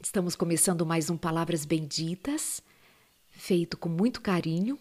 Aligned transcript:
Estamos 0.00 0.36
começando 0.36 0.86
mais 0.86 1.10
um 1.10 1.16
Palavras 1.16 1.64
Benditas, 1.64 2.62
feito 3.32 3.76
com 3.76 3.88
muito 3.88 4.20
carinho, 4.20 4.78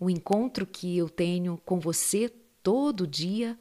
um 0.00 0.10
encontro 0.10 0.66
que 0.66 0.98
eu 0.98 1.08
tenho 1.08 1.56
com 1.64 1.78
você 1.78 2.28
todo 2.64 3.06
dia 3.06 3.56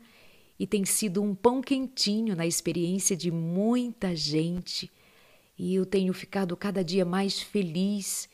e 0.57 0.65
tem 0.65 0.83
sido 0.83 1.21
um 1.21 1.35
pão 1.35 1.61
quentinho 1.61 2.35
na 2.35 2.47
experiência 2.47 3.15
de 3.15 3.29
muita 3.29 4.15
gente. 4.15 4.91
E 5.55 5.75
eu 5.75 5.85
tenho 5.85 6.11
ficado 6.11 6.57
cada 6.57 6.83
dia 6.83 7.05
mais 7.05 7.39
feliz 7.39 8.27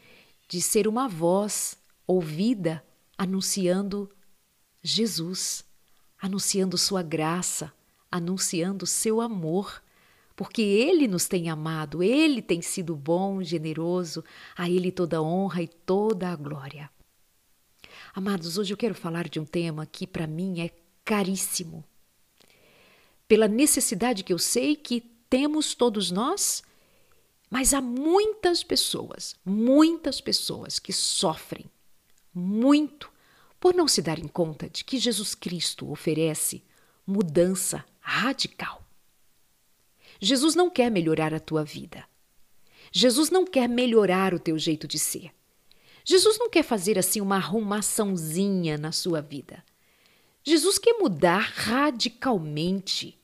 de 0.47 0.61
ser 0.61 0.87
uma 0.87 1.09
voz 1.09 1.77
ouvida 2.07 2.81
anunciando 3.17 4.09
Jesus, 4.81 5.65
anunciando 6.17 6.77
Sua 6.77 7.03
graça, 7.03 7.73
anunciando 8.09 8.87
Seu 8.87 9.19
amor 9.19 9.80
porque 10.41 10.63
Ele 10.63 11.07
nos 11.07 11.27
tem 11.27 11.51
amado, 11.51 12.01
Ele 12.01 12.41
tem 12.41 12.63
sido 12.63 12.95
bom, 12.95 13.43
generoso, 13.43 14.25
a 14.57 14.67
Ele 14.67 14.91
toda 14.91 15.21
honra 15.21 15.61
e 15.61 15.67
toda 15.67 16.29
a 16.29 16.35
glória. 16.35 16.89
Amados, 18.11 18.57
hoje 18.57 18.73
eu 18.73 18.77
quero 18.77 18.95
falar 18.95 19.29
de 19.29 19.39
um 19.39 19.45
tema 19.45 19.85
que 19.85 20.07
para 20.07 20.25
mim 20.25 20.59
é 20.59 20.71
caríssimo. 21.05 21.85
Pela 23.27 23.47
necessidade 23.47 24.23
que 24.23 24.33
eu 24.33 24.39
sei 24.39 24.75
que 24.75 25.01
temos 25.29 25.75
todos 25.75 26.09
nós, 26.09 26.63
mas 27.47 27.71
há 27.71 27.79
muitas 27.79 28.63
pessoas, 28.63 29.35
muitas 29.45 30.19
pessoas 30.19 30.79
que 30.79 30.91
sofrem 30.91 31.67
muito 32.33 33.11
por 33.59 33.75
não 33.75 33.87
se 33.87 34.01
darem 34.01 34.27
conta 34.27 34.67
de 34.67 34.83
que 34.83 34.97
Jesus 34.97 35.35
Cristo 35.35 35.91
oferece 35.91 36.63
mudança 37.05 37.85
radical. 37.99 38.80
Jesus 40.21 40.53
não 40.53 40.69
quer 40.69 40.91
melhorar 40.91 41.33
a 41.33 41.39
tua 41.39 41.63
vida. 41.63 42.05
Jesus 42.91 43.31
não 43.31 43.43
quer 43.43 43.67
melhorar 43.67 44.35
o 44.35 44.39
teu 44.39 44.57
jeito 44.59 44.87
de 44.87 44.99
ser. 44.99 45.31
Jesus 46.05 46.37
não 46.37 46.49
quer 46.49 46.63
fazer 46.63 46.99
assim 46.99 47.19
uma 47.19 47.37
arrumaçãozinha 47.37 48.77
na 48.77 48.91
sua 48.91 49.19
vida. 49.19 49.63
Jesus 50.43 50.77
quer 50.77 50.93
mudar 50.93 51.51
radicalmente 51.55 53.19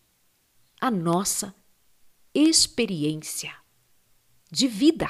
a 0.81 0.90
nossa 0.90 1.53
experiência 2.34 3.53
de 4.52 4.68
vida. 4.68 5.09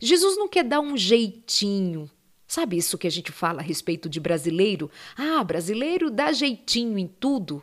Jesus 0.00 0.36
não 0.36 0.48
quer 0.48 0.64
dar 0.64 0.80
um 0.80 0.96
jeitinho. 0.96 2.10
Sabe 2.46 2.76
isso 2.76 2.98
que 2.98 3.06
a 3.06 3.10
gente 3.10 3.32
fala 3.32 3.60
a 3.60 3.64
respeito 3.64 4.08
de 4.08 4.20
brasileiro? 4.20 4.90
Ah, 5.16 5.42
brasileiro 5.42 6.10
dá 6.10 6.32
jeitinho 6.32 6.98
em 6.98 7.06
tudo. 7.06 7.62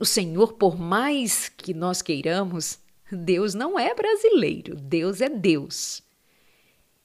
O 0.00 0.06
Senhor, 0.06 0.54
por 0.54 0.78
mais 0.78 1.50
que 1.50 1.74
nós 1.74 2.00
queiramos, 2.00 2.78
Deus 3.12 3.52
não 3.52 3.78
é 3.78 3.94
brasileiro, 3.94 4.74
Deus 4.74 5.20
é 5.20 5.28
Deus. 5.28 6.00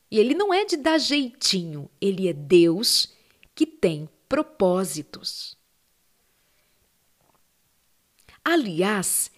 E 0.09 0.17
ele 0.17 0.33
não 0.33 0.53
é 0.53 0.63
de 0.63 0.77
dar 0.77 0.97
jeitinho, 0.97 1.89
ele 1.99 2.29
é 2.29 2.31
Deus 2.31 3.13
que 3.53 3.65
tem 3.65 4.07
propósitos. 4.29 5.57
Aliás, 8.41 9.29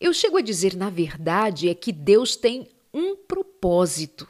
eu 0.00 0.14
chego 0.14 0.38
a 0.38 0.42
dizer, 0.42 0.74
na 0.74 0.88
verdade, 0.88 1.68
é 1.68 1.74
que 1.74 1.92
Deus 1.92 2.34
tem 2.34 2.66
um 2.94 3.14
propósito 3.14 4.26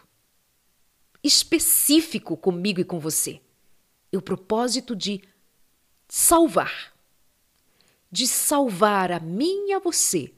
específico 1.22 2.36
comigo 2.36 2.80
e 2.80 2.84
com 2.84 2.98
você. 2.98 3.40
É 4.10 4.16
o 4.16 4.22
propósito 4.22 4.96
de 4.96 5.22
salvar 6.08 6.95
de 8.10 8.26
salvar 8.26 9.12
a 9.12 9.20
mim 9.20 9.68
e 9.68 9.72
a 9.72 9.78
você 9.78 10.32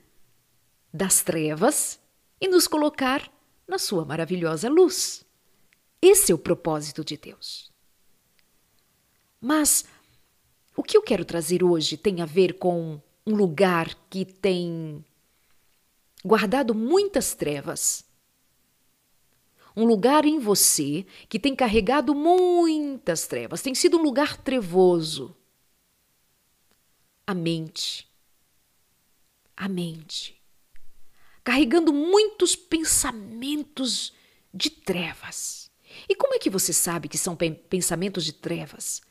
das 0.93 1.23
trevas 1.23 2.01
e 2.41 2.49
nos 2.49 2.67
colocar 2.67 3.31
na 3.67 3.79
sua 3.79 4.05
maravilhosa 4.05 4.69
luz. 4.69 5.25
Esse 6.01 6.33
é 6.33 6.35
o 6.35 6.39
propósito 6.39 7.05
de 7.05 7.17
Deus. 7.17 7.71
Mas 9.41 9.85
o 10.77 10.83
que 10.83 10.97
eu 10.97 11.03
quero 11.03 11.25
trazer 11.25 11.63
hoje 11.63 11.97
tem 11.97 12.21
a 12.23 12.27
ver 12.27 12.55
com 12.55 13.01
um 13.27 13.35
lugar 13.35 13.95
que 14.09 14.25
tem 14.25 15.05
guardado 16.25 16.75
muitas 16.75 17.35
trevas. 17.35 18.05
Um 19.77 19.85
lugar 19.85 20.25
em 20.25 20.39
você 20.39 21.07
que 21.29 21.39
tem 21.39 21.55
carregado 21.55 22.15
muitas 22.15 23.27
trevas, 23.27 23.63
tem 23.63 23.75
sido 23.75 23.99
um 23.99 24.03
lugar 24.03 24.37
trevoso 24.37 25.37
a 27.29 27.35
mente. 27.35 28.09
A 29.55 29.69
mente. 29.69 30.41
Carregando 31.45 31.93
muitos 31.93 32.57
pensamentos 32.57 34.15
de 34.53 34.71
trevas. 34.71 35.71
E 36.09 36.15
como 36.15 36.33
é 36.33 36.39
que 36.39 36.49
você 36.49 36.73
sabe 36.73 37.07
que 37.07 37.19
são 37.19 37.37
pensamentos 37.37 38.25
de 38.25 38.33
trevas? 38.33 39.03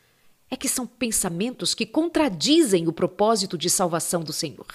É 0.49 0.57
que 0.57 0.67
são 0.67 0.87
pensamentos 0.87 1.75
que 1.75 1.85
contradizem 1.85 2.87
o 2.87 2.93
propósito 2.93 3.55
de 3.55 3.69
salvação 3.69 4.23
do 4.23 4.33
Senhor. 4.33 4.65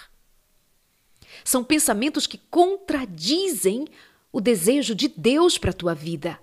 São 1.45 1.65
pensamentos 1.65 2.29
que 2.29 2.39
contradizem 2.39 3.89
o 4.31 4.41
desejo 4.41 4.95
de 4.95 5.09
Deus 5.09 5.59
para 5.59 5.71
a 5.71 5.75
tua 5.75 5.97
vida. 5.97 6.41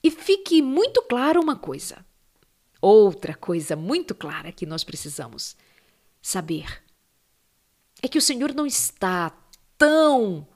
E 0.00 0.08
fique 0.08 0.62
muito 0.62 1.02
claro 1.02 1.40
uma 1.40 1.56
coisa: 1.56 2.06
Outra 2.82 3.32
coisa 3.32 3.76
muito 3.76 4.12
clara 4.12 4.50
que 4.50 4.66
nós 4.66 4.82
precisamos 4.82 5.56
saber 6.20 6.82
é 8.02 8.08
que 8.08 8.18
o 8.18 8.22
Senhor 8.22 8.52
não 8.52 8.66
está 8.66 9.32
tão 9.78 10.48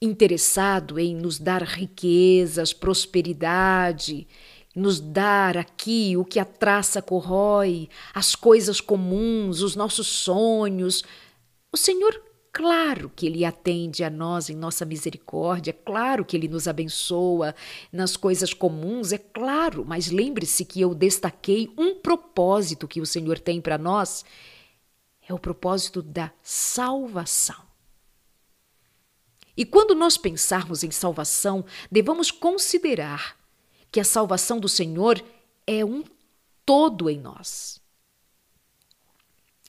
interessado 0.00 0.98
em 0.98 1.16
nos 1.16 1.38
dar 1.38 1.62
riquezas, 1.62 2.74
prosperidade, 2.74 4.28
nos 4.76 5.00
dar 5.00 5.56
aqui 5.56 6.18
o 6.18 6.24
que 6.24 6.38
a 6.38 6.44
traça 6.44 7.00
corrói, 7.00 7.88
as 8.12 8.34
coisas 8.34 8.78
comuns, 8.78 9.62
os 9.62 9.74
nossos 9.74 10.06
sonhos. 10.06 11.02
O 11.72 11.78
Senhor 11.78 12.22
Claro 12.52 13.10
que 13.16 13.24
Ele 13.24 13.46
atende 13.46 14.04
a 14.04 14.10
nós 14.10 14.50
em 14.50 14.54
nossa 14.54 14.84
misericórdia, 14.84 15.70
é 15.70 15.72
claro 15.72 16.22
que 16.22 16.36
Ele 16.36 16.46
nos 16.46 16.68
abençoa 16.68 17.54
nas 17.90 18.14
coisas 18.14 18.52
comuns, 18.52 19.10
é 19.10 19.16
claro, 19.16 19.86
mas 19.86 20.10
lembre-se 20.10 20.62
que 20.66 20.78
eu 20.80 20.94
destaquei 20.94 21.72
um 21.78 21.94
propósito 21.94 22.86
que 22.86 23.00
o 23.00 23.06
Senhor 23.06 23.38
tem 23.38 23.58
para 23.58 23.78
nós: 23.78 24.22
é 25.26 25.32
o 25.32 25.38
propósito 25.38 26.02
da 26.02 26.30
salvação. 26.42 27.72
E 29.56 29.64
quando 29.64 29.94
nós 29.94 30.18
pensarmos 30.18 30.82
em 30.82 30.90
salvação, 30.90 31.64
devamos 31.90 32.30
considerar 32.30 33.36
que 33.90 34.00
a 34.00 34.04
salvação 34.04 34.60
do 34.60 34.68
Senhor 34.68 35.22
é 35.66 35.84
um 35.84 36.04
todo 36.66 37.08
em 37.08 37.18
nós. 37.18 37.80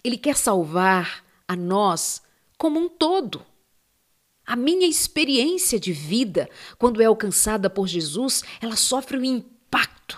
Ele 0.03 0.17
quer 0.17 0.35
salvar 0.35 1.23
a 1.47 1.55
nós 1.55 2.22
como 2.63 2.79
um 2.79 2.87
todo. 2.87 3.45
A 4.45 4.55
minha 4.55 4.87
experiência 4.87 5.77
de 5.77 5.91
vida, 5.91 6.49
quando 6.77 7.01
é 7.01 7.05
alcançada 7.05 7.69
por 7.69 7.89
Jesus, 7.89 8.41
ela 8.61 8.77
sofre 8.77 9.17
um 9.17 9.23
impacto. 9.25 10.17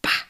Pá! 0.00 0.28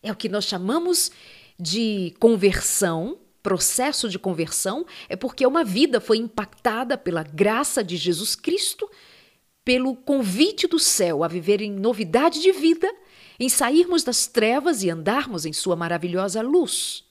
É 0.00 0.12
o 0.12 0.14
que 0.14 0.28
nós 0.28 0.44
chamamos 0.44 1.10
de 1.58 2.14
conversão, 2.20 3.18
processo 3.42 4.08
de 4.08 4.20
conversão, 4.20 4.86
é 5.08 5.16
porque 5.16 5.44
uma 5.44 5.64
vida 5.64 6.00
foi 6.00 6.18
impactada 6.18 6.96
pela 6.96 7.24
graça 7.24 7.82
de 7.82 7.96
Jesus 7.96 8.36
Cristo, 8.36 8.88
pelo 9.64 9.96
convite 9.96 10.68
do 10.68 10.78
céu 10.78 11.24
a 11.24 11.28
viver 11.28 11.60
em 11.60 11.72
novidade 11.72 12.40
de 12.40 12.52
vida, 12.52 12.88
em 13.40 13.48
sairmos 13.48 14.04
das 14.04 14.28
trevas 14.28 14.84
e 14.84 14.90
andarmos 14.90 15.44
em 15.44 15.52
Sua 15.52 15.74
maravilhosa 15.74 16.40
luz. 16.40 17.03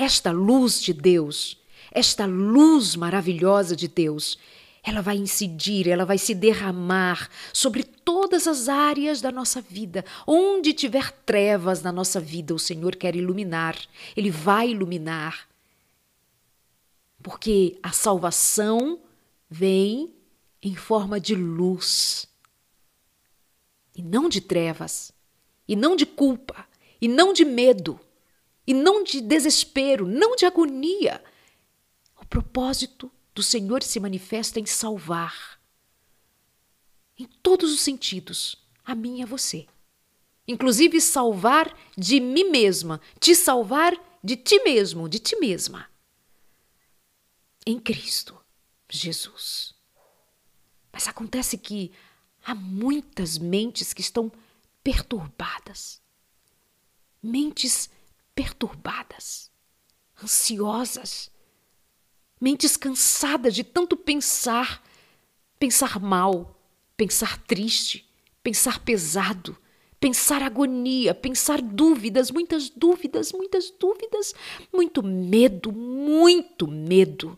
Esta 0.00 0.30
luz 0.30 0.80
de 0.80 0.92
Deus, 0.92 1.58
esta 1.90 2.24
luz 2.24 2.94
maravilhosa 2.94 3.74
de 3.74 3.88
Deus, 3.88 4.38
ela 4.80 5.02
vai 5.02 5.16
incidir, 5.16 5.88
ela 5.88 6.04
vai 6.04 6.16
se 6.16 6.36
derramar 6.36 7.28
sobre 7.52 7.82
todas 7.82 8.46
as 8.46 8.68
áreas 8.68 9.20
da 9.20 9.32
nossa 9.32 9.60
vida. 9.60 10.04
Onde 10.24 10.72
tiver 10.72 11.10
trevas 11.26 11.82
na 11.82 11.90
nossa 11.90 12.20
vida, 12.20 12.54
o 12.54 12.60
Senhor 12.60 12.94
quer 12.94 13.16
iluminar, 13.16 13.76
Ele 14.16 14.30
vai 14.30 14.70
iluminar. 14.70 15.48
Porque 17.20 17.76
a 17.82 17.90
salvação 17.90 19.00
vem 19.50 20.14
em 20.62 20.76
forma 20.76 21.18
de 21.18 21.34
luz, 21.34 22.28
e 23.96 24.02
não 24.02 24.28
de 24.28 24.40
trevas, 24.40 25.10
e 25.66 25.74
não 25.74 25.96
de 25.96 26.06
culpa, 26.06 26.64
e 27.00 27.08
não 27.08 27.32
de 27.32 27.44
medo 27.44 27.98
e 28.68 28.74
não 28.74 29.02
de 29.02 29.22
desespero, 29.22 30.06
não 30.06 30.36
de 30.36 30.44
agonia. 30.44 31.24
O 32.20 32.26
propósito 32.26 33.10
do 33.34 33.42
Senhor 33.42 33.82
se 33.82 33.98
manifesta 33.98 34.60
em 34.60 34.66
salvar, 34.66 35.58
em 37.18 37.24
todos 37.42 37.72
os 37.72 37.80
sentidos, 37.80 38.62
a 38.84 38.94
mim 38.94 39.20
e 39.20 39.22
a 39.22 39.26
você. 39.26 39.66
Inclusive 40.46 41.00
salvar 41.00 41.74
de 41.96 42.20
mim 42.20 42.50
mesma, 42.50 43.00
te 43.18 43.34
salvar 43.34 43.94
de 44.22 44.36
ti 44.36 44.62
mesmo, 44.62 45.08
de 45.08 45.18
ti 45.18 45.34
mesma. 45.36 45.88
em 47.66 47.78
Cristo 47.78 48.38
Jesus. 48.90 49.74
Mas 50.92 51.08
acontece 51.08 51.56
que 51.56 51.90
há 52.44 52.54
muitas 52.54 53.38
mentes 53.38 53.94
que 53.94 54.02
estão 54.02 54.30
perturbadas. 54.82 56.02
Mentes 57.22 57.90
perturbadas, 58.38 59.50
ansiosas, 60.22 61.28
mentes 62.40 62.76
cansadas 62.76 63.52
de 63.52 63.64
tanto 63.64 63.96
pensar, 63.96 64.80
pensar 65.58 65.98
mal, 65.98 66.56
pensar 66.96 67.36
triste, 67.38 68.08
pensar 68.40 68.78
pesado, 68.84 69.58
pensar 69.98 70.40
agonia, 70.40 71.16
pensar 71.16 71.60
dúvidas, 71.60 72.30
muitas 72.30 72.70
dúvidas, 72.70 73.32
muitas 73.32 73.72
dúvidas, 73.72 74.32
muito 74.72 75.02
medo, 75.02 75.72
muito 75.72 76.68
medo. 76.68 77.36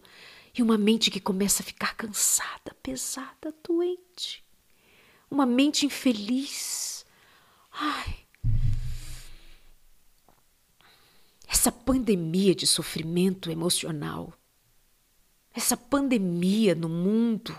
E 0.55 0.63
uma 0.63 0.77
mente 0.77 1.11
que 1.11 1.19
começa 1.19 1.63
a 1.63 1.67
ficar 1.67 1.95
cansada, 1.97 2.77
pesada, 2.83 3.55
doente. 3.67 4.45
Uma 5.31 5.47
mente 5.47 5.87
infeliz. 5.87 7.07
Ai. 7.73 8.20
Essa 11.53 11.73
pandemia 11.73 12.55
de 12.55 12.65
sofrimento 12.65 13.51
emocional, 13.51 14.33
essa 15.53 15.77
pandemia 15.77 16.77
no 16.77 16.89
mundo. 16.89 17.59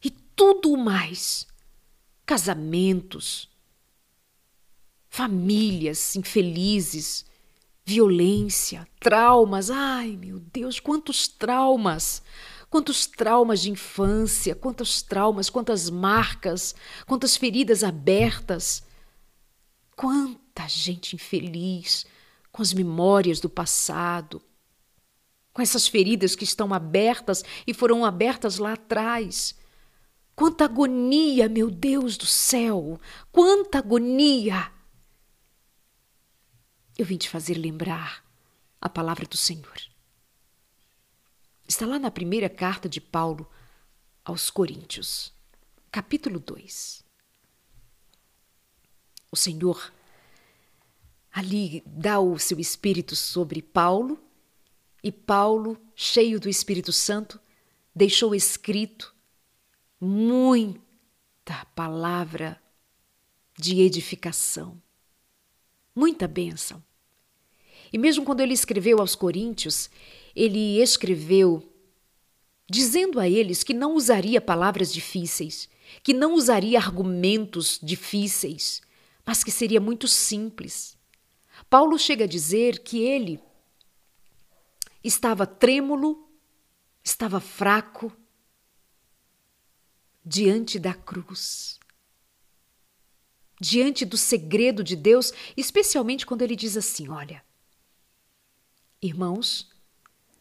E 0.00 0.08
tudo 0.08 0.76
mais. 0.76 1.48
Casamentos, 2.24 3.50
famílias 5.08 6.14
infelizes, 6.14 7.26
violência, 7.84 8.86
traumas. 9.00 9.68
Ai, 9.68 10.16
meu 10.16 10.38
Deus, 10.38 10.78
quantos 10.78 11.26
traumas! 11.26 12.22
Quantos 12.70 13.06
traumas 13.06 13.60
de 13.60 13.70
infância, 13.70 14.54
quantos 14.54 15.02
traumas, 15.02 15.50
quantas 15.50 15.90
marcas, 15.90 16.74
quantas 17.04 17.36
feridas 17.36 17.82
abertas. 17.82 18.84
Quanta 19.96 20.68
gente 20.68 21.16
infeliz 21.16 22.06
com 22.54 22.62
as 22.62 22.72
memórias 22.72 23.40
do 23.40 23.50
passado, 23.50 24.40
com 25.52 25.60
essas 25.60 25.88
feridas 25.88 26.36
que 26.36 26.44
estão 26.44 26.72
abertas 26.72 27.42
e 27.66 27.74
foram 27.74 28.04
abertas 28.04 28.58
lá 28.58 28.74
atrás. 28.74 29.58
Quanta 30.36 30.64
agonia, 30.64 31.48
meu 31.48 31.68
Deus 31.68 32.16
do 32.16 32.26
céu! 32.26 33.00
Quanta 33.32 33.78
agonia! 33.78 34.70
Eu 36.96 37.04
vim 37.04 37.16
te 37.16 37.28
fazer 37.28 37.54
lembrar 37.54 38.24
a 38.80 38.88
palavra 38.88 39.26
do 39.26 39.36
Senhor. 39.36 39.76
Está 41.66 41.86
lá 41.86 41.98
na 41.98 42.10
primeira 42.12 42.48
carta 42.48 42.88
de 42.88 43.00
Paulo 43.00 43.50
aos 44.24 44.48
Coríntios, 44.48 45.34
capítulo 45.90 46.38
2. 46.38 47.04
O 49.32 49.36
Senhor 49.36 49.92
ali 51.34 51.82
dá 51.84 52.20
o 52.20 52.38
seu 52.38 52.60
espírito 52.60 53.16
sobre 53.16 53.60
Paulo, 53.60 54.22
e 55.02 55.10
Paulo, 55.10 55.76
cheio 55.96 56.38
do 56.38 56.48
Espírito 56.48 56.92
Santo, 56.92 57.40
deixou 57.94 58.34
escrito 58.34 59.12
muita 60.00 61.66
palavra 61.74 62.58
de 63.58 63.80
edificação, 63.80 64.80
muita 65.94 66.28
bênção. 66.28 66.82
E 67.92 67.98
mesmo 67.98 68.24
quando 68.24 68.40
ele 68.40 68.54
escreveu 68.54 69.00
aos 69.00 69.14
Coríntios, 69.14 69.90
ele 70.34 70.80
escreveu 70.80 71.68
dizendo 72.70 73.18
a 73.20 73.28
eles 73.28 73.62
que 73.62 73.74
não 73.74 73.94
usaria 73.94 74.40
palavras 74.40 74.92
difíceis, 74.92 75.68
que 76.02 76.14
não 76.14 76.34
usaria 76.34 76.78
argumentos 76.78 77.78
difíceis, 77.82 78.80
mas 79.26 79.44
que 79.44 79.50
seria 79.50 79.80
muito 79.80 80.08
simples. 80.08 80.96
Paulo 81.68 81.98
chega 81.98 82.24
a 82.24 82.28
dizer 82.28 82.80
que 82.80 83.00
ele 83.02 83.40
estava 85.02 85.46
trêmulo, 85.46 86.28
estava 87.02 87.40
fraco, 87.40 88.12
diante 90.24 90.78
da 90.78 90.94
cruz, 90.94 91.78
diante 93.60 94.04
do 94.04 94.16
segredo 94.16 94.82
de 94.82 94.96
Deus, 94.96 95.32
especialmente 95.56 96.24
quando 96.24 96.42
ele 96.42 96.56
diz 96.56 96.76
assim: 96.76 97.08
Olha, 97.08 97.44
irmãos, 99.02 99.70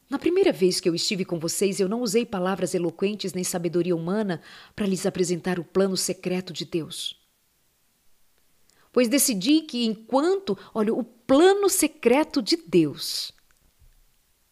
na 0.09 0.17
primeira 0.17 0.53
vez 0.53 0.79
que 0.79 0.87
eu 0.87 0.95
estive 0.95 1.25
com 1.25 1.39
vocês, 1.39 1.79
eu 1.79 1.89
não 1.89 2.01
usei 2.01 2.25
palavras 2.25 2.73
eloquentes 2.73 3.33
nem 3.33 3.43
sabedoria 3.43 3.95
humana 3.95 4.41
para 4.75 4.85
lhes 4.85 5.05
apresentar 5.05 5.59
o 5.59 5.63
plano 5.63 5.97
secreto 5.97 6.53
de 6.53 6.65
Deus. 6.65 7.22
Pois 8.93 9.09
decidi 9.09 9.61
que 9.61 9.85
enquanto, 9.85 10.57
olha, 10.73 10.93
o 10.93 11.03
plano 11.03 11.67
secreto 11.67 12.41
de 12.41 12.55
Deus 12.55 13.33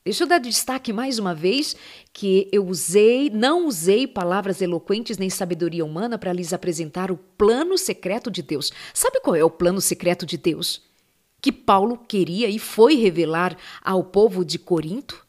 Deixa 0.03 0.23
eu 0.23 0.27
dar 0.27 0.39
destaque 0.39 0.91
mais 0.91 1.19
uma 1.19 1.35
vez 1.35 1.75
que 2.11 2.49
eu 2.51 2.65
usei, 2.65 3.29
não 3.29 3.67
usei 3.67 4.07
palavras 4.07 4.59
eloquentes 4.59 5.19
nem 5.19 5.29
sabedoria 5.29 5.85
humana 5.85 6.17
para 6.17 6.33
lhes 6.33 6.53
apresentar 6.53 7.11
o 7.11 7.17
plano 7.17 7.77
secreto 7.77 8.31
de 8.31 8.41
Deus. 8.41 8.71
Sabe 8.95 9.19
qual 9.19 9.35
é 9.35 9.43
o 9.43 9.49
plano 9.49 9.79
secreto 9.79 10.25
de 10.25 10.37
Deus? 10.37 10.81
Que 11.39 11.51
Paulo 11.51 11.99
queria 11.99 12.49
e 12.49 12.57
foi 12.57 12.95
revelar 12.95 13.55
ao 13.83 14.03
povo 14.03 14.43
de 14.43 14.57
Corinto? 14.57 15.23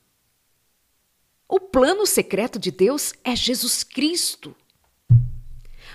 O 1.47 1.61
plano 1.61 2.06
secreto 2.06 2.58
de 2.58 2.70
Deus 2.70 3.12
é 3.23 3.37
Jesus 3.37 3.85
Cristo. 3.85 4.56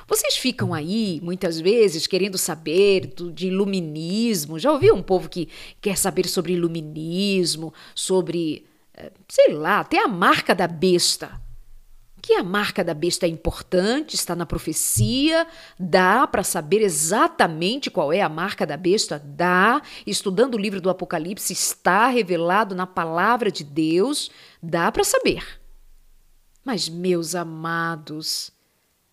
Vocês 0.08 0.38
ficam 0.38 0.74
aí, 0.74 1.20
muitas 1.22 1.60
vezes, 1.60 2.08
querendo 2.08 2.38
saber 2.38 3.08
do, 3.08 3.32
de 3.32 3.48
iluminismo. 3.48 4.58
Já 4.58 4.72
ouviu 4.72 4.96
um 4.96 5.04
povo 5.04 5.28
que 5.30 5.50
quer 5.82 5.98
saber 5.98 6.28
sobre 6.28 6.54
iluminismo, 6.54 7.74
sobre 7.94 8.66
sei 9.28 9.54
lá, 9.54 9.80
até 9.80 10.04
a 10.04 10.08
marca 10.08 10.56
da 10.56 10.68
besta. 10.68 11.42
Que 12.22 12.34
a 12.34 12.44
marca 12.44 12.84
da 12.84 12.94
besta 12.94 13.26
é 13.26 13.30
importante, 13.30 14.16
está 14.16 14.36
na 14.36 14.46
profecia, 14.46 15.48
dá 15.80 16.26
para 16.26 16.44
saber 16.44 16.82
exatamente 16.82 17.92
qual 17.92 18.12
é 18.12 18.22
a 18.22 18.28
marca 18.28 18.66
da 18.66 18.76
besta, 18.76 19.22
dá. 19.24 19.82
Estudando 20.06 20.56
o 20.56 20.58
livro 20.58 20.82
do 20.82 20.90
Apocalipse, 20.90 21.54
está 21.54 22.08
revelado 22.08 22.74
na 22.74 22.88
palavra 22.88 23.52
de 23.52 23.64
Deus, 23.64 24.32
dá 24.62 24.92
para 24.92 25.04
saber. 25.04 25.62
Mas, 26.66 26.90
meus 26.90 27.36
amados, 27.36 28.52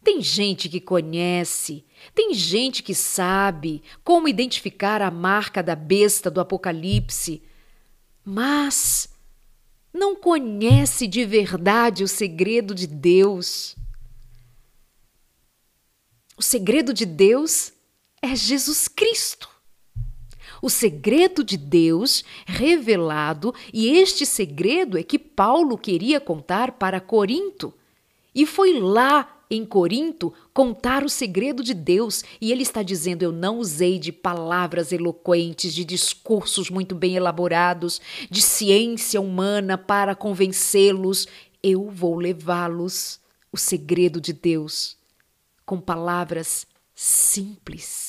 tem 0.05 0.21
gente 0.21 0.69
que 0.69 0.81
conhece, 0.81 1.83
tem 2.15 2.35
gente 2.35 2.83
que 2.83 2.95
sabe 2.95 3.83
como 4.05 4.29
identificar 4.29 5.01
a 5.01 5.11
marca 5.11 5.63
da 5.63 5.75
besta 5.75 6.31
do 6.31 6.41
Apocalipse, 6.41 7.43
mas 8.23 9.09
não 9.93 10.15
conhece 10.15 11.07
de 11.07 11.25
verdade 11.25 12.05
o 12.05 12.09
segredo 12.09 12.75
de 12.75 12.87
Deus. 12.87 13.75
O 16.37 16.43
segredo 16.43 16.93
de 16.93 17.07
Deus 17.07 17.73
é 18.21 18.37
Jesus 18.37 18.87
Cristo. 18.87 19.49
O 20.61 20.69
segredo 20.69 21.45
de 21.45 21.57
Deus 21.57 22.25
revelado, 22.47 23.55
e 23.73 23.89
este 23.99 24.27
segredo 24.27 24.99
é 24.99 25.03
que 25.03 25.19
Paulo 25.19 25.79
queria 25.79 26.21
contar 26.21 26.73
para 26.73 27.01
Corinto. 27.01 27.73
E 28.35 28.45
foi 28.47 28.81
lá 28.81 29.34
em 29.55 29.65
Corinto 29.65 30.33
contar 30.53 31.05
o 31.05 31.09
segredo 31.09 31.63
de 31.63 31.75
Deus 31.75 32.23
e 32.41 32.53
ele 32.53 32.63
está 32.63 32.83
dizendo: 32.83 33.23
Eu 33.23 33.33
não 33.33 33.59
usei 33.59 33.99
de 33.99 34.13
palavras 34.13 34.93
eloquentes, 34.93 35.75
de 35.75 35.85
discursos 35.85 36.71
muito 36.71 36.95
bem 36.95 37.17
elaborados, 37.17 38.01
de 38.31 38.43
ciência 38.43 39.21
humana 39.21 39.79
para 39.79 40.15
convencê-los. 40.15 41.27
Eu 41.63 41.91
vou 41.91 42.17
levá-los 42.17 43.19
o 43.51 43.57
segredo 43.57 44.21
de 44.21 44.33
Deus 44.33 44.97
com 45.65 45.81
palavras 45.81 46.67
simples. 46.95 48.04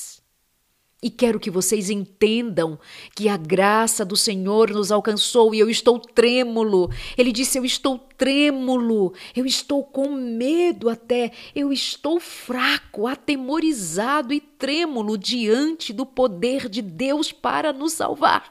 E 1.02 1.10
quero 1.10 1.38
que 1.38 1.50
vocês 1.50 1.90
entendam 1.90 2.78
que 3.14 3.28
a 3.28 3.36
graça 3.36 4.02
do 4.02 4.16
Senhor 4.16 4.70
nos 4.70 4.90
alcançou 4.90 5.54
e 5.54 5.58
eu 5.58 5.68
estou 5.68 5.98
trêmulo. 5.98 6.90
Ele 7.18 7.32
disse: 7.32 7.58
Eu 7.58 7.66
estou 7.66 7.98
trêmulo, 7.98 9.12
eu 9.34 9.44
estou 9.44 9.84
com 9.84 10.10
medo 10.10 10.88
até, 10.88 11.32
eu 11.54 11.70
estou 11.70 12.18
fraco, 12.18 13.06
atemorizado 13.06 14.32
e 14.32 14.40
trêmulo 14.40 15.18
diante 15.18 15.92
do 15.92 16.06
poder 16.06 16.66
de 16.66 16.80
Deus 16.80 17.30
para 17.30 17.74
nos 17.74 17.92
salvar. 17.92 18.50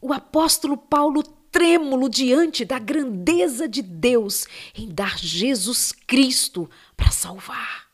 O 0.00 0.12
apóstolo 0.12 0.76
Paulo 0.76 1.22
trêmulo 1.52 2.08
diante 2.08 2.64
da 2.64 2.80
grandeza 2.80 3.68
de 3.68 3.80
Deus 3.80 4.44
em 4.76 4.88
dar 4.88 5.16
Jesus 5.16 5.92
Cristo 5.92 6.68
para 6.96 7.10
salvar 7.10 7.85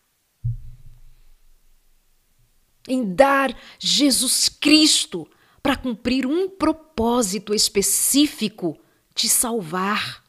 em 2.88 3.14
dar 3.14 3.56
Jesus 3.78 4.48
Cristo 4.48 5.28
para 5.62 5.76
cumprir 5.76 6.26
um 6.26 6.48
propósito 6.48 7.54
específico 7.54 8.78
te 9.14 9.28
salvar. 9.28 10.22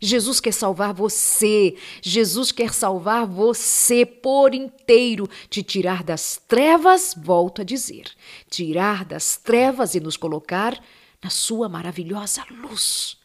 Jesus 0.00 0.40
quer 0.40 0.52
salvar 0.52 0.94
você. 0.94 1.76
Jesus 2.02 2.50
quer 2.50 2.72
salvar 2.72 3.26
você 3.26 4.06
por 4.06 4.54
inteiro, 4.54 5.28
te 5.48 5.62
tirar 5.62 6.02
das 6.02 6.40
trevas, 6.48 7.14
volto 7.16 7.60
a 7.60 7.64
dizer, 7.64 8.10
tirar 8.48 9.04
das 9.04 9.36
trevas 9.36 9.94
e 9.94 10.00
nos 10.00 10.16
colocar 10.16 10.82
na 11.22 11.28
sua 11.28 11.68
maravilhosa 11.68 12.44
luz. 12.50 13.18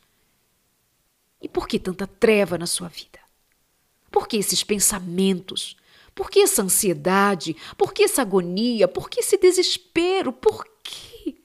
E 1.41 1.47
por 1.47 1.67
que 1.67 1.79
tanta 1.79 2.05
treva 2.05 2.57
na 2.57 2.67
sua 2.67 2.89
vida? 2.89 3.19
Por 4.11 4.27
que 4.27 4.37
esses 4.37 4.63
pensamentos? 4.63 5.77
Por 6.15 6.31
que 6.31 6.39
essa 6.39 6.63
ansiedade? 6.63 7.57
Por 7.77 7.93
que 7.93 8.03
essa 8.03 8.21
agonia? 8.21 8.87
Por 8.87 9.09
que 9.09 9.19
esse 9.19 9.37
desespero? 9.37 10.31
Por 10.31 10.65
quê? 10.81 11.43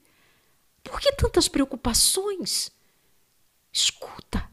Por 0.84 1.00
que 1.00 1.12
tantas 1.12 1.48
preocupações? 1.48 2.70
Escuta, 3.72 4.48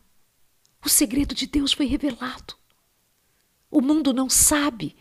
o 0.83 0.89
segredo 0.89 1.35
de 1.35 1.45
Deus 1.45 1.71
foi 1.71 1.85
revelado. 1.85 2.55
O 3.69 3.79
mundo 3.79 4.11
não 4.11 4.29
sabe, 4.29 4.95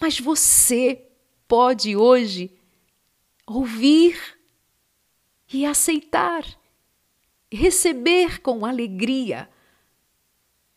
mas 0.00 0.20
você 0.20 1.06
pode 1.48 1.96
hoje 1.96 2.56
ouvir 3.46 4.38
e 5.52 5.64
aceitar, 5.64 6.44
receber 7.50 8.40
com 8.40 8.66
alegria. 8.66 9.48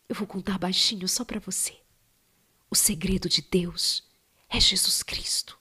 Eu 0.08 0.14
vou 0.14 0.26
contar 0.26 0.58
baixinho 0.58 1.08
só 1.08 1.24
para 1.24 1.40
você. 1.40 1.79
O 2.70 2.76
segredo 2.76 3.28
de 3.28 3.42
Deus 3.42 4.08
é 4.48 4.60
Jesus 4.60 5.02
Cristo. 5.02 5.58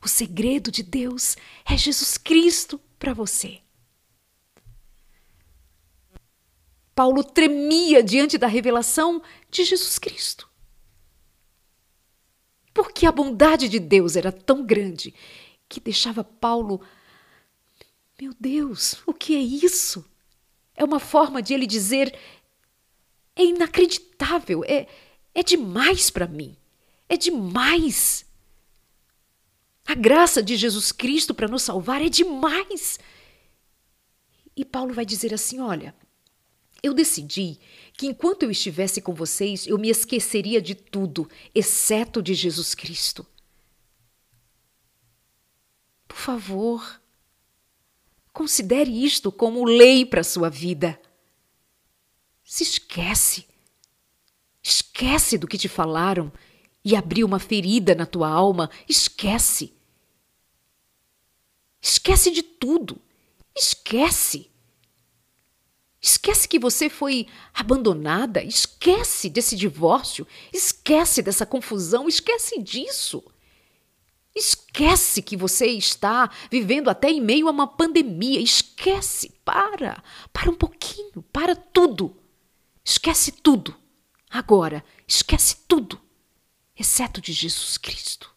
O 0.00 0.08
segredo 0.08 0.70
de 0.70 0.82
Deus 0.82 1.36
é 1.64 1.76
Jesus 1.76 2.16
Cristo 2.16 2.80
para 2.98 3.12
você. 3.12 3.60
Paulo 6.94 7.24
tremia 7.24 8.02
diante 8.02 8.38
da 8.38 8.46
revelação 8.46 9.22
de 9.50 9.64
Jesus 9.64 9.98
Cristo. 9.98 10.48
Porque 12.72 13.06
a 13.06 13.12
bondade 13.12 13.68
de 13.68 13.78
Deus 13.78 14.16
era 14.16 14.30
tão 14.30 14.64
grande 14.64 15.14
que 15.68 15.80
deixava 15.80 16.22
Paulo. 16.22 16.80
Meu 18.20 18.34
Deus, 18.38 19.02
o 19.06 19.12
que 19.12 19.34
é 19.34 19.40
isso? 19.40 20.04
É 20.74 20.84
uma 20.84 21.00
forma 21.00 21.42
de 21.42 21.54
ele 21.54 21.66
dizer: 21.66 22.16
é 23.36 23.44
inacreditável, 23.44 24.64
é, 24.64 24.88
é 25.34 25.42
demais 25.42 26.10
para 26.10 26.26
mim, 26.26 26.56
é 27.08 27.16
demais. 27.16 28.24
A 29.84 29.94
graça 29.94 30.42
de 30.42 30.56
Jesus 30.56 30.92
Cristo 30.92 31.34
para 31.34 31.48
nos 31.48 31.62
salvar 31.62 32.00
é 32.00 32.08
demais. 32.08 32.98
E 34.56 34.64
Paulo 34.64 34.94
vai 34.94 35.04
dizer 35.04 35.34
assim: 35.34 35.60
olha, 35.60 35.94
eu 36.82 36.92
decidi 36.92 37.58
que 37.94 38.06
enquanto 38.06 38.42
eu 38.42 38.50
estivesse 38.50 39.00
com 39.00 39.14
vocês, 39.14 39.66
eu 39.66 39.78
me 39.78 39.88
esqueceria 39.88 40.60
de 40.60 40.74
tudo, 40.74 41.28
exceto 41.54 42.22
de 42.22 42.34
Jesus 42.34 42.74
Cristo. 42.74 43.26
Por 46.08 46.16
favor, 46.16 47.00
considere 48.32 49.04
isto 49.04 49.32
como 49.32 49.64
lei 49.64 50.04
para 50.04 50.20
a 50.20 50.24
sua 50.24 50.50
vida. 50.50 51.00
Se 52.44 52.62
esquece. 52.62 53.46
Esquece 54.62 55.36
do 55.36 55.48
que 55.48 55.58
te 55.58 55.68
falaram 55.68 56.32
e 56.84 56.94
abriu 56.94 57.26
uma 57.26 57.38
ferida 57.38 57.94
na 57.94 58.06
tua 58.06 58.28
alma. 58.28 58.70
Esquece. 58.88 59.74
Esquece 61.80 62.30
de 62.30 62.42
tudo. 62.42 63.00
Esquece. 63.56 64.50
Esquece 66.00 66.48
que 66.48 66.58
você 66.58 66.88
foi 66.88 67.28
abandonada, 67.54 68.42
esquece 68.42 69.30
desse 69.30 69.54
divórcio, 69.54 70.26
esquece 70.52 71.22
dessa 71.22 71.46
confusão, 71.46 72.08
esquece 72.08 72.60
disso. 72.60 73.22
Esquece 74.34 75.22
que 75.22 75.36
você 75.36 75.66
está 75.66 76.28
vivendo 76.50 76.88
até 76.88 77.10
em 77.10 77.20
meio 77.20 77.46
a 77.46 77.50
uma 77.50 77.66
pandemia. 77.66 78.40
Esquece, 78.40 79.30
para, 79.44 80.02
para 80.32 80.50
um 80.50 80.54
pouquinho, 80.54 81.22
para 81.32 81.54
tudo. 81.54 82.16
Esquece 82.84 83.30
tudo. 83.30 83.76
Agora, 84.32 84.82
esquece 85.06 85.54
tudo, 85.68 86.00
exceto 86.74 87.20
de 87.20 87.34
Jesus 87.34 87.76
Cristo. 87.76 88.34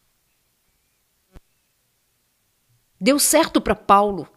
Deu 2.99 3.17
certo 3.17 3.61
para 3.61 3.73
Paulo, 3.73 4.27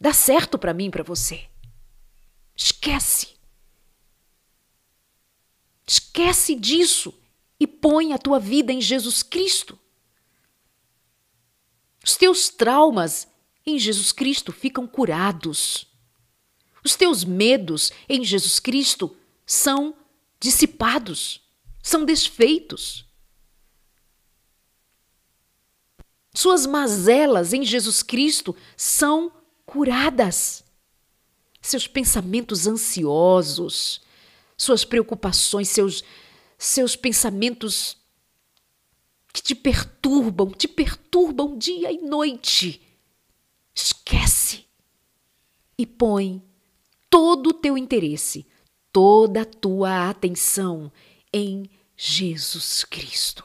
dá 0.00 0.12
certo 0.12 0.56
para 0.56 0.72
mim 0.72 0.88
para 0.88 1.02
você. 1.02 1.48
Esquece. 2.54 3.34
Esquece 5.84 6.54
disso 6.54 7.12
e 7.58 7.66
põe 7.66 8.12
a 8.12 8.18
tua 8.18 8.38
vida 8.38 8.72
em 8.72 8.80
Jesus 8.80 9.20
Cristo. 9.24 9.76
Os 12.04 12.16
teus 12.16 12.50
traumas 12.50 13.26
em 13.66 13.80
Jesus 13.80 14.12
Cristo 14.12 14.52
ficam 14.52 14.86
curados. 14.86 15.88
Os 16.84 16.94
teus 16.94 17.24
medos 17.24 17.90
em 18.08 18.22
Jesus 18.22 18.60
Cristo 18.60 19.16
são 19.44 19.97
dissipados, 20.40 21.40
são 21.82 22.04
desfeitos. 22.04 23.04
Suas 26.34 26.66
mazelas 26.66 27.52
em 27.52 27.64
Jesus 27.64 28.02
Cristo 28.02 28.54
são 28.76 29.32
curadas 29.66 30.64
seus 31.60 31.86
pensamentos 31.86 32.66
ansiosos, 32.66 34.00
suas 34.56 34.84
preocupações, 34.84 35.68
seus, 35.68 36.02
seus 36.56 36.96
pensamentos 36.96 37.96
que 39.32 39.42
te 39.42 39.54
perturbam, 39.54 40.50
te 40.50 40.66
perturbam 40.66 41.58
dia 41.58 41.92
e 41.92 41.98
noite. 41.98 42.80
Esquece 43.74 44.64
e 45.76 45.86
põe 45.86 46.42
todo 47.10 47.50
o 47.50 47.54
teu 47.54 47.76
interesse, 47.76 48.46
toda 48.92 49.42
a 49.42 49.46
tua 49.46 50.08
atenção 50.08 50.90
em 51.32 51.68
Jesus 51.96 52.84
Cristo. 52.84 53.44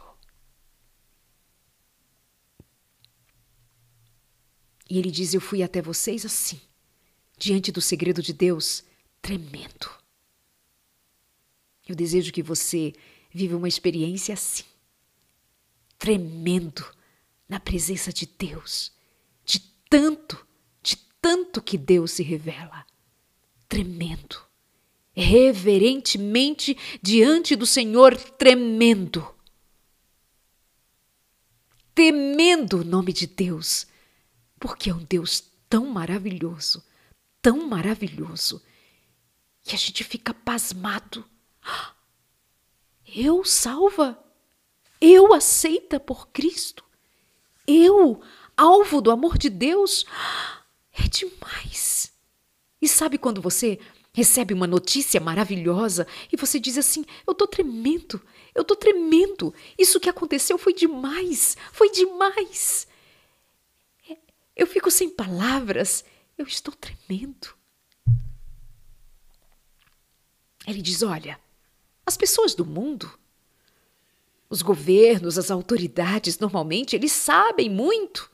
E 4.90 4.98
ele 4.98 5.10
diz: 5.10 5.34
Eu 5.34 5.42
fui 5.42 5.64
até 5.64 5.82
vocês 5.82 6.26
assim 6.26 6.62
diante 7.38 7.72
do 7.72 7.82
segredo 7.82 8.22
de 8.22 8.32
Deus 8.32 8.84
tremendo. 9.22 9.90
Eu 11.88 11.96
desejo 11.96 12.32
que 12.32 12.44
você 12.44 12.94
viva 13.32 13.58
uma 13.58 13.68
experiência 13.68 14.34
assim, 14.34 14.64
tremendo 15.98 16.86
na 17.50 17.60
presença 17.60 18.14
de 18.14 18.26
Deus, 18.26 18.92
de 19.44 19.60
tanto, 19.90 20.46
de 20.82 20.96
tanto 21.20 21.62
que 21.62 21.78
Deus 21.78 22.12
se 22.12 22.24
revela, 22.24 22.86
tremendo, 23.68 24.42
reverentemente 25.14 26.78
diante 27.02 27.56
do 27.56 27.66
Senhor, 27.66 28.18
tremendo, 28.18 29.28
temendo 31.94 32.82
o 32.82 32.84
nome 32.84 33.14
de 33.14 33.28
Deus, 33.28 33.86
porque 34.60 34.90
é 34.90 34.94
um 34.94 35.04
Deus 35.04 35.44
tão 35.70 35.86
maravilhoso 35.88 36.84
tão 37.44 37.68
maravilhoso 37.68 38.64
que 39.62 39.76
a 39.76 39.78
gente 39.78 40.02
fica 40.02 40.34
pasmado. 40.34 41.26
Eu 43.06 43.44
salva? 43.44 44.18
Eu 45.00 45.34
aceita 45.34 46.00
por 46.00 46.30
Cristo? 46.30 46.86
Eu, 47.68 48.22
alvo 48.56 49.02
do 49.02 49.12
amor 49.12 49.38
de 49.38 49.50
Deus? 49.50 50.06
É 50.94 51.08
demais. 51.10 52.14
E 52.82 52.88
sabe 52.88 53.18
quando 53.18 53.42
você 53.42 53.78
recebe 54.14 54.54
uma 54.54 54.68
notícia 54.68 55.20
maravilhosa 55.20 56.08
e 56.32 56.38
você 56.38 56.60
diz 56.60 56.78
assim: 56.78 57.04
Eu 57.26 57.34
tô 57.34 57.48
tremendo, 57.48 58.22
eu 58.54 58.64
tô 58.64 58.76
tremendo, 58.76 59.54
isso 59.78 60.00
que 60.00 60.10
aconteceu 60.10 60.58
foi 60.58 60.74
demais, 60.74 61.58
foi 61.72 61.90
demais. 61.92 62.88
É, 64.10 64.18
eu 64.56 64.68
fico 64.68 64.92
sem 64.92 65.10
palavras, 65.10 66.06
eu 66.38 66.46
estou 66.46 66.74
tremendo. 66.74 67.56
Ele 70.68 70.82
diz: 70.82 71.02
Olha, 71.02 71.40
as 72.06 72.16
pessoas 72.16 72.54
do 72.54 72.66
mundo, 72.66 73.12
os 74.48 74.62
governos, 74.62 75.40
as 75.40 75.50
autoridades, 75.50 76.38
normalmente, 76.38 76.96
eles 76.96 77.12
sabem 77.12 77.70
muito. 77.70 78.32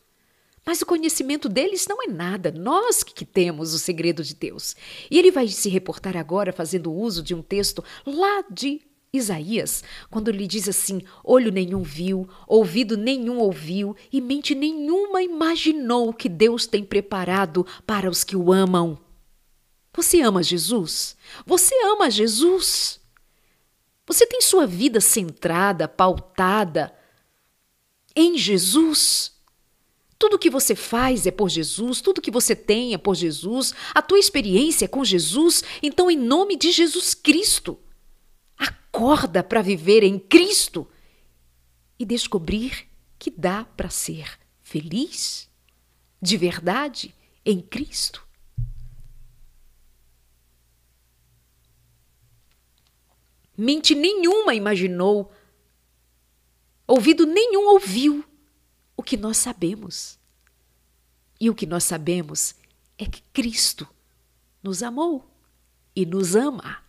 Mas 0.69 0.83
o 0.83 0.85
conhecimento 0.85 1.49
deles 1.49 1.88
não 1.88 2.03
é 2.03 2.05
nada, 2.05 2.51
nós 2.51 3.01
que 3.01 3.25
temos 3.25 3.73
o 3.73 3.79
segredo 3.79 4.23
de 4.23 4.35
Deus. 4.35 4.75
E 5.09 5.17
ele 5.17 5.31
vai 5.31 5.47
se 5.47 5.67
reportar 5.67 6.15
agora 6.15 6.53
fazendo 6.53 6.93
uso 6.93 7.23
de 7.23 7.33
um 7.33 7.41
texto 7.41 7.83
lá 8.05 8.43
de 8.51 8.79
Isaías, 9.11 9.83
quando 10.11 10.29
lhe 10.29 10.45
diz 10.45 10.69
assim: 10.69 11.01
olho 11.23 11.51
nenhum 11.51 11.81
viu, 11.81 12.29
ouvido 12.47 12.95
nenhum 12.95 13.39
ouviu 13.39 13.95
e 14.13 14.21
mente 14.21 14.53
nenhuma 14.53 15.23
imaginou 15.23 16.13
que 16.13 16.29
Deus 16.29 16.67
tem 16.67 16.83
preparado 16.83 17.65
para 17.83 18.07
os 18.07 18.23
que 18.23 18.35
o 18.35 18.53
amam. 18.53 18.95
Você 19.91 20.21
ama 20.21 20.43
Jesus? 20.43 21.17
Você 21.47 21.73
ama 21.85 22.11
Jesus? 22.11 22.99
Você 24.05 24.23
tem 24.27 24.39
sua 24.39 24.67
vida 24.67 25.01
centrada, 25.01 25.88
pautada 25.88 26.93
em 28.15 28.38
Jesus? 28.38 29.38
Tudo 30.19 30.38
que 30.38 30.49
você 30.49 30.75
faz 30.75 31.25
é 31.25 31.31
por 31.31 31.47
Jesus, 31.47 32.01
tudo 32.01 32.21
que 32.21 32.29
você 32.29 32.53
tem 32.53 32.93
é 32.93 32.97
por 32.97 33.15
Jesus, 33.15 33.73
a 33.95 34.01
tua 34.01 34.19
experiência 34.19 34.83
é 34.83 34.88
com 34.88 35.05
Jesus, 35.05 35.63
então, 35.81 36.11
em 36.11 36.17
nome 36.17 36.57
de 36.57 36.73
Jesus 36.73 37.13
Cristo, 37.13 37.79
acorda 38.57 39.41
para 39.41 39.61
viver 39.61 40.03
em 40.03 40.19
Cristo 40.19 40.85
e 41.97 42.03
descobrir 42.03 42.85
que 43.17 43.31
dá 43.31 43.63
para 43.63 43.89
ser 43.89 44.38
feliz 44.61 45.49
de 46.21 46.35
verdade 46.35 47.15
em 47.45 47.61
Cristo. 47.61 48.27
Mente 53.57 53.95
nenhuma 53.95 54.53
imaginou, 54.53 55.31
ouvido 56.85 57.25
nenhum 57.25 57.69
ouviu 57.69 58.28
o 58.99 59.01
que 59.01 59.15
nós 59.15 59.37
sabemos. 59.37 60.19
E 61.39 61.49
o 61.49 61.55
que 61.55 61.65
nós 61.65 61.85
sabemos 61.85 62.53
é 62.97 63.05
que 63.05 63.21
Cristo 63.31 63.87
nos 64.61 64.83
amou 64.83 65.25
e 65.95 66.05
nos 66.05 66.35
ama. 66.35 66.83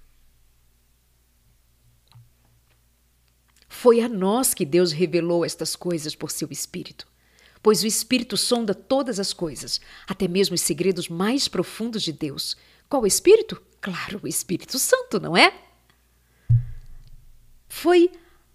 Foi 3.69 4.01
a 4.01 4.09
nós 4.09 4.53
que 4.53 4.67
Deus 4.67 4.91
revelou 4.91 5.45
estas 5.45 5.77
coisas 5.77 6.17
por 6.17 6.33
seu 6.33 6.49
Espírito. 6.51 7.07
Pois 7.63 7.85
o 7.85 7.87
Espírito 7.87 8.37
sonda 8.37 8.75
todas 8.75 9.21
as 9.21 9.33
coisas, 9.33 9.81
até 10.05 10.27
mesmo 10.27 10.57
os 10.57 10.63
segredos 10.63 11.09
mais 11.09 11.47
profundos 11.47 12.03
de 12.03 12.13
Deus. 12.13 12.57
Qual 12.89 13.07
Espírito? 13.07 13.63
Claro, 13.81 14.19
o 14.25 14.27
Espírito 14.27 14.81
Santo, 14.81 15.21
não 15.21 15.37
é? 15.37 15.57
Foi 17.69 18.11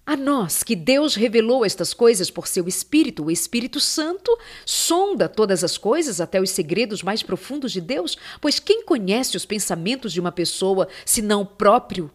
a 0.05 0.15
nós 0.15 0.61
que 0.61 0.75
Deus 0.75 1.15
revelou 1.15 1.65
estas 1.65 1.93
coisas 1.93 2.29
por 2.29 2.47
seu 2.47 2.67
Espírito. 2.67 3.25
O 3.25 3.31
Espírito 3.31 3.79
Santo 3.79 4.37
sonda 4.65 5.27
todas 5.27 5.63
as 5.63 5.77
coisas, 5.77 6.21
até 6.21 6.39
os 6.39 6.51
segredos 6.51 7.01
mais 7.01 7.23
profundos 7.23 7.71
de 7.71 7.81
Deus, 7.81 8.15
pois 8.39 8.59
quem 8.59 8.85
conhece 8.85 9.35
os 9.35 9.45
pensamentos 9.45 10.13
de 10.13 10.19
uma 10.19 10.31
pessoa, 10.31 10.87
senão 11.03 11.41
o 11.41 11.45
próprio, 11.45 12.11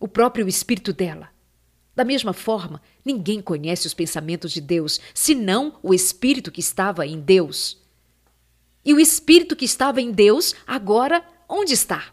o 0.00 0.08
próprio 0.08 0.48
Espírito 0.48 0.92
dela? 0.92 1.28
Da 1.94 2.04
mesma 2.04 2.32
forma, 2.32 2.82
ninguém 3.04 3.40
conhece 3.40 3.86
os 3.86 3.94
pensamentos 3.94 4.52
de 4.52 4.60
Deus, 4.60 5.00
senão 5.14 5.78
o 5.82 5.94
Espírito 5.94 6.50
que 6.50 6.60
estava 6.60 7.06
em 7.06 7.20
Deus. 7.20 7.78
E 8.84 8.94
o 8.94 8.98
Espírito 8.98 9.54
que 9.54 9.64
estava 9.64 10.00
em 10.00 10.10
Deus, 10.10 10.54
agora, 10.66 11.22
onde 11.48 11.74
está? 11.74 12.12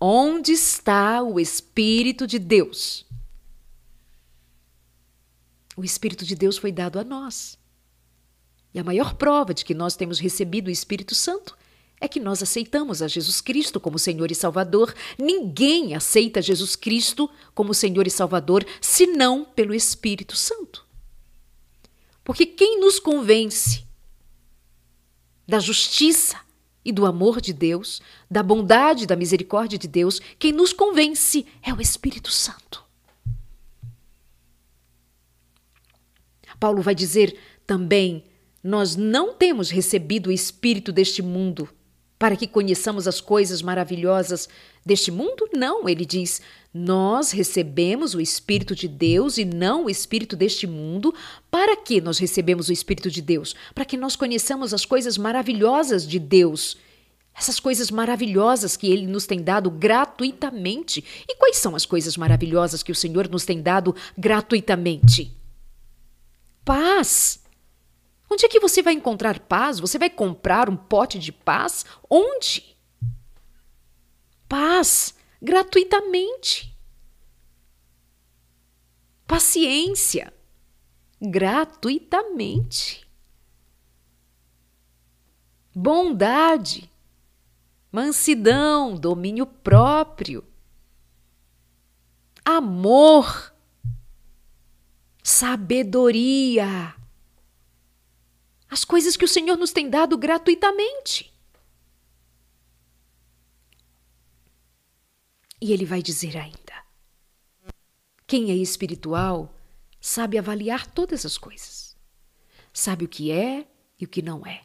Onde 0.00 0.52
está 0.52 1.22
o 1.22 1.40
Espírito 1.40 2.26
de 2.26 2.38
Deus? 2.38 3.05
O 5.76 5.84
Espírito 5.84 6.24
de 6.24 6.34
Deus 6.34 6.56
foi 6.56 6.72
dado 6.72 6.98
a 6.98 7.04
nós. 7.04 7.58
E 8.72 8.78
a 8.78 8.84
maior 8.84 9.14
prova 9.14 9.52
de 9.52 9.64
que 9.64 9.74
nós 9.74 9.94
temos 9.94 10.18
recebido 10.18 10.68
o 10.68 10.70
Espírito 10.70 11.14
Santo 11.14 11.56
é 12.00 12.08
que 12.08 12.20
nós 12.20 12.42
aceitamos 12.42 13.00
a 13.00 13.08
Jesus 13.08 13.40
Cristo 13.40 13.80
como 13.80 13.98
Senhor 13.98 14.30
e 14.30 14.34
Salvador. 14.34 14.94
Ninguém 15.18 15.94
aceita 15.94 16.42
Jesus 16.42 16.76
Cristo 16.76 17.30
como 17.54 17.72
Senhor 17.72 18.06
e 18.06 18.10
Salvador 18.10 18.66
senão 18.80 19.44
pelo 19.44 19.74
Espírito 19.74 20.36
Santo. 20.36 20.84
Porque 22.22 22.44
quem 22.44 22.80
nos 22.80 22.98
convence 22.98 23.84
da 25.46 25.58
justiça 25.58 26.40
e 26.84 26.92
do 26.92 27.06
amor 27.06 27.40
de 27.40 27.52
Deus, 27.52 28.02
da 28.30 28.42
bondade 28.42 29.04
e 29.04 29.06
da 29.06 29.16
misericórdia 29.16 29.78
de 29.78 29.88
Deus, 29.88 30.20
quem 30.38 30.52
nos 30.52 30.72
convence 30.72 31.46
é 31.62 31.72
o 31.72 31.80
Espírito 31.80 32.30
Santo. 32.30 32.85
Paulo 36.58 36.82
vai 36.82 36.94
dizer 36.94 37.36
também: 37.66 38.24
nós 38.62 38.96
não 38.96 39.34
temos 39.34 39.70
recebido 39.70 40.28
o 40.28 40.32
espírito 40.32 40.92
deste 40.92 41.22
mundo, 41.22 41.68
para 42.18 42.36
que 42.36 42.46
conheçamos 42.46 43.06
as 43.06 43.20
coisas 43.20 43.60
maravilhosas 43.60 44.48
deste 44.84 45.10
mundo? 45.10 45.48
Não, 45.52 45.88
ele 45.88 46.06
diz: 46.06 46.40
nós 46.78 47.30
recebemos 47.30 48.14
o 48.14 48.20
Espírito 48.20 48.74
de 48.74 48.86
Deus 48.86 49.38
e 49.38 49.44
não 49.46 49.86
o 49.86 49.90
Espírito 49.90 50.36
deste 50.36 50.66
mundo. 50.66 51.14
Para 51.50 51.74
que 51.74 52.02
nós 52.02 52.18
recebemos 52.18 52.68
o 52.68 52.72
Espírito 52.72 53.10
de 53.10 53.22
Deus? 53.22 53.54
Para 53.74 53.86
que 53.86 53.96
nós 53.96 54.14
conheçamos 54.14 54.74
as 54.74 54.84
coisas 54.84 55.16
maravilhosas 55.16 56.06
de 56.06 56.18
Deus. 56.18 56.76
Essas 57.34 57.58
coisas 57.58 57.90
maravilhosas 57.90 58.76
que 58.76 58.90
Ele 58.90 59.06
nos 59.06 59.26
tem 59.26 59.42
dado 59.42 59.70
gratuitamente. 59.70 61.02
E 61.26 61.36
quais 61.36 61.56
são 61.56 61.74
as 61.74 61.86
coisas 61.86 62.16
maravilhosas 62.16 62.82
que 62.82 62.92
o 62.92 62.94
Senhor 62.94 63.26
nos 63.28 63.46
tem 63.46 63.62
dado 63.62 63.94
gratuitamente? 64.16 65.34
Paz 66.66 67.40
Onde 68.30 68.44
é 68.44 68.48
que 68.48 68.60
você 68.60 68.82
vai 68.82 68.92
encontrar 68.92 69.38
paz? 69.40 69.78
Você 69.78 69.98
vai 69.98 70.10
comprar 70.10 70.68
um 70.68 70.76
pote 70.76 71.18
de 71.18 71.32
paz? 71.32 71.86
Onde? 72.10 72.76
Paz 74.48 75.14
gratuitamente. 75.40 76.76
Paciência 79.26 80.32
gratuitamente. 81.20 83.06
Bondade, 85.74 86.90
mansidão, 87.92 88.96
domínio 88.96 89.44
próprio, 89.44 90.42
amor, 92.42 93.52
sabedoria 95.26 96.94
as 98.70 98.84
coisas 98.84 99.16
que 99.16 99.24
o 99.24 99.28
Senhor 99.28 99.56
nos 99.56 99.72
tem 99.72 99.90
dado 99.90 100.16
gratuitamente. 100.16 101.34
E 105.60 105.72
ele 105.72 105.84
vai 105.84 106.00
dizer 106.00 106.36
ainda: 106.36 106.84
quem 108.24 108.52
é 108.52 108.54
espiritual 108.54 109.52
sabe 110.00 110.38
avaliar 110.38 110.86
todas 110.86 111.26
as 111.26 111.36
coisas, 111.36 111.96
sabe 112.72 113.04
o 113.04 113.08
que 113.08 113.32
é 113.32 113.66
e 113.98 114.04
o 114.04 114.08
que 114.08 114.22
não 114.22 114.46
é, 114.46 114.64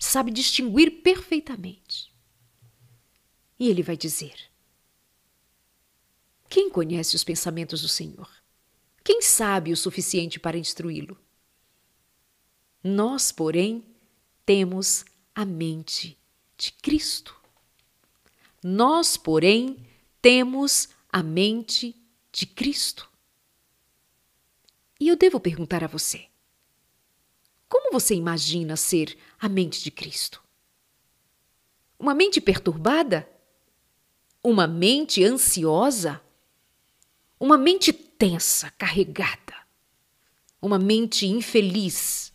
sabe 0.00 0.32
distinguir 0.32 1.02
perfeitamente. 1.02 2.12
E 3.60 3.68
ele 3.68 3.84
vai 3.84 3.96
dizer: 3.96 4.34
quem 6.48 6.68
conhece 6.68 7.14
os 7.14 7.22
pensamentos 7.22 7.80
do 7.80 7.88
Senhor? 7.88 8.41
Quem 9.04 9.20
sabe 9.20 9.72
o 9.72 9.76
suficiente 9.76 10.38
para 10.38 10.58
instruí-lo? 10.58 11.18
Nós, 12.82 13.32
porém, 13.32 13.84
temos 14.44 15.04
a 15.34 15.44
mente 15.44 16.18
de 16.56 16.72
Cristo. 16.72 17.34
Nós, 18.62 19.16
porém, 19.16 19.76
temos 20.20 20.88
a 21.10 21.22
mente 21.22 21.96
de 22.30 22.46
Cristo. 22.46 23.10
E 25.00 25.08
eu 25.08 25.16
devo 25.16 25.40
perguntar 25.40 25.82
a 25.82 25.88
você: 25.88 26.26
como 27.68 27.90
você 27.90 28.14
imagina 28.14 28.76
ser 28.76 29.18
a 29.40 29.48
mente 29.48 29.82
de 29.82 29.90
Cristo? 29.90 30.42
Uma 31.98 32.14
mente 32.14 32.40
perturbada? 32.40 33.28
Uma 34.42 34.66
mente 34.66 35.24
ansiosa? 35.24 36.20
Uma 37.38 37.56
mente 37.56 37.92
tensa, 38.22 38.70
carregada? 38.72 39.56
Uma 40.60 40.78
mente 40.78 41.26
infeliz? 41.26 42.32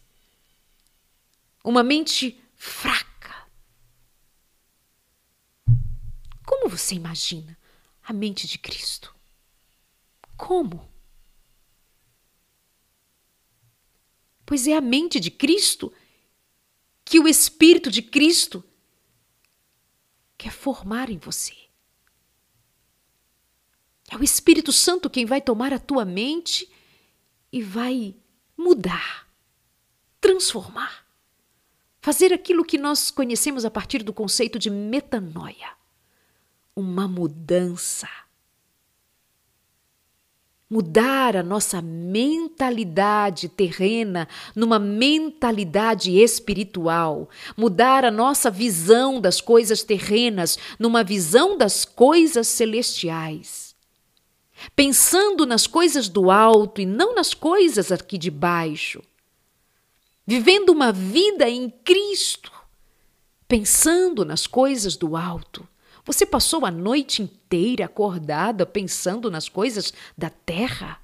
uma 1.68 1.84
mente 1.84 2.42
fraca. 2.56 3.46
Como 6.46 6.70
você 6.70 6.96
imagina 6.96 7.58
a 8.02 8.14
mente 8.14 8.48
de 8.48 8.58
Cristo? 8.58 9.14
Como? 10.38 10.90
Pois 14.46 14.66
é 14.66 14.78
a 14.78 14.82
mente 14.82 15.20
de 15.20 15.30
Cristo 15.30 15.94
que 17.04 17.20
o 17.20 17.28
Espírito 17.28 17.92
de 17.92 18.02
Cristo 18.02 18.64
quer 20.38 20.54
formar 20.54 21.10
em 21.10 21.18
você. 21.18 21.67
É 24.10 24.16
o 24.16 24.24
Espírito 24.24 24.72
Santo 24.72 25.10
quem 25.10 25.26
vai 25.26 25.42
tomar 25.42 25.74
a 25.74 25.80
tua 25.80 26.06
mente 26.06 26.70
e 27.52 27.62
vai 27.62 28.16
mudar, 28.58 29.28
transformar 30.20 31.08
fazer 32.08 32.32
aquilo 32.32 32.64
que 32.64 32.78
nós 32.78 33.12
conhecemos 33.12 33.66
a 33.66 33.70
partir 33.70 34.02
do 34.02 34.14
conceito 34.14 34.58
de 34.58 34.70
metanoia 34.70 35.76
uma 36.74 37.06
mudança. 37.06 38.08
mudar 40.70 41.36
a 41.36 41.44
nossa 41.44 41.82
mentalidade 41.82 43.50
terrena 43.50 44.26
numa 44.56 44.80
mentalidade 44.80 46.18
espiritual, 46.18 47.30
mudar 47.58 48.06
a 48.06 48.12
nossa 48.12 48.50
visão 48.50 49.20
das 49.20 49.42
coisas 49.42 49.84
terrenas 49.84 50.58
numa 50.80 51.04
visão 51.04 51.58
das 51.58 51.84
coisas 51.84 52.48
celestiais. 52.48 53.67
Pensando 54.76 55.46
nas 55.46 55.68
coisas 55.68 56.10
do 56.10 56.32
alto 56.32 56.82
e 56.82 56.86
não 56.86 57.16
nas 57.16 57.34
coisas 57.34 57.92
aqui 57.92 58.18
de 58.18 58.32
baixo. 58.32 59.04
Vivendo 60.26 60.70
uma 60.70 60.92
vida 60.92 61.50
em 61.50 61.70
Cristo, 61.70 62.52
pensando 63.48 64.26
nas 64.26 64.46
coisas 64.46 64.96
do 64.96 65.16
alto 65.16 65.68
você 66.08 66.26
passou 66.26 66.66
a 66.66 66.72
noite 66.72 67.22
inteira 67.22 67.84
acordada 67.84 68.66
pensando 68.66 69.30
nas 69.30 69.50
coisas 69.50 69.94
da 70.18 70.30
terra? 70.30 71.02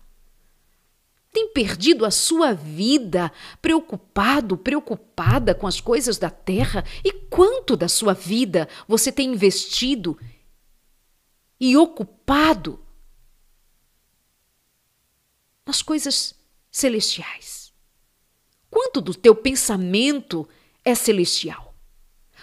Tem 1.30 1.50
perdido 1.50 2.06
a 2.06 2.12
sua 2.12 2.54
vida 2.54 3.30
preocupado, 3.62 4.56
preocupada 4.56 5.54
com 5.54 5.68
as 5.68 5.82
coisas 5.82 6.18
da 6.18 6.30
terra? 6.30 6.86
E 7.04 7.12
quanto 7.12 7.76
da 7.76 7.90
sua 7.90 8.14
vida 8.14 8.70
você 8.88 9.12
tem 9.12 9.34
investido 9.34 10.18
e 11.60 11.76
ocupado 11.76 12.80
nas 15.66 15.82
coisas 15.82 16.34
celestiais? 16.72 17.72
Quanto 18.70 19.02
do 19.02 19.14
teu 19.14 19.36
pensamento 19.36 20.48
é 20.84 20.96
celestial? 20.96 21.74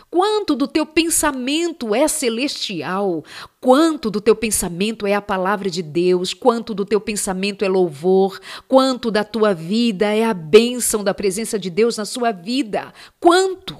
Quanto 0.08 0.56
do 0.56 0.66
teu 0.66 0.86
pensamento 0.86 1.94
é 1.94 2.08
celestial? 2.08 3.24
Quanto 3.60 4.10
do 4.10 4.20
teu 4.20 4.34
pensamento 4.34 5.06
é 5.06 5.14
a 5.14 5.20
palavra 5.20 5.68
de 5.68 5.82
Deus? 5.82 6.32
Quanto 6.32 6.74
do 6.74 6.84
teu 6.84 7.00
pensamento 7.00 7.64
é 7.64 7.68
louvor? 7.68 8.40
Quanto 8.66 9.10
da 9.10 9.22
tua 9.22 9.54
vida 9.54 10.06
é 10.06 10.24
a 10.24 10.34
bênção 10.34 11.04
da 11.04 11.14
presença 11.14 11.58
de 11.58 11.70
Deus 11.70 11.96
na 11.96 12.04
sua 12.04 12.32
vida? 12.32 12.92
Quanto? 13.18 13.76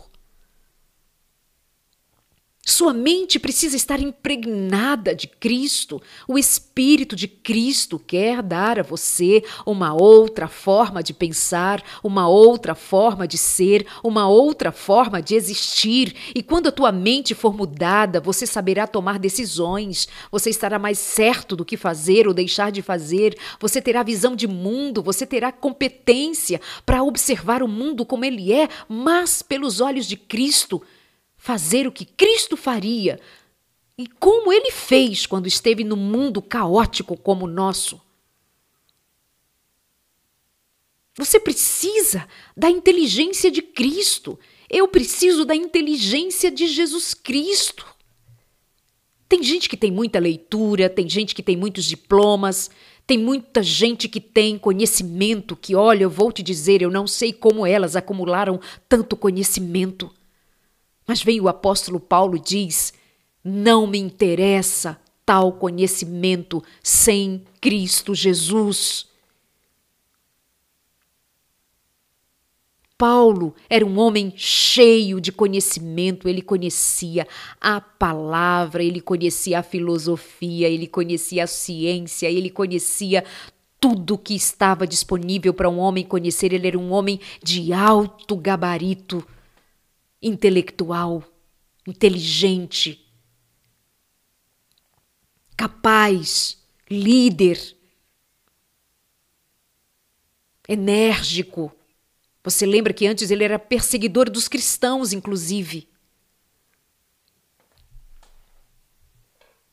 Sua 2.70 2.92
mente 2.92 3.37
precisa 3.40 3.74
estar 3.74 3.98
impregnada 3.98 5.12
de 5.12 5.26
Cristo. 5.26 6.00
O 6.28 6.38
Espírito 6.38 7.16
de 7.16 7.26
Cristo 7.26 7.98
quer 7.98 8.40
dar 8.44 8.78
a 8.78 8.85
você 8.85 9.42
uma 9.66 9.92
outra 9.92 10.46
forma 10.46 11.02
de 11.02 11.12
pensar, 11.12 11.83
uma 12.00 12.28
outra 12.28 12.76
forma 12.76 13.26
de 13.26 13.37
ser, 13.37 13.85
uma 14.04 14.28
outra 14.28 14.70
forma 14.70 15.20
de 15.20 15.35
existir. 15.35 16.14
E 16.33 16.44
quando 16.44 16.68
a 16.68 16.72
tua 16.72 16.92
mente 16.92 17.35
for 17.35 17.52
mudada, 17.52 18.20
você 18.20 18.46
saberá 18.46 18.87
tomar 18.87 19.18
decisões, 19.18 20.06
você 20.30 20.48
estará 20.48 20.78
mais 20.78 21.00
certo 21.00 21.56
do 21.56 21.64
que 21.64 21.76
fazer 21.76 22.28
ou 22.28 22.33
deixar 22.33 22.70
de 22.70 22.83
fazer, 22.83 23.37
você 23.59 23.83
terá 23.83 24.04
visão 24.04 24.37
de 24.37 24.46
mundo, 24.46 25.02
você 25.02 25.26
terá 25.26 25.50
competência 25.50 26.61
para 26.87 27.02
observar 27.02 27.64
o 27.64 27.68
mundo 27.68 28.06
como 28.06 28.24
ele 28.24 28.52
é, 28.52 28.68
mas 28.88 29.42
pelos 29.42 29.80
olhos 29.80 30.06
de 30.06 30.16
Cristo 30.16 30.80
fazer 31.40 31.87
o 31.87 31.92
que 31.92 32.05
Cristo 32.05 32.55
faria 32.55 33.18
e 33.96 34.07
como 34.07 34.53
ele 34.53 34.70
fez 34.70 35.24
quando 35.24 35.46
esteve 35.46 35.83
no 35.83 35.96
mundo 35.96 36.42
caótico 36.42 37.16
como 37.16 37.46
o 37.46 37.50
nosso. 37.50 37.98
Você 41.16 41.40
precisa 41.40 42.29
da 42.55 42.70
inteligência 42.70 43.50
de 43.50 43.62
Cristo. 43.62 44.38
Eu 44.68 44.87
preciso 44.87 45.46
da 45.46 45.57
inteligência 45.57 46.50
de 46.50 46.66
Jesus 46.66 47.14
Cristo. 47.14 47.87
Tem 49.26 49.42
gente 49.42 49.66
que 49.66 49.79
tem 49.79 49.90
muita 49.90 50.18
leitura, 50.18 50.90
tem 50.90 51.09
gente 51.09 51.35
que 51.35 51.42
tem 51.42 51.57
muitos 51.57 51.87
diplomas, 51.87 52.70
tem 53.07 53.16
muita 53.16 53.62
gente 53.62 54.11
que 54.11 54.20
tem 54.20 54.59
conhecimento 54.59 55.57
que, 55.57 55.74
olha, 55.74 56.03
eu 56.03 56.11
vou 56.11 56.31
te 56.31 56.42
dizer, 56.42 56.83
eu 56.83 56.90
não 56.90 57.07
sei 57.07 57.33
como 57.33 57.66
elas 57.66 57.96
acumularam 57.96 58.61
tanto 58.87 59.16
conhecimento. 59.16 60.14
Mas 61.11 61.25
vem 61.25 61.40
o 61.40 61.49
apóstolo 61.49 61.99
Paulo 61.99 62.37
e 62.37 62.40
diz: 62.40 62.92
Não 63.42 63.85
me 63.85 63.99
interessa 63.99 64.96
tal 65.27 65.55
conhecimento 65.55 66.62
sem 66.85 67.42
Cristo 67.61 68.14
Jesus. 68.14 69.09
Paulo 72.96 73.57
era 73.68 73.85
um 73.85 73.99
homem 73.99 74.33
cheio 74.37 75.20
de 75.20 75.33
conhecimento, 75.33 76.29
ele 76.29 76.42
conhecia 76.42 77.27
a 77.61 77.81
palavra, 77.81 78.81
ele 78.81 79.01
conhecia 79.01 79.59
a 79.59 79.64
filosofia, 79.64 80.68
ele 80.68 80.87
conhecia 80.87 81.42
a 81.42 81.49
ciência, 81.49 82.31
ele 82.31 82.51
conhecia 82.51 83.25
tudo 83.81 84.16
que 84.16 84.37
estava 84.37 84.87
disponível 84.87 85.53
para 85.53 85.68
um 85.68 85.81
homem 85.81 86.05
conhecer. 86.05 86.53
Ele 86.53 86.68
era 86.68 86.79
um 86.79 86.92
homem 86.92 87.18
de 87.42 87.73
alto 87.73 88.37
gabarito 88.37 89.27
intelectual, 90.22 91.24
inteligente, 91.87 93.06
capaz, 95.56 96.59
líder, 96.90 97.76
enérgico. 100.68 101.72
Você 102.42 102.64
lembra 102.64 102.92
que 102.92 103.06
antes 103.06 103.30
ele 103.30 103.44
era 103.44 103.59
perseguidor 103.59 104.30
dos 104.30 104.48
cristãos, 104.48 105.12
inclusive. 105.12 105.88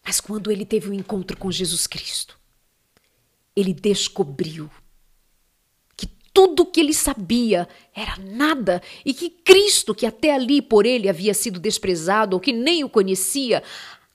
Mas 0.03 0.19
quando 0.19 0.51
ele 0.51 0.65
teve 0.65 0.89
um 0.89 0.93
encontro 0.93 1.37
com 1.37 1.51
Jesus 1.51 1.85
Cristo, 1.85 2.39
ele 3.55 3.73
descobriu 3.73 4.71
tudo 6.37 6.67
que 6.67 6.79
ele 6.79 6.93
sabia 6.93 7.67
era 7.95 8.15
nada 8.17 8.79
e 9.03 9.11
que 9.11 9.27
Cristo, 9.27 9.95
que 9.95 10.05
até 10.05 10.35
ali 10.35 10.61
por 10.61 10.85
ele 10.85 11.09
havia 11.09 11.33
sido 11.33 11.59
desprezado 11.59 12.35
ou 12.35 12.39
que 12.39 12.53
nem 12.53 12.83
o 12.83 12.89
conhecia, 12.89 13.63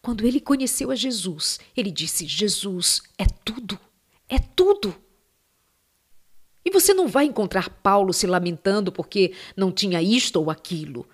quando 0.00 0.24
ele 0.24 0.38
conheceu 0.40 0.92
a 0.92 0.94
Jesus, 0.94 1.58
ele 1.76 1.90
disse: 1.90 2.24
Jesus 2.24 3.02
é 3.18 3.24
tudo, 3.44 3.76
é 4.28 4.38
tudo. 4.38 4.94
E 6.64 6.70
você 6.70 6.94
não 6.94 7.08
vai 7.08 7.24
encontrar 7.24 7.68
Paulo 7.82 8.12
se 8.12 8.28
lamentando 8.28 8.92
porque 8.92 9.32
não 9.56 9.72
tinha 9.72 10.00
isto 10.00 10.36
ou 10.36 10.48
aquilo. 10.48 11.04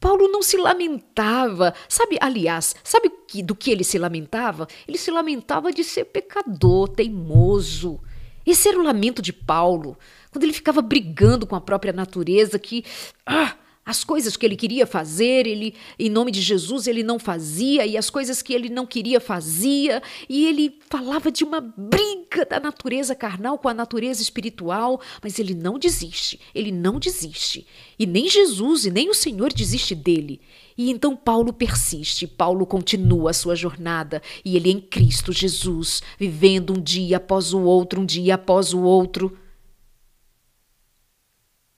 Paulo 0.00 0.26
não 0.26 0.42
se 0.42 0.56
lamentava, 0.56 1.72
sabe, 1.88 2.18
aliás, 2.20 2.74
sabe 2.82 3.08
do 3.44 3.54
que 3.54 3.70
ele 3.70 3.84
se 3.84 4.00
lamentava? 4.00 4.66
Ele 4.88 4.98
se 4.98 5.12
lamentava 5.12 5.70
de 5.72 5.84
ser 5.84 6.06
pecador, 6.06 6.88
teimoso. 6.88 8.00
Esse 8.44 8.68
era 8.68 8.80
o 8.80 8.82
lamento 8.82 9.22
de 9.22 9.32
Paulo 9.32 9.96
quando 10.30 10.44
ele 10.44 10.52
ficava 10.52 10.80
brigando 10.80 11.46
com 11.46 11.56
a 11.56 11.60
própria 11.60 11.92
natureza, 11.92 12.58
que 12.58 12.84
ah, 13.26 13.56
as 13.84 14.04
coisas 14.04 14.36
que 14.36 14.46
ele 14.46 14.56
queria 14.56 14.86
fazer, 14.86 15.46
ele, 15.46 15.74
em 15.98 16.08
nome 16.08 16.30
de 16.30 16.40
Jesus, 16.40 16.86
ele 16.86 17.02
não 17.02 17.18
fazia, 17.18 17.84
e 17.84 17.96
as 17.96 18.08
coisas 18.08 18.40
que 18.40 18.52
ele 18.52 18.68
não 18.68 18.86
queria 18.86 19.18
fazia, 19.18 20.00
e 20.28 20.46
ele 20.46 20.78
falava 20.88 21.30
de 21.32 21.42
uma 21.42 21.60
briga 21.60 22.44
da 22.48 22.60
natureza 22.60 23.14
carnal 23.14 23.58
com 23.58 23.68
a 23.68 23.74
natureza 23.74 24.22
espiritual, 24.22 25.00
mas 25.20 25.38
ele 25.38 25.54
não 25.54 25.78
desiste, 25.78 26.38
ele 26.54 26.70
não 26.70 27.00
desiste. 27.00 27.66
E 27.98 28.06
nem 28.06 28.28
Jesus 28.28 28.84
e 28.84 28.90
nem 28.90 29.10
o 29.10 29.14
Senhor 29.14 29.52
desiste 29.52 29.94
dele. 29.94 30.40
E 30.78 30.90
então 30.90 31.16
Paulo 31.16 31.52
persiste, 31.52 32.28
Paulo 32.28 32.64
continua 32.64 33.30
a 33.30 33.34
sua 33.34 33.56
jornada, 33.56 34.22
e 34.44 34.56
ele 34.56 34.70
em 34.70 34.80
Cristo 34.80 35.32
Jesus, 35.32 36.02
vivendo 36.18 36.74
um 36.74 36.80
dia 36.80 37.16
após 37.16 37.52
o 37.52 37.60
outro, 37.60 38.00
um 38.00 38.06
dia 38.06 38.36
após 38.36 38.72
o 38.72 38.80
outro. 38.80 39.36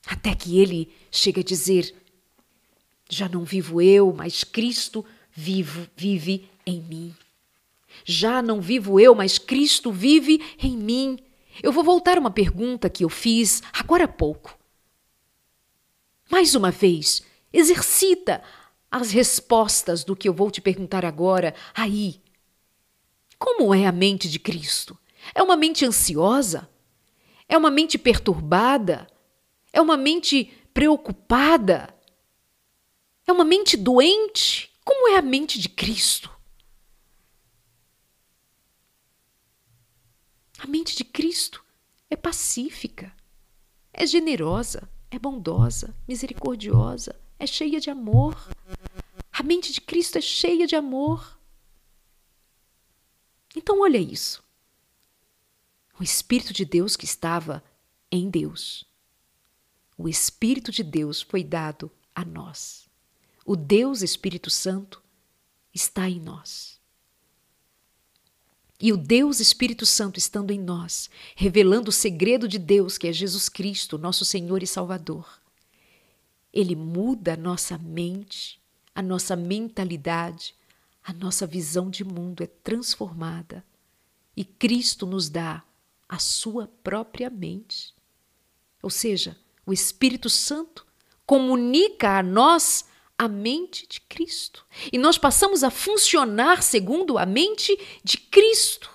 Até 0.06 0.34
que 0.34 0.58
ele 0.58 0.92
chega 1.10 1.40
a 1.40 1.44
dizer: 1.44 1.94
Já 3.08 3.28
não 3.28 3.44
vivo 3.44 3.80
eu, 3.80 4.12
mas 4.12 4.44
Cristo 4.44 5.04
vivo, 5.32 5.88
vive 5.96 6.48
em 6.66 6.80
mim. 6.80 7.14
Já 8.04 8.42
não 8.42 8.60
vivo 8.60 8.98
eu, 8.98 9.14
mas 9.14 9.38
Cristo 9.38 9.92
vive 9.92 10.42
em 10.58 10.76
mim. 10.76 11.18
Eu 11.62 11.72
vou 11.72 11.84
voltar 11.84 12.16
a 12.16 12.20
uma 12.20 12.30
pergunta 12.30 12.88
que 12.88 13.04
eu 13.04 13.08
fiz 13.08 13.62
agora 13.72 14.04
há 14.04 14.08
pouco. 14.08 14.58
Mais 16.30 16.54
uma 16.54 16.70
vez, 16.70 17.22
exercita 17.52 18.42
as 18.90 19.10
respostas 19.10 20.04
do 20.04 20.16
que 20.16 20.28
eu 20.28 20.34
vou 20.34 20.50
te 20.50 20.60
perguntar 20.60 21.04
agora 21.04 21.54
aí. 21.74 22.20
Como 23.38 23.74
é 23.74 23.86
a 23.86 23.92
mente 23.92 24.28
de 24.28 24.38
Cristo? 24.38 24.98
É 25.34 25.42
uma 25.42 25.56
mente 25.56 25.84
ansiosa? 25.84 26.68
É 27.48 27.56
uma 27.56 27.70
mente 27.70 27.98
perturbada? 27.98 29.06
É 29.72 29.80
uma 29.80 29.96
mente 29.96 30.44
preocupada? 30.74 31.94
É 33.26 33.32
uma 33.32 33.44
mente 33.44 33.76
doente? 33.76 34.70
Como 34.84 35.08
é 35.08 35.16
a 35.16 35.22
mente 35.22 35.58
de 35.58 35.68
Cristo? 35.68 36.30
A 40.58 40.66
mente 40.66 40.94
de 40.96 41.04
Cristo 41.04 41.64
é 42.08 42.14
pacífica, 42.14 43.12
é 43.92 44.06
generosa, 44.06 44.88
é 45.10 45.18
bondosa, 45.18 45.94
misericordiosa, 46.06 47.18
é 47.38 47.46
cheia 47.46 47.80
de 47.80 47.90
amor. 47.90 48.36
A 49.32 49.42
mente 49.42 49.72
de 49.72 49.80
Cristo 49.80 50.18
é 50.18 50.20
cheia 50.20 50.66
de 50.66 50.76
amor. 50.76 51.38
Então, 53.56 53.80
olha 53.80 53.98
isso. 53.98 54.42
o 55.98 56.02
Espírito 56.02 56.52
de 56.52 56.64
Deus 56.64 56.96
que 56.96 57.04
estava 57.04 57.62
em 58.10 58.30
Deus. 58.30 58.86
O 60.02 60.08
Espírito 60.08 60.72
de 60.72 60.82
Deus 60.82 61.22
foi 61.22 61.44
dado 61.44 61.88
a 62.12 62.24
nós. 62.24 62.90
O 63.46 63.54
Deus 63.54 64.02
Espírito 64.02 64.50
Santo 64.50 65.00
está 65.72 66.10
em 66.10 66.18
nós. 66.18 66.80
E 68.80 68.92
o 68.92 68.96
Deus 68.96 69.38
Espírito 69.38 69.86
Santo 69.86 70.18
estando 70.18 70.50
em 70.50 70.58
nós, 70.58 71.08
revelando 71.36 71.90
o 71.90 71.92
segredo 71.92 72.48
de 72.48 72.58
Deus, 72.58 72.98
que 72.98 73.06
é 73.06 73.12
Jesus 73.12 73.48
Cristo, 73.48 73.96
nosso 73.96 74.24
Senhor 74.24 74.60
e 74.60 74.66
Salvador. 74.66 75.40
Ele 76.52 76.74
muda 76.74 77.34
a 77.34 77.36
nossa 77.36 77.78
mente, 77.78 78.60
a 78.92 79.02
nossa 79.02 79.36
mentalidade, 79.36 80.52
a 81.04 81.12
nossa 81.12 81.46
visão 81.46 81.88
de 81.88 82.02
mundo 82.02 82.42
é 82.42 82.48
transformada. 82.48 83.64
E 84.36 84.44
Cristo 84.44 85.06
nos 85.06 85.28
dá 85.28 85.62
a 86.08 86.18
sua 86.18 86.66
própria 86.82 87.30
mente. 87.30 87.94
Ou 88.82 88.90
seja, 88.90 89.38
o 89.64 89.72
Espírito 89.72 90.28
Santo 90.28 90.86
comunica 91.24 92.18
a 92.18 92.22
nós 92.22 92.84
a 93.16 93.28
mente 93.28 93.86
de 93.86 94.00
Cristo. 94.00 94.66
E 94.92 94.98
nós 94.98 95.16
passamos 95.16 95.62
a 95.62 95.70
funcionar 95.70 96.62
segundo 96.62 97.16
a 97.16 97.24
mente 97.24 97.78
de 98.02 98.18
Cristo. 98.18 98.90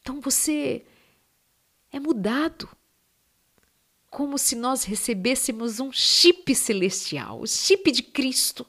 Então 0.00 0.20
você 0.20 0.84
é 1.92 2.00
mudado. 2.00 2.68
Como 4.10 4.38
se 4.38 4.56
nós 4.56 4.84
recebêssemos 4.84 5.80
um 5.80 5.92
chip 5.92 6.54
celestial, 6.54 7.42
o 7.42 7.46
chip 7.46 7.92
de 7.92 8.02
Cristo. 8.02 8.66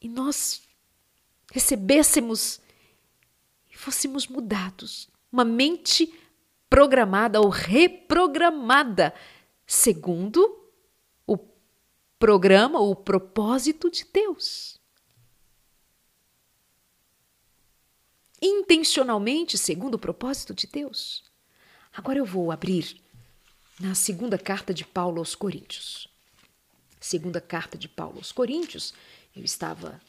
E 0.00 0.08
nós 0.08 0.62
recebêssemos 1.52 2.60
e 3.70 3.76
fôssemos 3.76 4.26
mudados. 4.26 5.08
Uma 5.30 5.44
mente 5.44 6.12
programada 6.68 7.40
ou 7.40 7.48
reprogramada 7.48 9.14
segundo 9.66 10.70
o 11.26 11.38
programa 12.18 12.78
ou 12.80 12.92
o 12.92 12.96
propósito 12.96 13.90
de 13.90 14.04
Deus. 14.04 14.78
Intencionalmente, 18.40 19.56
segundo 19.56 19.94
o 19.94 19.98
propósito 19.98 20.54
de 20.54 20.66
Deus. 20.66 21.24
Agora 21.92 22.18
eu 22.18 22.24
vou 22.24 22.52
abrir 22.52 23.00
na 23.80 23.94
segunda 23.94 24.38
carta 24.38 24.74
de 24.74 24.84
Paulo 24.84 25.18
aos 25.18 25.34
Coríntios. 25.34 26.08
Segunda 27.00 27.40
carta 27.40 27.78
de 27.78 27.88
Paulo 27.88 28.18
aos 28.18 28.32
Coríntios, 28.32 28.92
eu 29.34 29.44
estava 29.44 30.00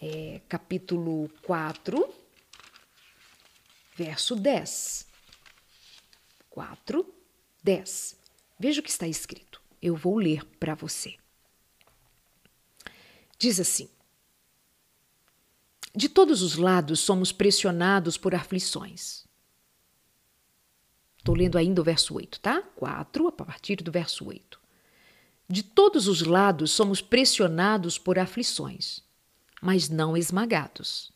é, 0.00 0.40
capítulo 0.48 1.30
4, 1.42 2.08
verso 3.94 4.34
10. 4.34 5.09
4, 6.60 7.06
10. 7.62 8.16
Veja 8.58 8.80
o 8.80 8.84
que 8.84 8.90
está 8.90 9.08
escrito. 9.08 9.62
Eu 9.80 9.96
vou 9.96 10.18
ler 10.18 10.44
para 10.58 10.74
você. 10.74 11.16
Diz 13.38 13.58
assim: 13.58 13.88
De 15.94 16.06
todos 16.06 16.42
os 16.42 16.56
lados 16.56 17.00
somos 17.00 17.32
pressionados 17.32 18.18
por 18.18 18.34
aflições. 18.34 19.24
Estou 21.16 21.34
lendo 21.34 21.56
ainda 21.56 21.80
o 21.80 21.84
verso 21.84 22.14
8, 22.14 22.38
tá? 22.40 22.60
4, 22.76 23.28
a 23.28 23.32
partir 23.32 23.76
do 23.76 23.90
verso 23.90 24.26
8. 24.26 24.60
De 25.48 25.62
todos 25.62 26.08
os 26.08 26.20
lados 26.20 26.72
somos 26.72 27.00
pressionados 27.00 27.96
por 27.96 28.18
aflições, 28.18 29.02
mas 29.62 29.88
não 29.88 30.14
esmagados. 30.14 31.10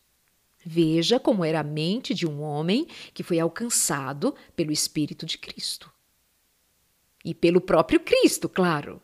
Veja 0.64 1.20
como 1.20 1.44
era 1.44 1.60
a 1.60 1.64
mente 1.64 2.14
de 2.14 2.26
um 2.26 2.42
homem 2.42 2.86
que 3.12 3.22
foi 3.22 3.38
alcançado 3.38 4.34
pelo 4.56 4.72
Espírito 4.72 5.26
de 5.26 5.36
Cristo. 5.36 5.90
E 7.24 7.34
pelo 7.34 7.60
próprio 7.60 8.00
Cristo, 8.00 8.48
claro. 8.48 9.00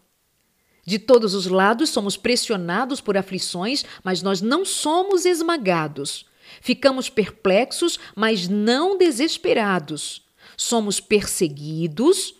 De 0.84 0.98
todos 0.98 1.34
os 1.34 1.46
lados 1.46 1.90
somos 1.90 2.16
pressionados 2.16 3.00
por 3.00 3.16
aflições, 3.16 3.84
mas 4.02 4.22
nós 4.22 4.40
não 4.40 4.64
somos 4.64 5.24
esmagados. 5.24 6.26
Ficamos 6.60 7.08
perplexos, 7.08 7.98
mas 8.16 8.48
não 8.48 8.96
desesperados. 8.96 10.22
Somos 10.56 10.98
perseguidos, 10.98 12.34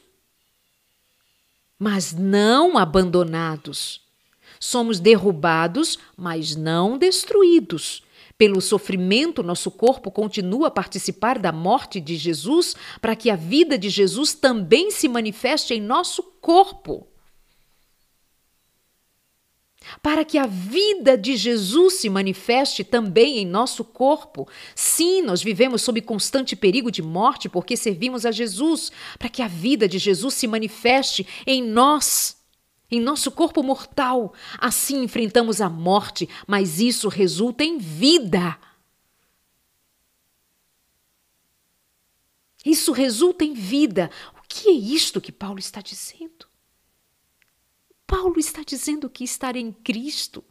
mas 1.78 2.12
não 2.12 2.76
abandonados. 2.76 4.00
Somos 4.59 4.98
derrubados, 4.98 5.98
mas 6.16 6.56
não 6.56 6.98
destruídos. 6.98 8.02
Pelo 8.40 8.59
sofrimento, 8.62 9.42
nosso 9.42 9.70
corpo 9.70 10.11
continua 10.11 10.68
a 10.68 10.70
participar 10.70 11.38
da 11.38 11.53
morte 11.53 12.00
de 12.00 12.16
Jesus 12.16 12.74
para 12.98 13.14
que 13.14 13.29
a 13.29 13.37
vida 13.37 13.76
de 13.76 13.90
Jesus 13.90 14.33
também 14.33 14.90
se 14.90 15.07
manifeste 15.09 15.74
em 15.74 15.81
nosso 15.83 16.22
corpo. 16.40 17.07
Para 20.03 20.24
que 20.24 20.38
a 20.38 20.46
vida 20.46 21.18
de 21.18 21.37
Jesus 21.37 21.96
se 21.96 22.09
manifeste 22.09 22.83
também 22.83 23.40
em 23.40 23.44
nosso 23.44 23.85
corpo. 23.85 24.48
Sim, 24.74 25.20
nós 25.20 25.42
vivemos 25.42 25.83
sob 25.83 26.00
constante 26.00 26.57
perigo 26.57 26.90
de 26.90 27.03
morte 27.03 27.46
porque 27.46 27.76
servimos 27.76 28.24
a 28.24 28.31
Jesus, 28.31 28.90
para 29.18 29.29
que 29.29 29.42
a 29.42 29.48
vida 29.48 29.87
de 29.87 29.98
Jesus 29.98 30.33
se 30.33 30.46
manifeste 30.46 31.26
em 31.46 31.62
nós 31.62 32.39
em 32.90 33.00
nosso 33.00 33.31
corpo 33.31 33.62
mortal. 33.62 34.35
Assim 34.59 35.03
enfrentamos 35.03 35.61
a 35.61 35.68
morte, 35.68 36.29
mas 36.46 36.81
isso 36.81 37.09
resulta 37.09 37.64
em 37.64 37.79
vida. 37.79 38.59
Isso 42.64 42.92
resulta 42.92 43.44
em 43.44 43.55
vida. 43.55 44.11
O 44.38 44.42
que 44.48 44.68
é 44.68 44.72
isto 44.72 45.20
que 45.20 45.33
Paulo 45.33 45.59
está 45.59 45.81
dizendo? 45.81 46.46
Paulo 48.07 48.38
está 48.38 48.62
dizendo 48.62 49.09
que 49.09 49.22
estar 49.22 49.55
em 49.55 49.72
Cristo 49.72 50.42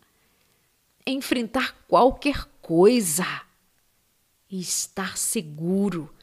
é 1.05 1.11
enfrentar 1.11 1.73
qualquer 1.87 2.45
coisa 2.61 3.25
e 4.49 4.59
estar 4.59 5.17
seguro 5.17 6.13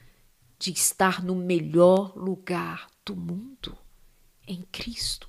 de 0.58 0.72
estar 0.72 1.22
no 1.22 1.34
melhor 1.34 2.16
lugar 2.16 2.88
do 3.04 3.14
mundo, 3.14 3.76
em 4.46 4.62
Cristo. 4.72 5.28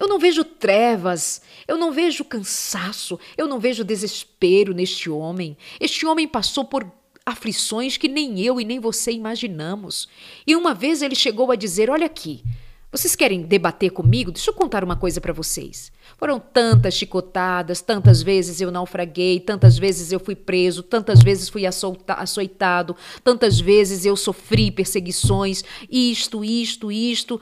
Eu 0.00 0.08
não 0.08 0.18
vejo 0.18 0.42
trevas, 0.42 1.42
eu 1.68 1.76
não 1.76 1.92
vejo 1.92 2.24
cansaço, 2.24 3.20
eu 3.36 3.46
não 3.46 3.60
vejo 3.60 3.84
desespero 3.84 4.72
neste 4.72 5.10
homem. 5.10 5.58
Este 5.78 6.06
homem 6.06 6.26
passou 6.26 6.64
por 6.64 6.90
aflições 7.26 7.98
que 7.98 8.08
nem 8.08 8.40
eu 8.40 8.58
e 8.58 8.64
nem 8.64 8.80
você 8.80 9.12
imaginamos. 9.12 10.08
E 10.46 10.56
uma 10.56 10.72
vez 10.72 11.02
ele 11.02 11.14
chegou 11.14 11.52
a 11.52 11.54
dizer: 11.54 11.90
Olha 11.90 12.06
aqui, 12.06 12.42
vocês 12.90 13.14
querem 13.14 13.42
debater 13.42 13.90
comigo? 13.90 14.32
Deixa 14.32 14.50
eu 14.50 14.54
contar 14.54 14.82
uma 14.82 14.96
coisa 14.96 15.20
para 15.20 15.34
vocês. 15.34 15.92
Foram 16.16 16.40
tantas 16.40 16.94
chicotadas, 16.94 17.82
tantas 17.82 18.22
vezes 18.22 18.58
eu 18.58 18.70
naufraguei, 18.70 19.38
tantas 19.38 19.76
vezes 19.76 20.10
eu 20.10 20.18
fui 20.18 20.34
preso, 20.34 20.82
tantas 20.82 21.22
vezes 21.22 21.50
fui 21.50 21.64
açoitado, 22.08 22.96
tantas 23.22 23.60
vezes 23.60 24.06
eu 24.06 24.16
sofri 24.16 24.70
perseguições, 24.70 25.62
isto, 25.90 26.42
isto, 26.42 26.90
isto. 26.90 27.38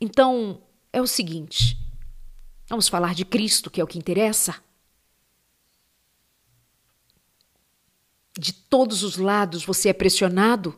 Então, 0.00 0.60
é 0.92 1.00
o 1.00 1.06
seguinte: 1.06 1.83
Vamos 2.74 2.88
falar 2.88 3.14
de 3.14 3.24
Cristo, 3.24 3.70
que 3.70 3.80
é 3.80 3.84
o 3.84 3.86
que 3.86 4.00
interessa. 4.00 4.56
De 8.36 8.52
todos 8.52 9.04
os 9.04 9.16
lados 9.16 9.64
você 9.64 9.90
é 9.90 9.92
pressionado. 9.92 10.76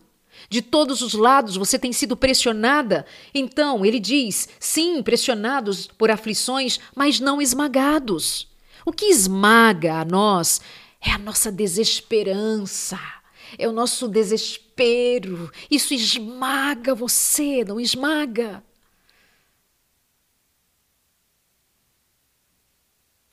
De 0.51 0.61
todos 0.61 1.01
os 1.01 1.15
lados 1.15 1.57
você 1.57 1.79
tem 1.79 1.95
sido 1.95 2.15
pressionada. 2.15 3.07
Então, 3.33 3.83
ele 3.83 3.99
diz: 3.99 4.47
sim, 4.61 5.03
pressionados 5.03 5.87
por 5.87 6.11
aflições, 6.11 6.79
mas 6.95 7.19
não 7.19 7.41
esmagados. 7.41 8.47
O 8.85 8.93
que 8.93 9.07
esmaga 9.07 9.95
a 9.95 10.05
nós 10.05 10.61
é 11.01 11.13
a 11.13 11.19
nossa 11.19 11.51
desesperança, 11.51 13.01
é 13.57 13.67
o 13.67 13.73
nosso 13.73 14.07
desespero. 14.07 15.51
Isso 15.71 15.95
esmaga 15.95 16.95
você, 16.95 17.65
não 17.65 17.81
esmaga? 17.81 18.63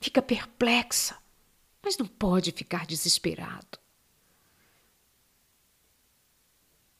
Fica 0.03 0.21
perplexa, 0.21 1.17
mas 1.81 1.97
não 1.97 2.05
pode 2.05 2.51
ficar 2.51 2.85
desesperado. 2.85 3.79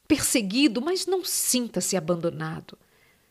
Perseguido, 0.08 0.80
mas 0.80 1.06
não 1.06 1.22
sinta-se 1.22 1.96
abandonado. 1.96 2.78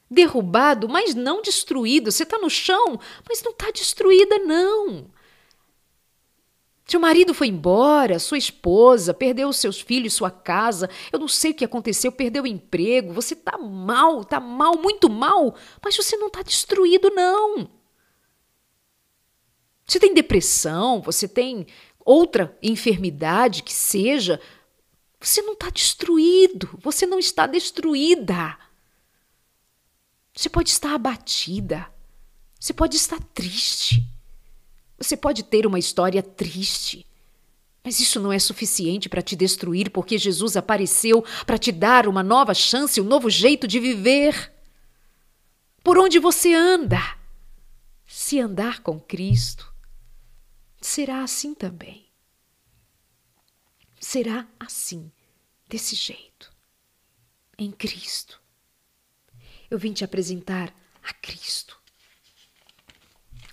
Derrubado, 0.10 0.88
mas 0.88 1.16
não 1.16 1.42
destruído. 1.42 2.12
Você 2.12 2.24
está 2.24 2.38
no 2.38 2.50
chão, 2.50 3.00
mas 3.28 3.42
não 3.42 3.52
está 3.52 3.72
destruída, 3.72 4.38
não. 4.40 5.10
Seu 6.86 7.00
marido 7.00 7.34
foi 7.34 7.48
embora, 7.48 8.20
sua 8.20 8.38
esposa, 8.38 9.14
perdeu 9.14 9.52
seus 9.54 9.80
filhos, 9.80 10.14
sua 10.14 10.30
casa, 10.30 10.90
eu 11.12 11.18
não 11.18 11.30
sei 11.30 11.52
o 11.52 11.54
que 11.54 11.64
aconteceu, 11.64 12.12
perdeu 12.12 12.44
o 12.44 12.48
emprego, 12.48 13.14
você 13.14 13.34
está 13.34 13.58
mal, 13.58 14.22
está 14.22 14.40
mal, 14.40 14.78
muito 14.78 15.10
mal, 15.10 15.56
mas 15.82 15.96
você 15.96 16.18
não 16.18 16.28
está 16.28 16.42
destruído, 16.42 17.10
não. 17.10 17.70
Você 19.94 20.00
tem 20.00 20.12
depressão, 20.12 21.04
você 21.04 21.28
tem 21.28 21.68
outra 22.04 22.58
enfermidade 22.64 23.62
que 23.62 23.72
seja, 23.72 24.42
você 25.20 25.40
não 25.44 25.54
está 25.54 25.70
destruído, 25.70 26.68
você 26.82 27.06
não 27.06 27.20
está 27.20 27.46
destruída. 27.46 28.58
Você 30.36 30.50
pode 30.50 30.72
estar 30.72 30.96
abatida, 30.96 31.88
você 32.60 32.74
pode 32.74 32.96
estar 32.96 33.20
triste, 33.36 34.04
você 34.98 35.16
pode 35.16 35.44
ter 35.44 35.68
uma 35.68 35.78
história 35.78 36.24
triste. 36.24 37.06
Mas 37.84 38.00
isso 38.00 38.20
não 38.20 38.34
é 38.34 38.40
suficiente 38.40 39.08
para 39.08 39.22
te 39.22 39.36
destruir, 39.36 39.92
porque 39.92 40.18
Jesus 40.18 40.58
apareceu 40.58 41.24
para 41.46 41.60
te 41.60 41.72
dar 41.72 42.08
uma 42.08 42.24
nova 42.24 42.56
chance, 42.56 43.00
um 43.00 43.06
novo 43.06 43.30
jeito 43.30 43.68
de 43.68 43.80
viver. 43.80 44.52
Por 45.84 46.00
onde 46.00 46.18
você 46.18 46.52
anda? 46.52 47.00
Se 48.08 48.40
andar 48.40 48.82
com 48.82 49.00
Cristo, 49.00 49.72
será 50.86 51.24
assim 51.24 51.54
também. 51.54 52.06
Será 54.00 54.48
assim, 54.60 55.12
desse 55.68 55.96
jeito, 55.96 56.54
em 57.58 57.72
Cristo. 57.72 58.42
Eu 59.70 59.80
vim 59.80 59.94
te 59.94 60.04
apresentar 60.04 60.76
a 61.02 61.14
Cristo 61.14 61.82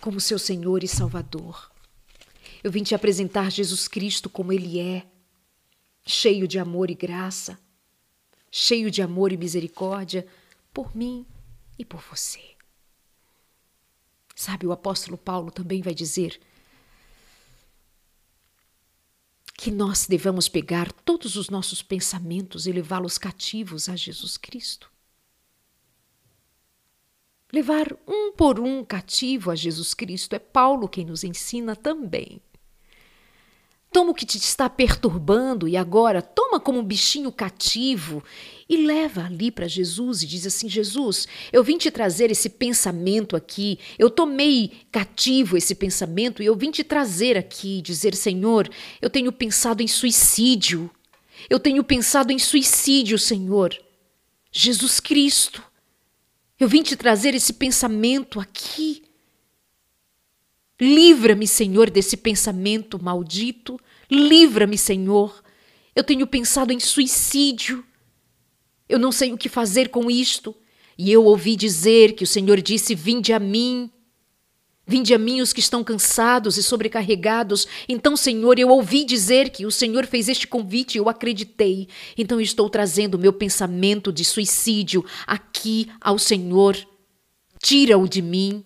como 0.00 0.20
seu 0.20 0.38
Senhor 0.38 0.82
e 0.82 0.88
Salvador. 0.88 1.70
Eu 2.64 2.70
vim 2.70 2.82
te 2.82 2.94
apresentar 2.94 3.50
Jesus 3.50 3.86
Cristo 3.86 4.28
como 4.28 4.52
Ele 4.52 4.80
é, 4.80 5.06
cheio 6.04 6.48
de 6.48 6.58
amor 6.58 6.90
e 6.90 6.94
graça, 6.94 7.58
cheio 8.50 8.90
de 8.90 9.02
amor 9.02 9.32
e 9.32 9.36
misericórdia 9.36 10.26
por 10.74 10.96
mim 10.96 11.26
e 11.78 11.84
por 11.84 12.00
você. 12.00 12.56
Sabe, 14.34 14.66
o 14.66 14.72
apóstolo 14.72 15.16
Paulo 15.16 15.50
também 15.50 15.82
vai 15.82 15.94
dizer 15.94 16.40
que 19.60 19.70
nós 19.70 20.06
devemos 20.06 20.48
pegar 20.48 20.90
todos 20.90 21.36
os 21.36 21.50
nossos 21.50 21.82
pensamentos 21.82 22.66
e 22.66 22.72
levá-los 22.72 23.18
cativos 23.18 23.90
a 23.90 23.94
Jesus 23.94 24.38
Cristo. 24.38 24.90
Levar 27.52 27.94
um 28.08 28.32
por 28.32 28.58
um 28.58 28.82
cativo 28.82 29.50
a 29.50 29.54
Jesus 29.54 29.92
Cristo 29.92 30.34
é 30.34 30.38
Paulo 30.38 30.88
quem 30.88 31.04
nos 31.04 31.24
ensina 31.24 31.76
também. 31.76 32.40
Toma 33.92 34.12
o 34.12 34.14
que 34.14 34.24
te 34.24 34.38
está 34.38 34.70
perturbando 34.70 35.66
e 35.66 35.76
agora 35.76 36.22
toma 36.22 36.60
como 36.60 36.78
um 36.78 36.84
bichinho 36.84 37.32
cativo 37.32 38.22
e 38.68 38.76
leva 38.76 39.24
ali 39.24 39.50
para 39.50 39.66
Jesus 39.66 40.22
e 40.22 40.26
diz 40.26 40.46
assim: 40.46 40.68
Jesus, 40.68 41.26
eu 41.52 41.64
vim 41.64 41.76
te 41.76 41.90
trazer 41.90 42.30
esse 42.30 42.48
pensamento 42.48 43.34
aqui, 43.34 43.80
eu 43.98 44.08
tomei 44.08 44.72
cativo 44.92 45.56
esse 45.56 45.74
pensamento 45.74 46.40
e 46.40 46.46
eu 46.46 46.54
vim 46.54 46.70
te 46.70 46.84
trazer 46.84 47.36
aqui, 47.36 47.82
dizer: 47.82 48.14
Senhor, 48.14 48.70
eu 49.02 49.10
tenho 49.10 49.32
pensado 49.32 49.82
em 49.82 49.88
suicídio, 49.88 50.88
eu 51.48 51.58
tenho 51.58 51.82
pensado 51.82 52.32
em 52.32 52.38
suicídio, 52.38 53.18
Senhor. 53.18 53.76
Jesus 54.52 55.00
Cristo, 55.00 55.62
eu 56.58 56.68
vim 56.68 56.82
te 56.82 56.94
trazer 56.94 57.34
esse 57.34 57.54
pensamento 57.54 58.38
aqui. 58.38 59.02
Livra-me, 60.80 61.46
Senhor, 61.46 61.90
desse 61.90 62.16
pensamento 62.16 63.02
maldito. 63.02 63.78
Livra-me, 64.10 64.78
Senhor. 64.78 65.42
Eu 65.94 66.02
tenho 66.02 66.26
pensado 66.26 66.72
em 66.72 66.80
suicídio. 66.80 67.84
Eu 68.88 68.98
não 68.98 69.12
sei 69.12 69.32
o 69.32 69.38
que 69.38 69.48
fazer 69.48 69.90
com 69.90 70.10
isto. 70.10 70.56
E 70.96 71.12
eu 71.12 71.24
ouvi 71.24 71.54
dizer 71.54 72.14
que 72.14 72.24
o 72.24 72.26
Senhor 72.26 72.60
disse: 72.60 72.94
Vinde 72.94 73.32
a 73.32 73.38
mim. 73.38 73.90
Vinde 74.86 75.14
a 75.14 75.18
mim 75.18 75.40
os 75.40 75.52
que 75.52 75.60
estão 75.60 75.84
cansados 75.84 76.56
e 76.56 76.62
sobrecarregados. 76.62 77.66
Então, 77.88 78.16
Senhor, 78.16 78.58
eu 78.58 78.70
ouvi 78.70 79.04
dizer 79.04 79.50
que 79.50 79.64
o 79.64 79.70
Senhor 79.70 80.04
fez 80.06 80.28
este 80.28 80.48
convite 80.48 80.96
e 80.96 80.98
eu 80.98 81.08
acreditei. 81.08 81.86
Então, 82.18 82.40
estou 82.40 82.68
trazendo 82.68 83.18
meu 83.18 83.32
pensamento 83.32 84.12
de 84.12 84.24
suicídio 84.24 85.04
aqui 85.26 85.88
ao 86.00 86.18
Senhor. 86.18 86.76
Tira-o 87.62 88.08
de 88.08 88.20
mim. 88.20 88.64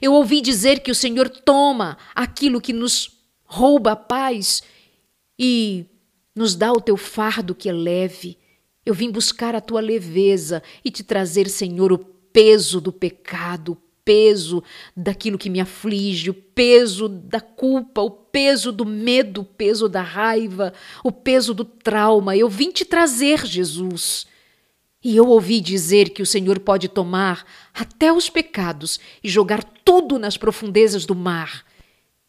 Eu 0.00 0.12
ouvi 0.12 0.40
dizer 0.40 0.80
que 0.80 0.90
o 0.90 0.94
Senhor 0.94 1.28
toma 1.28 1.98
aquilo 2.14 2.60
que 2.60 2.72
nos 2.72 3.10
rouba 3.44 3.92
a 3.92 3.96
paz 3.96 4.62
e 5.38 5.84
nos 6.34 6.54
dá 6.54 6.72
o 6.72 6.80
teu 6.80 6.96
fardo 6.96 7.54
que 7.54 7.68
é 7.68 7.72
leve. 7.72 8.38
Eu 8.84 8.94
vim 8.94 9.10
buscar 9.10 9.54
a 9.54 9.60
tua 9.60 9.80
leveza 9.80 10.62
e 10.84 10.90
te 10.90 11.04
trazer, 11.04 11.48
Senhor, 11.48 11.92
o 11.92 11.98
peso 11.98 12.80
do 12.80 12.92
pecado, 12.92 13.72
o 13.72 13.78
peso 14.04 14.62
daquilo 14.96 15.38
que 15.38 15.50
me 15.50 15.60
aflige, 15.60 16.30
o 16.30 16.34
peso 16.34 17.08
da 17.08 17.40
culpa, 17.40 18.00
o 18.00 18.10
peso 18.10 18.72
do 18.72 18.84
medo, 18.84 19.42
o 19.42 19.44
peso 19.44 19.88
da 19.88 20.02
raiva, 20.02 20.72
o 21.04 21.12
peso 21.12 21.54
do 21.54 21.64
trauma. 21.64 22.36
Eu 22.36 22.48
vim 22.48 22.70
te 22.70 22.84
trazer, 22.84 23.46
Jesus. 23.46 24.26
E 25.02 25.16
eu 25.16 25.26
ouvi 25.26 25.60
dizer 25.60 26.10
que 26.10 26.22
o 26.22 26.26
Senhor 26.26 26.60
pode 26.60 26.88
tomar 26.88 27.44
até 27.74 28.12
os 28.12 28.30
pecados 28.30 29.00
e 29.22 29.28
jogar 29.28 29.64
tudo 29.64 30.18
nas 30.18 30.36
profundezas 30.36 31.04
do 31.04 31.14
mar. 31.14 31.66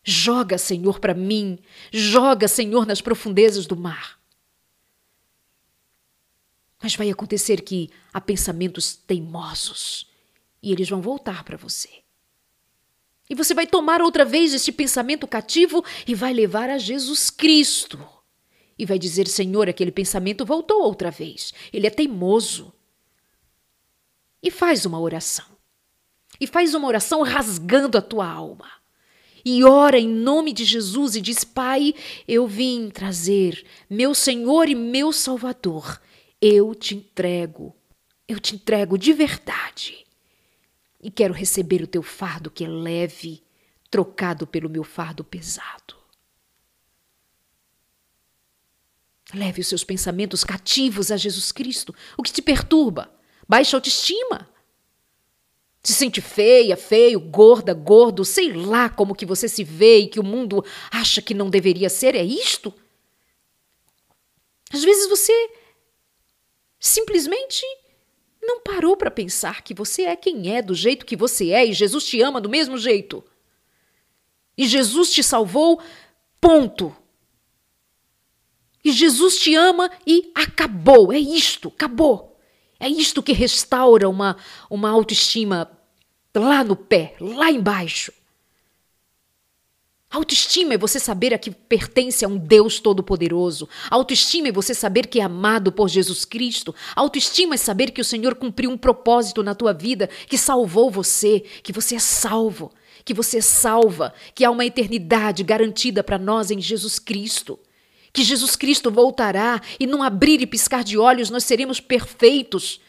Joga, 0.04 0.58
Senhor, 0.58 1.00
para 1.00 1.14
mim, 1.14 1.60
joga, 1.92 2.48
Senhor, 2.48 2.86
nas 2.86 3.00
profundezas 3.00 3.68
do 3.68 3.76
mar. 3.76 4.20
Mas 6.82 6.96
vai 6.96 7.10
acontecer 7.10 7.62
que 7.62 7.90
há 8.12 8.20
pensamentos 8.20 8.96
teimosos 8.96 10.10
e 10.62 10.72
eles 10.72 10.90
vão 10.90 11.02
voltar 11.02 11.44
para 11.44 11.56
você. 11.56 11.90
E 13.30 13.36
você 13.36 13.54
vai 13.54 13.68
tomar 13.68 14.02
outra 14.02 14.26
vez 14.26 14.54
este 14.54 14.72
pensamento 14.72 15.28
cativo 15.28 15.84
e 16.08 16.14
vai 16.16 16.34
levar 16.34 16.70
a 16.70 16.78
Jesus 16.78 17.30
Cristo 17.30 18.00
e 18.78 18.86
vai 18.86 18.98
dizer: 18.98 19.28
Senhor, 19.28 19.70
aquele 19.70 19.92
pensamento 19.92 20.46
voltou 20.46 20.82
outra 20.82 21.12
vez. 21.12 21.54
Ele 21.72 21.88
é 21.88 21.90
teimoso. 21.90 22.74
E 24.42 24.52
faz 24.52 24.86
uma 24.86 25.00
oração. 25.00 25.46
E 26.40 26.48
faz 26.48 26.74
uma 26.74 26.88
oração 26.88 27.22
rasgando 27.22 27.98
a 27.98 28.02
tua 28.02 28.28
alma. 28.28 28.70
E 29.46 29.64
ora 29.64 30.00
em 30.00 30.08
nome 30.08 30.54
de 30.54 30.64
Jesus 30.64 31.16
e 31.16 31.22
diz: 31.22 31.44
Pai, 31.44 31.94
eu 32.28 32.48
vim 32.48 32.90
trazer 32.90 33.66
meu 33.90 34.16
Senhor 34.16 34.70
e 34.70 34.76
meu 34.76 35.12
Salvador. 35.12 36.02
Eu 36.42 36.74
te 36.74 36.96
entrego. 36.96 37.76
Eu 38.28 38.40
te 38.40 38.56
entrego 38.56 38.98
de 38.98 39.14
verdade. 39.14 40.06
E 41.02 41.12
quero 41.12 41.34
receber 41.34 41.82
o 41.82 41.88
teu 41.88 42.02
fardo 42.02 42.50
que 42.50 42.64
é 42.64 42.68
leve, 42.68 43.44
trocado 43.90 44.48
pelo 44.48 44.70
meu 44.70 44.84
fardo 44.84 45.24
pesado. 45.24 46.03
Leve 49.34 49.62
os 49.62 49.68
seus 49.68 49.84
pensamentos 49.84 50.44
cativos 50.44 51.12
a 51.12 51.18
Jesus 51.18 51.52
Cristo. 51.52 51.94
O 52.18 52.24
que 52.24 52.32
te 52.32 52.42
perturba? 52.42 53.12
Baixa 53.48 53.76
autoestima. 53.76 54.50
Se 55.82 55.94
sente 55.94 56.22
feia, 56.22 56.78
feio, 56.78 57.20
gorda, 57.20 57.74
gordo, 57.74 58.24
sei 58.24 58.54
lá 58.54 58.90
como 58.90 59.16
que 59.16 59.26
você 59.26 59.50
se 59.50 59.64
vê 59.64 60.00
e 60.00 60.08
que 60.08 60.20
o 60.20 60.24
mundo 60.24 60.64
acha 60.90 61.22
que 61.22 61.34
não 61.34 61.50
deveria 61.50 61.90
ser, 61.90 62.16
é 62.16 62.24
isto? 62.24 62.74
Às 64.72 64.84
vezes 64.84 65.10
você 65.10 65.34
simplesmente 66.80 67.66
não 68.42 68.62
parou 68.62 68.96
para 68.96 69.12
pensar 69.12 69.62
que 69.62 69.74
você 69.74 70.04
é 70.04 70.16
quem 70.16 70.56
é, 70.56 70.62
do 70.62 70.74
jeito 70.74 71.06
que 71.06 71.16
você 71.16 71.52
é, 71.52 71.66
e 71.66 71.74
Jesus 71.74 72.06
te 72.06 72.22
ama 72.22 72.40
do 72.40 72.50
mesmo 72.50 72.78
jeito. 72.78 73.24
E 74.58 74.68
Jesus 74.68 75.12
te 75.12 75.24
salvou, 75.24 75.82
ponto. 76.40 76.96
E 78.84 78.92
Jesus 78.92 79.40
te 79.40 79.56
ama 79.56 79.90
e 80.06 80.32
acabou. 80.36 81.14
É 81.14 81.18
isto, 81.18 81.70
acabou. 81.70 82.38
É 82.80 82.90
isto 82.90 83.24
que 83.24 83.32
restaura 83.32 84.10
uma, 84.10 84.36
uma 84.70 84.90
autoestima 84.90 85.72
lá 86.36 86.64
no 86.64 86.76
pé, 86.76 87.16
lá 87.20 87.50
embaixo. 87.50 88.12
Autoestima 90.12 90.76
é 90.76 90.78
você 90.78 91.00
saber 91.00 91.34
a 91.34 91.40
que 91.40 91.50
pertence 91.50 92.24
a 92.24 92.28
um 92.28 92.38
Deus 92.38 92.80
Todo-Poderoso. 92.80 93.68
Autoestima 93.90 94.50
é 94.50 94.52
você 94.52 94.74
saber 94.74 95.08
que 95.08 95.20
é 95.20 95.24
amado 95.24 95.72
por 95.72 95.88
Jesus 95.88 96.24
Cristo. 96.24 96.76
Autoestima 96.96 97.56
é 97.56 97.58
saber 97.58 97.90
que 97.90 98.02
o 98.02 98.06
Senhor 98.06 98.36
cumpriu 98.36 98.70
um 98.70 98.78
propósito 98.78 99.42
na 99.42 99.56
tua 99.56 99.74
vida, 99.74 100.08
que 100.28 100.38
salvou 100.38 100.92
você, 100.92 101.40
que 101.64 101.72
você 101.72 101.96
é 101.96 102.00
salvo, 102.00 102.72
que 103.04 103.14
você 103.14 103.38
é 103.38 103.42
salva, 103.42 104.14
que 104.36 104.46
há 104.46 104.52
uma 104.52 104.66
eternidade 104.66 105.42
garantida 105.42 106.04
para 106.04 106.20
nós 106.20 106.52
em 106.52 106.62
Jesus 106.62 107.00
Cristo 107.00 107.58
que 108.14 108.24
Jesus 108.24 108.56
Cristo 108.56 108.92
voltará 108.92 109.60
e 109.80 109.88
num 109.88 110.04
abrir 110.04 110.40
e 110.40 110.48
piscar 110.48 110.84
de 110.84 110.98
olhos 110.98 111.32
nós 111.32 111.44
seremos 111.44 111.80
perfeitos. 111.80 112.80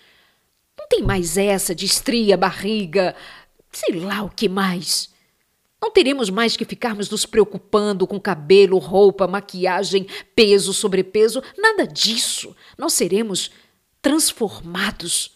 Não 0.78 0.86
tem 0.86 1.02
mais 1.02 1.38
essa 1.38 1.74
de 1.74 1.86
estria, 1.86 2.36
barriga, 2.36 3.16
sei 3.72 3.98
lá 3.98 4.22
o 4.22 4.28
que 4.28 4.48
mais. 4.48 5.08
Não 5.80 5.90
teremos 5.90 6.30
mais 6.30 6.56
que 6.56 6.64
ficarmos 6.64 7.10
nos 7.10 7.26
preocupando 7.26 8.06
com 8.06 8.20
cabelo, 8.20 8.78
roupa, 8.78 9.26
maquiagem, 9.26 10.06
peso, 10.34 10.72
sobrepeso, 10.72 11.42
nada 11.58 11.86
disso. 11.86 12.54
Nós 12.76 12.92
seremos 12.92 13.50
transformados. 14.00 15.33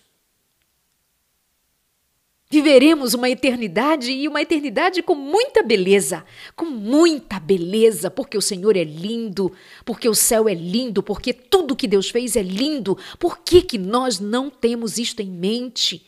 Viveremos 2.50 3.12
uma 3.12 3.28
eternidade 3.28 4.10
e 4.10 4.26
uma 4.26 4.40
eternidade 4.40 5.02
com 5.02 5.14
muita 5.14 5.62
beleza, 5.62 6.24
com 6.56 6.64
muita 6.64 7.38
beleza, 7.38 8.10
porque 8.10 8.38
o 8.38 8.42
Senhor 8.42 8.74
é 8.74 8.84
lindo, 8.84 9.52
porque 9.84 10.08
o 10.08 10.14
céu 10.14 10.48
é 10.48 10.54
lindo, 10.54 11.02
porque 11.02 11.34
tudo 11.34 11.76
que 11.76 11.86
Deus 11.86 12.08
fez 12.08 12.36
é 12.36 12.42
lindo. 12.42 12.96
Por 13.18 13.40
que, 13.40 13.60
que 13.60 13.76
nós 13.76 14.18
não 14.18 14.48
temos 14.48 14.96
isto 14.96 15.20
em 15.20 15.30
mente? 15.30 16.06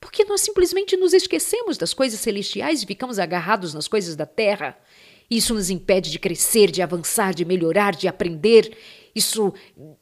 Porque 0.00 0.24
nós 0.24 0.40
simplesmente 0.40 0.96
nos 0.96 1.12
esquecemos 1.12 1.78
das 1.78 1.94
coisas 1.94 2.18
celestiais 2.18 2.82
e 2.82 2.86
ficamos 2.86 3.20
agarrados 3.20 3.74
nas 3.74 3.86
coisas 3.86 4.16
da 4.16 4.26
terra. 4.26 4.76
Isso 5.30 5.54
nos 5.54 5.70
impede 5.70 6.10
de 6.10 6.18
crescer, 6.18 6.72
de 6.72 6.82
avançar, 6.82 7.32
de 7.32 7.44
melhorar, 7.44 7.94
de 7.94 8.08
aprender. 8.08 8.76
Isso 9.14 9.54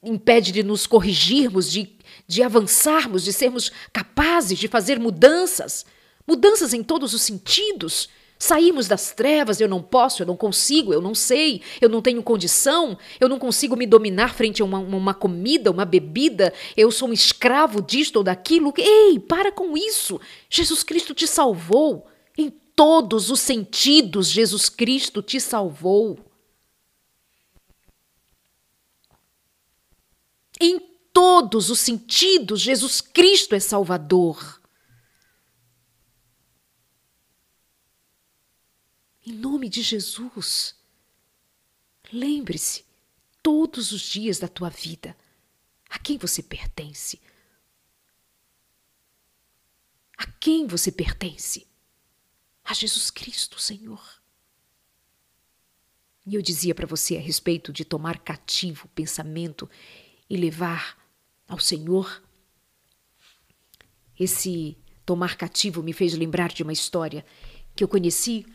impede 0.03 0.51
de 0.51 0.63
nos 0.63 0.87
corrigirmos, 0.87 1.71
de 1.71 1.95
de 2.27 2.43
avançarmos, 2.43 3.23
de 3.25 3.33
sermos 3.33 3.71
capazes 3.93 4.59
de 4.59 4.69
fazer 4.69 4.99
mudanças, 4.99 5.85
mudanças 6.27 6.73
em 6.73 6.83
todos 6.83 7.15
os 7.15 7.23
sentidos. 7.23 8.09
Sairmos 8.39 8.89
das 8.89 9.13
trevas, 9.13 9.61
eu 9.61 9.69
não 9.69 9.81
posso, 9.81 10.21
eu 10.21 10.27
não 10.27 10.37
consigo, 10.37 10.93
eu 10.93 11.01
não 11.01 11.15
sei, 11.15 11.63
eu 11.81 11.89
não 11.89 12.03
tenho 12.03 12.21
condição, 12.25 12.99
eu 13.21 13.29
não 13.29 13.39
consigo 13.39 13.77
me 13.77 13.87
dominar 13.87 14.35
frente 14.35 14.61
a 14.61 14.65
uma, 14.65 14.81
uma 14.81 15.15
comida, 15.15 15.71
uma 15.71 15.85
bebida, 15.85 16.53
eu 16.77 16.91
sou 16.91 17.09
um 17.09 17.13
escravo 17.13 17.81
disto 17.81 18.17
ou 18.17 18.25
daquilo. 18.25 18.75
Ei, 18.77 19.21
para 19.21 19.53
com 19.53 19.77
isso! 19.77 20.21
Jesus 20.51 20.83
Cristo 20.83 21.15
te 21.15 21.25
salvou. 21.25 22.09
Em 22.37 22.51
todos 22.75 23.31
os 23.31 23.39
sentidos, 23.39 24.29
Jesus 24.29 24.69
Cristo 24.69 25.23
te 25.23 25.39
salvou. 25.39 26.19
Em 30.61 30.92
todos 31.13 31.71
os 31.71 31.81
sentidos, 31.81 32.61
Jesus 32.61 33.01
Cristo 33.01 33.55
é 33.55 33.61
Salvador. 33.61 34.61
Em 39.25 39.33
nome 39.33 39.69
de 39.69 39.83
Jesus, 39.83 40.75
lembre-se 42.13 42.85
todos 43.43 43.93
os 43.93 44.01
dias 44.03 44.39
da 44.39 44.49
tua 44.49 44.69
vida 44.69 45.17
a 45.89 45.99
quem 45.99 46.17
você 46.17 46.43
pertence. 46.43 47.21
A 50.17 50.27
quem 50.27 50.67
você 50.67 50.91
pertence? 50.91 51.67
A 52.65 52.73
Jesus 52.75 53.11
Cristo, 53.11 53.61
Senhor. 53.61 54.23
E 56.25 56.35
eu 56.35 56.43
dizia 56.43 56.75
para 56.75 56.87
você 56.87 57.17
a 57.17 57.21
respeito 57.21 57.73
de 57.73 57.85
tomar 57.85 58.21
cativo 58.21 58.87
o 58.87 58.91
pensamento 58.91 59.69
e 60.31 60.37
levar 60.37 61.02
ao 61.53 61.59
Senhor. 61.59 62.23
Esse 64.19 64.77
tomar 65.05 65.37
cativo 65.37 65.83
me 65.83 65.93
fez 65.93 66.15
lembrar 66.15 66.51
de 66.51 66.63
uma 66.63 66.73
história 66.73 67.25
que 67.77 67.85
eu 67.85 67.89
conheci 67.89 68.47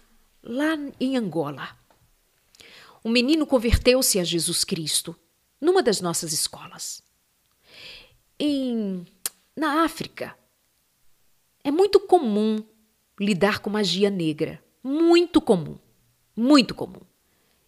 lá 0.42 0.76
em 1.00 1.16
Angola. 1.16 1.78
Um 3.06 3.12
menino 3.12 3.46
converteu-se 3.46 4.20
a 4.20 4.24
Jesus 4.24 4.64
Cristo 4.64 5.16
numa 5.62 5.84
das 5.84 6.02
nossas 6.02 6.34
escolas. 6.34 7.04
Em, 8.40 9.06
na 9.56 9.84
África, 9.84 10.36
é 11.64 11.72
muito 11.72 12.00
comum 12.00 12.64
lidar 13.20 13.60
com 13.60 13.70
magia 13.70 14.10
negra. 14.10 14.64
Muito 14.84 15.40
comum. 15.42 15.78
Muito 16.36 16.74
comum. 16.74 17.02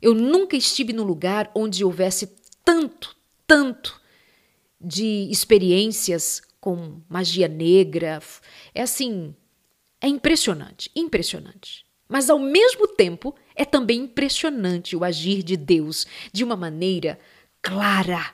Eu 0.01 0.13
nunca 0.13 0.55
estive 0.55 0.93
num 0.93 1.03
lugar 1.03 1.51
onde 1.53 1.83
houvesse 1.83 2.35
tanto, 2.63 3.15
tanto 3.45 3.99
de 4.79 5.27
experiências 5.29 6.41
com 6.59 7.01
magia 7.09 7.47
negra. 7.47 8.21
É 8.73 8.81
assim, 8.81 9.35
é 10.01 10.07
impressionante, 10.07 10.89
impressionante. 10.95 11.85
Mas 12.07 12.29
ao 12.29 12.39
mesmo 12.39 12.87
tempo 12.87 13.35
é 13.55 13.63
também 13.63 14.01
impressionante 14.01 14.95
o 14.95 15.03
agir 15.03 15.43
de 15.43 15.55
Deus 15.55 16.07
de 16.33 16.43
uma 16.43 16.55
maneira 16.55 17.19
clara. 17.61 18.33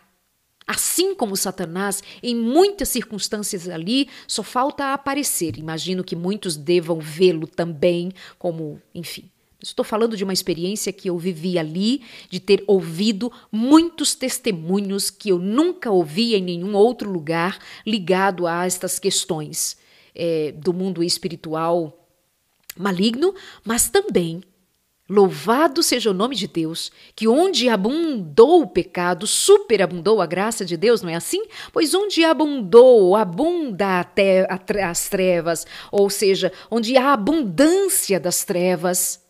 Assim 0.67 1.13
como 1.13 1.35
Satanás, 1.35 2.01
em 2.23 2.35
muitas 2.35 2.89
circunstâncias 2.89 3.69
ali, 3.69 4.09
só 4.27 4.41
falta 4.41 4.93
aparecer. 4.93 5.59
Imagino 5.59 6.03
que 6.03 6.15
muitos 6.15 6.55
devam 6.55 6.99
vê-lo 6.99 7.45
também, 7.45 8.11
como, 8.39 8.81
enfim, 8.93 9.29
Estou 9.69 9.83
falando 9.83 10.15
de 10.15 10.23
uma 10.23 10.33
experiência 10.33 10.93
que 10.93 11.09
eu 11.09 11.17
vivi 11.17 11.57
ali, 11.57 12.03
de 12.29 12.39
ter 12.39 12.63
ouvido 12.67 13.31
muitos 13.51 14.13
testemunhos 14.13 15.09
que 15.09 15.29
eu 15.29 15.39
nunca 15.39 15.89
ouvi 15.89 16.35
em 16.35 16.41
nenhum 16.41 16.75
outro 16.75 17.09
lugar 17.09 17.57
ligado 17.85 18.45
a 18.45 18.65
estas 18.65 18.99
questões 18.99 19.77
é, 20.13 20.51
do 20.51 20.71
mundo 20.71 21.03
espiritual 21.03 22.07
maligno, 22.77 23.33
mas 23.63 23.89
também 23.89 24.41
Louvado 25.07 25.83
seja 25.83 26.09
o 26.09 26.15
nome 26.15 26.35
de 26.35 26.47
Deus, 26.47 26.91
que 27.15 27.27
onde 27.27 27.69
abundou 27.69 28.63
o 28.63 28.67
pecado, 28.67 29.27
superabundou 29.27 30.19
a 30.19 30.25
graça 30.25 30.65
de 30.65 30.75
Deus, 30.75 31.03
não 31.03 31.09
é 31.09 31.13
assim? 31.13 31.45
Pois 31.71 31.93
onde 31.93 32.23
abundou, 32.23 33.15
abunda 33.15 33.99
até 33.99 34.47
as 34.83 35.07
trevas, 35.07 35.67
ou 35.91 36.09
seja, 36.09 36.51
onde 36.71 36.97
há 36.97 37.13
abundância 37.13 38.19
das 38.19 38.43
trevas, 38.43 39.23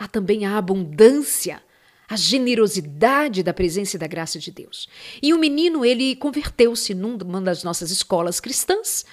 há 0.00 0.08
também 0.08 0.46
a 0.46 0.56
abundância, 0.56 1.62
a 2.08 2.16
generosidade 2.16 3.42
da 3.42 3.52
presença 3.52 3.96
e 3.96 3.98
da 3.98 4.06
graça 4.06 4.38
de 4.38 4.50
Deus. 4.50 4.88
E 5.22 5.34
o 5.34 5.38
menino, 5.38 5.84
ele 5.84 6.16
converteu-se 6.16 6.94
numa 6.94 7.40
das 7.40 7.62
nossas 7.62 7.90
escolas 7.90 8.40
cristãs. 8.40 9.04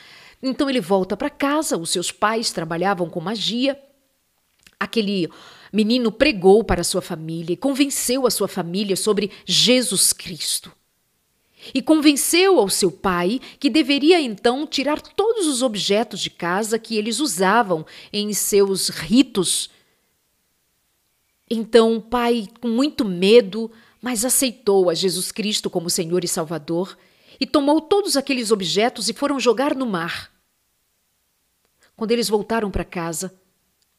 Então 0.41 0.69
ele 0.69 0.79
volta 0.79 1.17
para 1.17 1.29
casa, 1.29 1.77
os 1.77 1.89
seus 1.89 2.09
pais 2.09 2.53
trabalhavam 2.53 3.09
com 3.09 3.19
magia. 3.19 3.77
Aquele 4.79 5.29
menino 5.73 6.09
pregou 6.09 6.63
para 6.63 6.81
a 6.81 6.85
sua 6.85 7.01
família 7.01 7.53
e 7.53 7.57
convenceu 7.57 8.25
a 8.25 8.31
sua 8.31 8.47
família 8.47 8.95
sobre 8.95 9.29
Jesus 9.45 10.13
Cristo. 10.13 10.71
E 11.73 11.81
convenceu 11.81 12.59
ao 12.59 12.69
seu 12.69 12.89
pai 12.89 13.41
que 13.59 13.69
deveria 13.69 14.21
então 14.21 14.65
tirar 14.65 15.01
todos 15.01 15.47
os 15.47 15.61
objetos 15.61 16.21
de 16.21 16.29
casa 16.29 16.79
que 16.79 16.95
eles 16.95 17.19
usavam 17.19 17.85
em 18.13 18.31
seus 18.31 18.87
ritos 18.87 19.69
então 21.49 21.95
o 21.95 22.01
pai, 22.01 22.47
com 22.59 22.67
muito 22.67 23.05
medo, 23.05 23.71
mas 24.01 24.25
aceitou 24.25 24.89
a 24.89 24.93
Jesus 24.93 25.31
Cristo 25.31 25.69
como 25.69 25.89
Senhor 25.89 26.23
e 26.23 26.27
Salvador 26.27 26.97
e 27.39 27.45
tomou 27.45 27.79
todos 27.79 28.17
aqueles 28.17 28.51
objetos 28.51 29.09
e 29.09 29.13
foram 29.13 29.39
jogar 29.39 29.75
no 29.75 29.85
mar. 29.85 30.31
Quando 31.95 32.11
eles 32.11 32.29
voltaram 32.29 32.69
para 32.69 32.83
casa, 32.83 33.33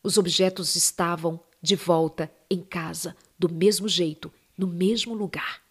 os 0.02 0.18
objetos 0.18 0.76
estavam 0.76 1.40
de 1.60 1.74
volta 1.74 2.30
em 2.50 2.60
casa, 2.60 3.16
do 3.38 3.52
mesmo 3.52 3.88
jeito, 3.88 4.32
no 4.56 4.66
mesmo 4.66 5.14
lugar. 5.14 5.62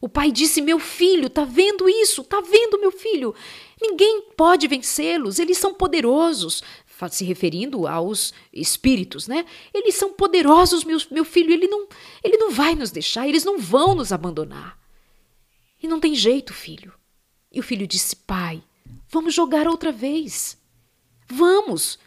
O 0.00 0.08
pai 0.08 0.30
disse: 0.30 0.60
Meu 0.60 0.78
filho, 0.78 1.28
tá 1.28 1.44
vendo 1.44 1.88
isso? 1.88 2.22
Tá 2.22 2.40
vendo, 2.40 2.78
meu 2.78 2.92
filho? 2.92 3.34
Ninguém 3.80 4.22
pode 4.36 4.68
vencê-los, 4.68 5.38
eles 5.38 5.58
são 5.58 5.74
poderosos 5.74 6.62
se 7.06 7.24
referindo 7.24 7.86
aos 7.86 8.34
espíritos, 8.52 9.28
né? 9.28 9.46
Eles 9.72 9.94
são 9.94 10.12
poderosos, 10.12 10.82
meu, 10.82 10.98
meu 11.10 11.24
filho, 11.24 11.52
ele 11.52 11.68
não, 11.68 11.86
ele 12.24 12.36
não 12.36 12.50
vai 12.50 12.74
nos 12.74 12.90
deixar, 12.90 13.28
eles 13.28 13.44
não 13.44 13.58
vão 13.58 13.94
nos 13.94 14.10
abandonar. 14.10 14.76
E 15.80 15.86
não 15.86 16.00
tem 16.00 16.14
jeito, 16.14 16.52
filho. 16.52 16.92
E 17.52 17.60
o 17.60 17.62
filho 17.62 17.86
disse: 17.86 18.16
Pai, 18.16 18.62
vamos 19.08 19.32
jogar 19.32 19.68
outra 19.68 19.92
vez. 19.92 20.58
Vamos! 21.28 21.98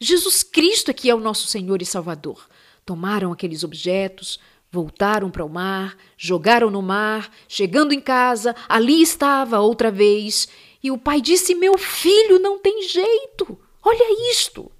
Jesus 0.00 0.42
Cristo 0.42 0.90
é 0.90 0.94
que 0.94 1.10
é 1.10 1.14
o 1.14 1.20
nosso 1.20 1.46
Senhor 1.46 1.82
e 1.82 1.86
Salvador. 1.86 2.48
Tomaram 2.86 3.32
aqueles 3.32 3.64
objetos, 3.64 4.38
voltaram 4.70 5.30
para 5.30 5.44
o 5.44 5.48
mar, 5.48 5.96
jogaram 6.16 6.70
no 6.70 6.80
mar, 6.80 7.30
chegando 7.48 7.92
em 7.92 8.00
casa, 8.00 8.54
ali 8.68 9.02
estava 9.02 9.60
outra 9.60 9.90
vez. 9.90 10.48
E 10.82 10.90
o 10.90 10.96
pai 10.96 11.20
disse: 11.20 11.54
Meu 11.54 11.76
filho, 11.76 12.38
não 12.38 12.58
tem 12.58 12.82
jeito. 12.88 13.58
Olha 13.88 14.30
isto! 14.30 14.70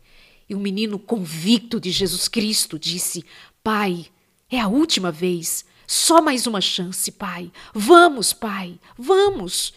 E 0.46 0.54
o 0.54 0.60
menino, 0.60 0.98
convicto 0.98 1.80
de 1.80 1.90
Jesus 1.90 2.28
Cristo, 2.28 2.78
disse: 2.78 3.24
Pai, 3.62 4.06
é 4.50 4.60
a 4.60 4.68
última 4.68 5.10
vez. 5.10 5.64
Só 5.86 6.20
mais 6.20 6.46
uma 6.46 6.60
chance, 6.60 7.10
pai. 7.12 7.50
Vamos, 7.72 8.34
pai, 8.34 8.78
vamos. 8.98 9.72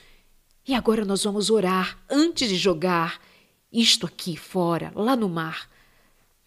E 0.68 0.74
agora 0.74 1.06
nós 1.06 1.24
vamos 1.24 1.50
orar 1.50 1.98
antes 2.10 2.50
de 2.50 2.58
jogar 2.58 3.22
isto 3.72 4.06
aqui 4.06 4.36
fora, 4.36 4.92
lá 4.94 5.16
no 5.16 5.30
mar. 5.30 5.70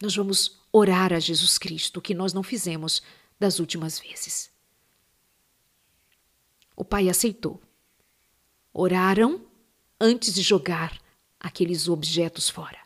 Nós 0.03 0.15
vamos 0.15 0.61
orar 0.71 1.15
a 1.15 1.19
Jesus 1.19 1.57
Cristo, 1.57 2.03
que 2.03 2.13
nós 2.13 2.35
não 2.35 2.43
fizemos 2.43 3.03
das 3.41 3.61
últimas 3.61 3.99
vezes. 3.99 4.51
O 6.77 6.85
pai 6.85 7.09
aceitou. 7.09 7.63
Oraram 8.75 9.41
antes 9.99 10.35
de 10.35 10.43
jogar 10.43 11.03
aqueles 11.45 11.89
objetos 11.89 12.49
fora. 12.49 12.79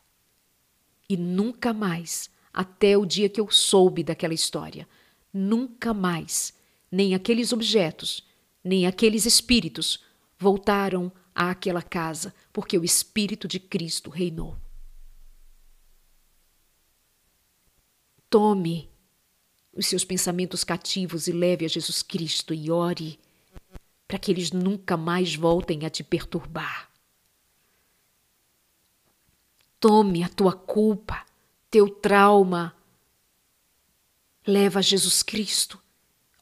E 1.08 1.16
nunca 1.16 1.72
mais, 1.72 2.28
até 2.52 2.98
o 2.98 3.06
dia 3.06 3.28
que 3.28 3.40
eu 3.40 3.48
soube 3.52 4.02
daquela 4.02 4.34
história, 4.34 4.86
nunca 5.32 5.94
mais, 5.94 6.52
nem 6.90 7.14
aqueles 7.14 7.52
objetos, 7.52 8.26
nem 8.62 8.84
aqueles 8.84 9.26
espíritos 9.26 10.02
voltaram 10.36 11.10
àquela 11.32 11.80
casa, 11.80 12.34
porque 12.52 12.76
o 12.76 12.84
Espírito 12.84 13.46
de 13.46 13.60
Cristo 13.60 14.10
reinou. 14.10 14.56
Tome 18.28 18.90
os 19.72 19.86
seus 19.86 20.04
pensamentos 20.04 20.64
cativos 20.64 21.28
e 21.28 21.32
leve 21.32 21.64
a 21.64 21.68
Jesus 21.68 22.02
Cristo 22.02 22.52
e 22.52 22.72
ore 22.72 23.20
para 24.08 24.18
que 24.18 24.32
eles 24.32 24.50
nunca 24.50 24.96
mais 24.96 25.36
voltem 25.36 25.86
a 25.86 25.90
te 25.90 26.02
perturbar. 26.02 26.87
Tome 29.80 30.24
a 30.24 30.28
tua 30.28 30.52
culpa, 30.52 31.24
teu 31.70 31.88
trauma, 31.88 32.74
leva 34.46 34.80
a 34.80 34.82
Jesus 34.82 35.22
Cristo. 35.22 35.78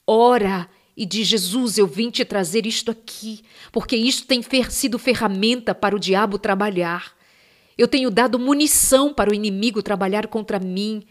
Ora 0.06 0.68
e 0.96 1.04
diz: 1.04 1.26
Jesus, 1.26 1.76
eu 1.76 1.86
vim 1.86 2.10
te 2.10 2.24
trazer 2.24 2.64
isto 2.66 2.90
aqui, 2.90 3.42
porque 3.70 3.96
isto 3.96 4.26
tem 4.26 4.40
sido 4.70 4.98
ferramenta 4.98 5.74
para 5.74 5.94
o 5.94 6.00
diabo 6.00 6.38
trabalhar. 6.38 7.14
Eu 7.76 7.86
tenho 7.86 8.10
dado 8.10 8.38
munição 8.38 9.12
para 9.12 9.30
o 9.30 9.34
inimigo 9.34 9.82
trabalhar 9.82 10.28
contra 10.28 10.58
mim. 10.58 11.04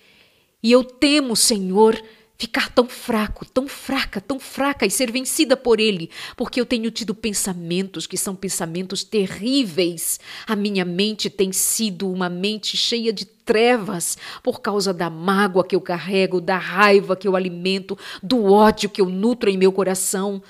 E 0.64 0.72
eu 0.72 0.84
temo, 0.84 1.36
Senhor, 1.36 2.02
ficar 2.38 2.70
tão 2.70 2.88
fraco, 2.88 3.46
tão 3.46 3.68
fraca, 3.68 4.20
tão 4.20 4.40
fraca 4.40 4.86
e 4.86 4.92
ser 4.92 5.12
vencida 5.12 5.56
por 5.56 5.80
ele, 5.80 6.10
porque 6.36 6.60
eu 6.60 6.66
tenho 6.66 6.92
tido 6.92 7.16
pensamentos 7.16 8.06
que 8.06 8.18
são 8.18 8.36
pensamentos 8.36 9.04
terríveis. 9.04 10.20
A 10.46 10.56
minha 10.56 10.84
mente 10.84 11.30
tem 11.30 11.52
sido 11.52 12.10
uma 12.10 12.30
mente 12.30 12.76
cheia 12.76 13.14
de 13.14 13.26
trevas 13.26 14.18
por 14.44 14.60
causa 14.60 14.94
da 14.94 15.10
mágoa 15.10 15.64
que 15.64 15.76
eu 15.76 15.82
carrego, 15.82 16.42
da 16.42 16.58
raiva 16.58 17.16
que 17.16 17.28
eu 17.28 17.36
alimento, 17.36 17.98
do 18.22 18.44
ódio 18.46 18.90
que 18.90 19.02
eu 19.02 19.08
nutro 19.08 19.50
em 19.50 19.58
meu 19.58 19.72
coração. 19.72 20.42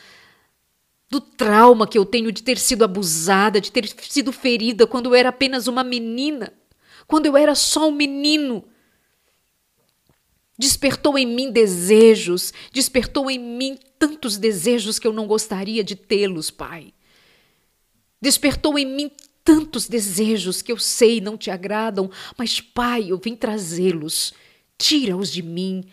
Do 1.08 1.22
trauma 1.22 1.86
que 1.86 1.98
eu 1.98 2.06
tenho 2.06 2.32
de 2.32 2.42
ter 2.42 2.58
sido 2.58 2.84
abusada, 2.84 3.62
de 3.62 3.72
ter 3.72 3.88
sido 3.88 4.32
ferida 4.32 4.88
quando 4.88 5.06
eu 5.08 5.16
era 5.16 5.30
apenas 5.30 5.68
uma 5.68 5.84
menina, 5.84 6.52
quando 7.06 7.28
eu 7.28 7.38
era 7.38 7.54
só 7.54 7.88
um 7.88 7.92
menino 7.92 8.66
Despertou 10.58 11.18
em 11.18 11.26
mim 11.26 11.52
desejos, 11.52 12.54
despertou 12.72 13.30
em 13.30 13.38
mim 13.38 13.78
tantos 14.00 14.38
desejos 14.38 14.98
que 14.98 15.06
eu 15.06 15.12
não 15.12 15.28
gostaria 15.28 15.84
de 15.84 15.96
tê-los, 15.96 16.50
Pai. 16.50 16.94
Despertou 18.22 18.80
em 18.80 18.86
mim 18.86 19.12
tantos 19.44 19.88
desejos 19.88 20.62
que 20.62 20.72
eu 20.72 20.78
sei 20.78 21.20
não 21.20 21.38
te 21.38 21.52
agradam, 21.52 22.10
mas, 22.38 22.62
Pai, 22.62 23.12
eu 23.12 23.18
vim 23.18 23.36
trazê-los. 23.36 24.34
Tira-os 24.78 25.32
de 25.32 25.44
mim 25.44 25.84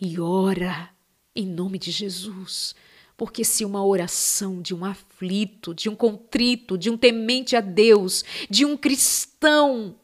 e 0.00 0.20
ora 0.20 0.90
em 1.34 1.46
nome 1.46 1.78
de 1.78 1.90
Jesus. 1.90 2.74
Porque 3.16 3.44
se 3.44 3.64
uma 3.64 3.84
oração 3.84 4.60
de 4.60 4.74
um 4.74 4.84
aflito, 4.84 5.74
de 5.74 5.88
um 5.88 5.96
contrito, 5.96 6.76
de 6.76 6.90
um 6.90 6.96
temente 6.96 7.56
a 7.56 7.60
Deus, 7.60 8.24
de 8.50 8.64
um 8.64 8.76
cristão, 8.76 9.96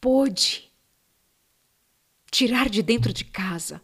pôde 0.00 0.69
tirar 2.30 2.70
de 2.70 2.82
dentro 2.82 3.12
de 3.12 3.24
casa 3.24 3.82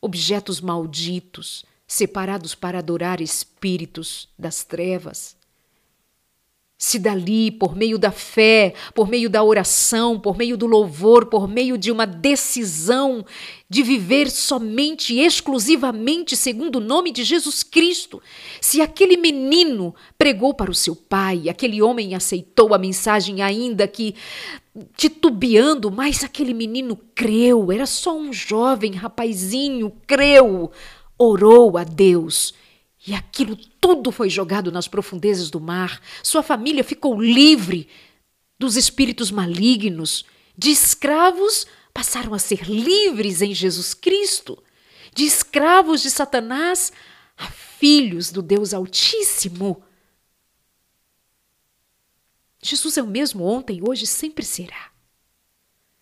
objetos 0.00 0.60
malditos, 0.60 1.64
separados 1.86 2.54
para 2.54 2.78
adorar 2.78 3.20
espíritos 3.20 4.28
das 4.38 4.64
trevas. 4.64 5.36
Se 6.82 6.98
dali, 6.98 7.50
por 7.50 7.76
meio 7.76 7.98
da 7.98 8.10
fé, 8.10 8.72
por 8.94 9.06
meio 9.06 9.28
da 9.28 9.44
oração, 9.44 10.18
por 10.18 10.34
meio 10.34 10.56
do 10.56 10.66
louvor, 10.66 11.26
por 11.26 11.46
meio 11.46 11.76
de 11.76 11.92
uma 11.92 12.06
decisão 12.06 13.22
de 13.68 13.82
viver 13.82 14.30
somente 14.30 15.12
e 15.12 15.20
exclusivamente 15.20 16.34
segundo 16.34 16.76
o 16.76 16.80
nome 16.80 17.12
de 17.12 17.22
Jesus 17.22 17.62
Cristo, 17.62 18.22
se 18.62 18.80
aquele 18.80 19.18
menino 19.18 19.94
pregou 20.16 20.54
para 20.54 20.70
o 20.70 20.74
seu 20.74 20.96
pai, 20.96 21.50
aquele 21.50 21.82
homem 21.82 22.14
aceitou 22.14 22.72
a 22.72 22.78
mensagem, 22.78 23.42
ainda 23.42 23.86
que 23.86 24.14
titubeando, 24.96 25.90
mas 25.90 26.24
aquele 26.24 26.54
menino 26.54 26.98
creu, 27.14 27.70
era 27.70 27.84
só 27.84 28.16
um 28.16 28.32
jovem 28.32 28.92
rapazinho, 28.92 29.92
creu, 30.06 30.70
orou 31.18 31.76
a 31.76 31.84
Deus. 31.84 32.54
E 33.06 33.14
aquilo 33.14 33.56
tudo 33.80 34.12
foi 34.12 34.28
jogado 34.28 34.70
nas 34.70 34.86
profundezas 34.86 35.50
do 35.50 35.60
mar. 35.60 36.00
Sua 36.22 36.42
família 36.42 36.84
ficou 36.84 37.20
livre 37.20 37.88
dos 38.58 38.76
espíritos 38.76 39.30
malignos. 39.30 40.24
De 40.56 40.70
escravos, 40.70 41.66
passaram 41.94 42.34
a 42.34 42.38
ser 42.38 42.64
livres 42.64 43.40
em 43.40 43.54
Jesus 43.54 43.94
Cristo. 43.94 44.62
De 45.14 45.24
escravos 45.24 46.02
de 46.02 46.10
Satanás 46.10 46.92
a 47.36 47.50
filhos 47.50 48.30
do 48.30 48.42
Deus 48.42 48.74
Altíssimo. 48.74 49.82
Jesus 52.62 52.98
é 52.98 53.02
o 53.02 53.06
mesmo 53.06 53.44
ontem, 53.44 53.80
hoje, 53.82 54.06
sempre 54.06 54.44
será. 54.44 54.92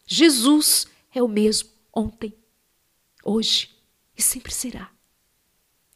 Jesus 0.05 0.89
é 1.15 1.23
o 1.23 1.29
mesmo 1.29 1.71
ontem, 1.95 2.35
hoje 3.23 3.71
e 4.17 4.23
sempre 4.23 4.53
será. 4.53 4.91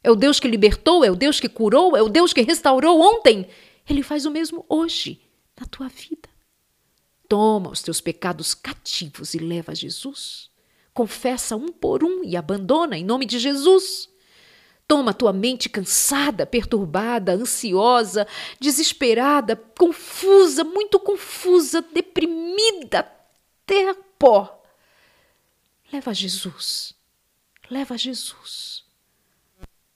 É 0.03 0.11
o 0.11 0.15
Deus 0.15 0.39
que 0.39 0.47
libertou, 0.47 1.03
é 1.03 1.09
o 1.09 1.15
Deus 1.15 1.39
que 1.39 1.47
curou, 1.47 1.95
é 1.95 2.01
o 2.01 2.09
Deus 2.09 2.33
que 2.33 2.41
restaurou 2.41 2.99
ontem. 2.99 3.47
Ele 3.89 4.03
faz 4.03 4.25
o 4.25 4.31
mesmo 4.31 4.65
hoje 4.67 5.21
na 5.59 5.65
tua 5.65 5.87
vida. 5.87 6.29
Toma 7.27 7.71
os 7.71 7.81
teus 7.81 8.01
pecados 8.01 8.53
cativos 8.53 9.33
e 9.33 9.39
leva 9.39 9.71
a 9.71 9.75
Jesus. 9.75 10.49
Confessa 10.93 11.55
um 11.55 11.69
por 11.69 12.03
um 12.03 12.23
e 12.23 12.35
abandona 12.35 12.97
em 12.97 13.03
nome 13.03 13.25
de 13.25 13.39
Jesus. 13.39 14.09
Toma 14.87 15.13
tua 15.13 15.31
mente 15.31 15.69
cansada, 15.69 16.45
perturbada, 16.45 17.33
ansiosa, 17.33 18.27
desesperada, 18.59 19.55
confusa, 19.55 20.63
muito 20.63 20.99
confusa, 20.99 21.81
deprimida 21.81 23.09
até 23.63 23.89
a 23.89 23.95
pó. 24.19 24.61
Leva 25.91 26.11
a 26.11 26.13
Jesus. 26.13 26.93
Leva 27.69 27.95
a 27.95 27.97
Jesus. 27.97 28.82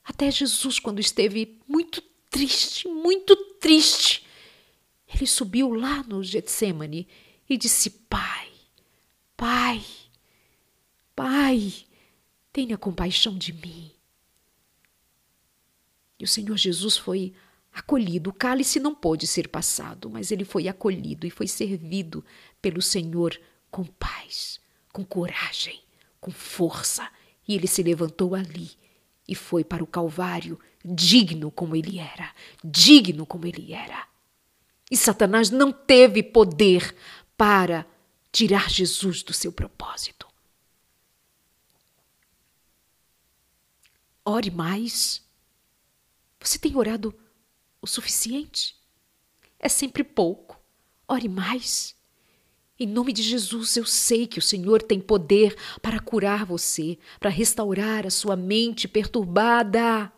Até 0.07 0.31
Jesus, 0.31 0.79
quando 0.79 1.01
esteve 1.01 1.59
muito 1.67 2.01
triste, 2.29 2.87
muito 2.87 3.35
triste, 3.59 4.25
ele 5.13 5.27
subiu 5.27 5.73
lá 5.73 6.01
no 6.03 6.23
Getsemane 6.23 7.05
e 7.49 7.57
disse: 7.57 7.89
Pai, 7.89 8.49
Pai, 9.35 9.83
Pai, 11.13 11.73
tenha 12.53 12.77
compaixão 12.77 13.37
de 13.37 13.51
mim. 13.51 13.91
E 16.17 16.23
o 16.23 16.27
Senhor 16.27 16.55
Jesus 16.55 16.95
foi 16.95 17.33
acolhido. 17.73 18.29
O 18.29 18.33
cálice 18.33 18.79
não 18.79 18.95
pôde 18.95 19.27
ser 19.27 19.49
passado, 19.49 20.09
mas 20.09 20.31
ele 20.31 20.45
foi 20.45 20.69
acolhido 20.69 21.27
e 21.27 21.29
foi 21.29 21.47
servido 21.47 22.23
pelo 22.61 22.81
Senhor 22.81 23.39
com 23.69 23.83
paz, 23.83 24.61
com 24.93 25.03
coragem, 25.03 25.81
com 26.21 26.31
força. 26.31 27.11
E 27.45 27.53
ele 27.53 27.67
se 27.67 27.83
levantou 27.83 28.33
ali 28.33 28.71
e 29.27 29.35
foi 29.35 29.63
para 29.63 29.83
o 29.83 29.87
Calvário, 29.87 30.59
digno 30.83 31.51
como 31.51 31.75
ele 31.75 31.99
era, 31.99 32.33
digno 32.63 33.25
como 33.25 33.45
ele 33.45 33.73
era. 33.73 34.07
E 34.89 34.95
Satanás 34.95 35.49
não 35.49 35.71
teve 35.71 36.23
poder 36.23 36.95
para 37.35 37.85
tirar 38.31 38.69
Jesus 38.69 39.21
do 39.23 39.33
seu 39.33 39.51
propósito. 39.51 40.27
Ore 44.23 44.51
mais 44.51 45.27
você 46.47 46.57
tem 46.57 46.77
orado 46.77 47.13
o 47.81 47.87
suficiente? 47.87 48.75
É 49.59 49.67
sempre 49.67 50.01
pouco. 50.01 50.57
Ore 51.07 51.27
mais. 51.27 51.95
Em 52.79 52.85
nome 52.85 53.11
de 53.11 53.23
Jesus, 53.23 53.75
eu 53.75 53.85
sei 53.85 54.27
que 54.27 54.37
o 54.37 54.41
Senhor 54.41 54.83
tem 54.83 54.99
poder 54.99 55.55
para 55.81 55.99
curar 55.99 56.45
você, 56.45 56.99
para 57.19 57.29
restaurar 57.29 58.05
a 58.05 58.11
sua 58.11 58.35
mente 58.35 58.87
perturbada, 58.87 60.11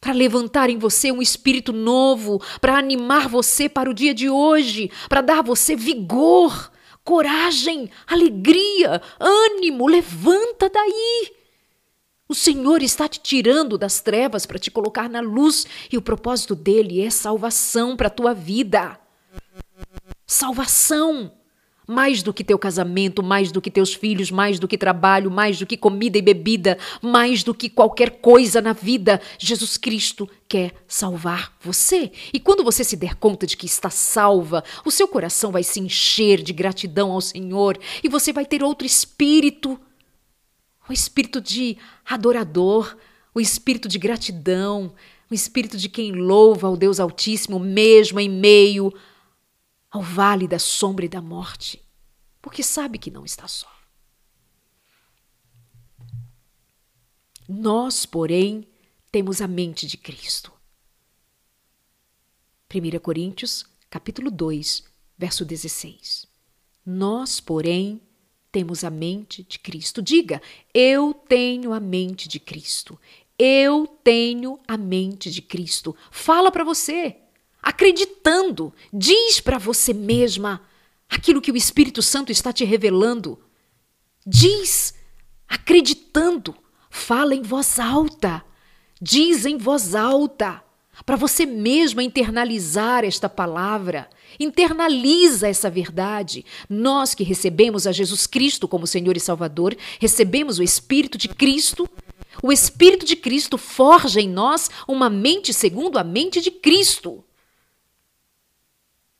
para 0.00 0.12
levantar 0.12 0.68
em 0.70 0.76
você 0.76 1.12
um 1.12 1.22
espírito 1.22 1.72
novo, 1.72 2.42
para 2.60 2.76
animar 2.76 3.28
você 3.28 3.68
para 3.68 3.88
o 3.88 3.94
dia 3.94 4.12
de 4.12 4.28
hoje, 4.28 4.90
para 5.08 5.20
dar 5.20 5.40
você 5.40 5.76
vigor, 5.76 6.72
coragem, 7.04 7.88
alegria, 8.08 9.00
ânimo. 9.20 9.86
Levanta 9.86 10.68
daí. 10.68 11.32
O 12.28 12.34
Senhor 12.34 12.82
está 12.82 13.08
te 13.08 13.20
tirando 13.20 13.78
das 13.78 14.00
trevas 14.00 14.44
para 14.44 14.58
te 14.58 14.70
colocar 14.70 15.08
na 15.08 15.20
luz 15.20 15.64
e 15.92 15.96
o 15.96 16.02
propósito 16.02 16.56
dele 16.56 17.00
é 17.00 17.08
salvação 17.08 17.96
para 17.96 18.08
a 18.08 18.10
tua 18.10 18.34
vida. 18.34 19.03
Salvação! 20.34 21.30
Mais 21.86 22.20
do 22.20 22.34
que 22.34 22.42
teu 22.42 22.58
casamento, 22.58 23.22
mais 23.22 23.52
do 23.52 23.60
que 23.60 23.70
teus 23.70 23.94
filhos, 23.94 24.32
mais 24.32 24.58
do 24.58 24.66
que 24.66 24.76
trabalho, 24.76 25.30
mais 25.30 25.60
do 25.60 25.66
que 25.66 25.76
comida 25.76 26.18
e 26.18 26.22
bebida, 26.22 26.76
mais 27.00 27.44
do 27.44 27.54
que 27.54 27.68
qualquer 27.68 28.18
coisa 28.20 28.60
na 28.60 28.72
vida, 28.72 29.20
Jesus 29.38 29.76
Cristo 29.76 30.28
quer 30.48 30.74
salvar 30.88 31.56
você. 31.60 32.10
E 32.32 32.40
quando 32.40 32.64
você 32.64 32.82
se 32.82 32.96
der 32.96 33.14
conta 33.14 33.46
de 33.46 33.56
que 33.56 33.66
está 33.66 33.90
salva, 33.90 34.64
o 34.84 34.90
seu 34.90 35.06
coração 35.06 35.52
vai 35.52 35.62
se 35.62 35.78
encher 35.78 36.42
de 36.42 36.52
gratidão 36.52 37.12
ao 37.12 37.20
Senhor 37.20 37.78
e 38.02 38.08
você 38.08 38.32
vai 38.32 38.44
ter 38.44 38.64
outro 38.64 38.84
espírito 38.84 39.78
o 40.88 40.92
espírito 40.92 41.40
de 41.40 41.78
adorador, 42.04 42.96
o 43.32 43.40
espírito 43.40 43.88
de 43.88 43.98
gratidão, 43.98 44.92
um 45.30 45.34
espírito 45.34 45.78
de 45.78 45.88
quem 45.88 46.12
louva 46.12 46.66
ao 46.66 46.76
Deus 46.76 46.98
Altíssimo, 46.98 47.58
mesmo 47.58 48.18
em 48.18 48.28
meio 48.28 48.92
ao 49.94 50.02
vale 50.02 50.48
da 50.48 50.58
sombra 50.58 51.04
e 51.04 51.08
da 51.08 51.22
morte, 51.22 51.80
porque 52.42 52.64
sabe 52.64 52.98
que 52.98 53.12
não 53.12 53.24
está 53.24 53.46
só. 53.46 53.72
Nós, 57.48 58.04
porém, 58.04 58.66
temos 59.12 59.40
a 59.40 59.46
mente 59.46 59.86
de 59.86 59.96
Cristo. 59.96 60.52
1 62.74 62.98
Coríntios, 62.98 63.64
capítulo 63.88 64.32
2, 64.32 64.82
verso 65.16 65.44
16. 65.44 66.26
Nós, 66.84 67.38
porém, 67.38 68.00
temos 68.50 68.82
a 68.82 68.90
mente 68.90 69.44
de 69.44 69.60
Cristo. 69.60 70.02
Diga: 70.02 70.42
eu 70.74 71.14
tenho 71.14 71.72
a 71.72 71.78
mente 71.78 72.28
de 72.28 72.40
Cristo. 72.40 72.98
Eu 73.38 73.86
tenho 74.02 74.58
a 74.66 74.76
mente 74.76 75.30
de 75.30 75.40
Cristo. 75.40 75.94
Fala 76.10 76.50
para 76.50 76.64
você, 76.64 77.23
acreditando. 77.64 78.72
Diz 78.92 79.40
para 79.40 79.56
você 79.56 79.94
mesma 79.94 80.60
aquilo 81.08 81.40
que 81.40 81.50
o 81.50 81.56
Espírito 81.56 82.02
Santo 82.02 82.30
está 82.30 82.52
te 82.52 82.64
revelando. 82.64 83.40
Diz, 84.26 84.94
acreditando. 85.48 86.54
Fala 86.90 87.34
em 87.34 87.42
voz 87.42 87.78
alta. 87.78 88.44
Diz 89.00 89.46
em 89.46 89.56
voz 89.56 89.94
alta. 89.94 90.62
Para 91.06 91.16
você 91.16 91.46
mesma 91.46 92.02
internalizar 92.02 93.04
esta 93.04 93.28
palavra. 93.28 94.08
Internaliza 94.38 95.48
essa 95.48 95.70
verdade. 95.70 96.44
Nós 96.68 97.14
que 97.14 97.24
recebemos 97.24 97.86
a 97.86 97.92
Jesus 97.92 98.26
Cristo 98.26 98.68
como 98.68 98.86
Senhor 98.86 99.16
e 99.16 99.20
Salvador, 99.20 99.76
recebemos 99.98 100.58
o 100.58 100.62
Espírito 100.62 101.16
de 101.16 101.28
Cristo 101.28 101.88
o 102.42 102.52
Espírito 102.52 103.06
de 103.06 103.16
Cristo 103.16 103.56
forja 103.56 104.20
em 104.20 104.28
nós 104.28 104.68
uma 104.88 105.08
mente 105.08 105.52
segundo 105.52 105.98
a 105.98 106.04
mente 106.04 106.40
de 106.40 106.50
Cristo. 106.50 107.24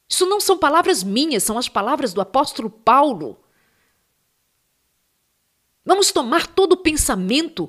Isso 0.08 0.26
não 0.26 0.40
são 0.40 0.58
palavras 0.58 1.02
minhas, 1.02 1.42
são 1.42 1.58
as 1.58 1.68
palavras 1.68 2.12
do 2.12 2.20
apóstolo 2.20 2.70
Paulo. 2.70 3.38
Vamos 5.84 6.12
tomar 6.12 6.46
todo 6.46 6.74
o 6.74 6.76
pensamento 6.76 7.68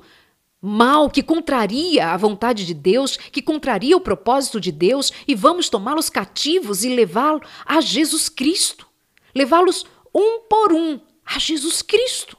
mal 0.60 1.10
que 1.10 1.22
contraria 1.22 2.08
a 2.08 2.16
vontade 2.16 2.64
de 2.64 2.74
Deus, 2.74 3.16
que 3.16 3.42
contraria 3.42 3.96
o 3.96 4.00
propósito 4.00 4.60
de 4.60 4.72
Deus, 4.72 5.12
e 5.26 5.34
vamos 5.34 5.68
tomá-los 5.68 6.08
cativos 6.08 6.84
e 6.84 6.94
levá-los 6.94 7.46
a 7.64 7.80
Jesus 7.80 8.28
Cristo. 8.28 8.86
Levá-los 9.34 9.84
um 10.14 10.40
por 10.48 10.72
um 10.72 11.00
a 11.24 11.38
Jesus 11.38 11.82
Cristo. 11.82 12.36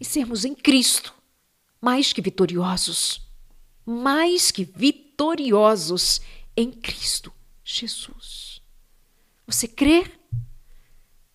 e 0.00 0.04
sermos 0.04 0.44
em 0.44 0.54
Cristo 0.54 1.14
mais 1.80 2.12
que 2.12 2.22
vitoriosos, 2.22 3.20
mais 3.84 4.50
que 4.50 4.64
vitoriosos 4.64 5.03
em 6.56 6.70
Cristo 6.70 7.32
Jesus. 7.64 8.60
Você 9.46 9.68
crê? 9.68 10.04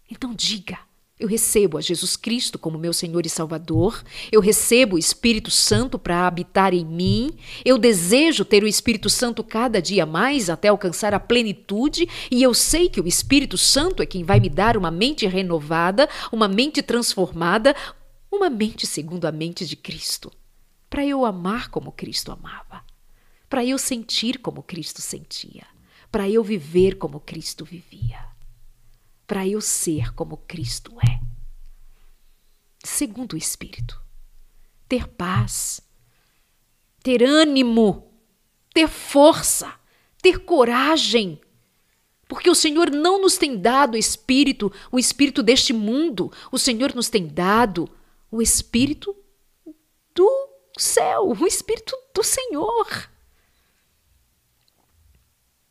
Então 0.10 0.34
diga: 0.34 0.80
eu 1.20 1.28
recebo 1.28 1.78
a 1.78 1.82
Jesus 1.82 2.16
Cristo 2.16 2.58
como 2.58 2.78
meu 2.78 2.94
Senhor 2.94 3.26
e 3.26 3.30
Salvador, 3.30 4.02
eu 4.32 4.40
recebo 4.40 4.96
o 4.96 5.00
Espírito 5.00 5.52
Santo 5.52 6.00
para 6.00 6.26
habitar 6.26 6.74
em 6.74 6.86
mim, 6.86 7.32
eu 7.66 7.78
desejo 7.78 8.46
ter 8.46 8.64
o 8.64 8.68
Espírito 8.68 9.10
Santo 9.10 9.44
cada 9.44 9.82
dia 9.82 10.06
mais 10.06 10.50
até 10.50 10.70
alcançar 10.70 11.14
a 11.14 11.20
plenitude, 11.20 12.08
e 12.32 12.42
eu 12.42 12.54
sei 12.54 12.88
que 12.88 13.02
o 13.02 13.08
Espírito 13.08 13.58
Santo 13.58 14.02
é 14.02 14.06
quem 14.06 14.24
vai 14.24 14.40
me 14.40 14.50
dar 14.50 14.78
uma 14.78 14.90
mente 14.90 15.28
renovada, 15.28 16.08
uma 16.32 16.48
mente 16.48 16.82
transformada, 16.82 17.76
uma 18.32 18.50
mente 18.50 18.88
segundo 18.88 19.26
a 19.26 19.32
mente 19.32 19.66
de 19.66 19.76
Cristo, 19.76 20.32
para 20.90 21.06
eu 21.06 21.26
amar 21.26 21.70
como 21.70 21.92
Cristo 21.92 22.32
amava, 22.32 22.82
para 23.50 23.66
eu 23.66 23.78
sentir 23.78 24.40
como 24.40 24.62
Cristo 24.62 25.02
sentia, 25.02 25.66
para 26.12 26.30
eu 26.30 26.44
viver 26.44 26.98
como 26.98 27.20
Cristo 27.20 27.66
vivia, 27.66 28.24
para 29.26 29.48
eu 29.48 29.60
ser 29.60 30.14
como 30.14 30.38
Cristo 30.38 30.96
é. 31.02 31.20
Segundo 32.84 33.34
o 33.34 33.38
Espírito, 33.38 34.02
ter 34.88 35.08
paz, 35.08 35.82
ter 37.02 37.24
ânimo, 37.24 38.14
ter 38.74 38.88
força, 38.88 39.74
ter 40.22 40.40
coragem, 40.40 41.42
porque 42.28 42.50
o 42.50 42.56
Senhor 42.56 42.92
não 42.92 43.20
nos 43.20 43.38
tem 43.38 43.60
dado 43.60 43.98
espírito, 43.98 44.72
o 44.92 45.00
espírito 45.00 45.42
deste 45.42 45.74
mundo, 45.74 46.32
o 46.52 46.60
Senhor 46.60 46.94
nos 46.94 47.10
tem 47.10 47.28
dado 47.28 47.90
o 48.32 48.40
Espírito 48.40 49.16
do 50.14 50.50
céu, 50.78 51.30
o 51.30 51.48
Espírito 51.48 51.98
do 52.14 52.24
Senhor. 52.24 53.09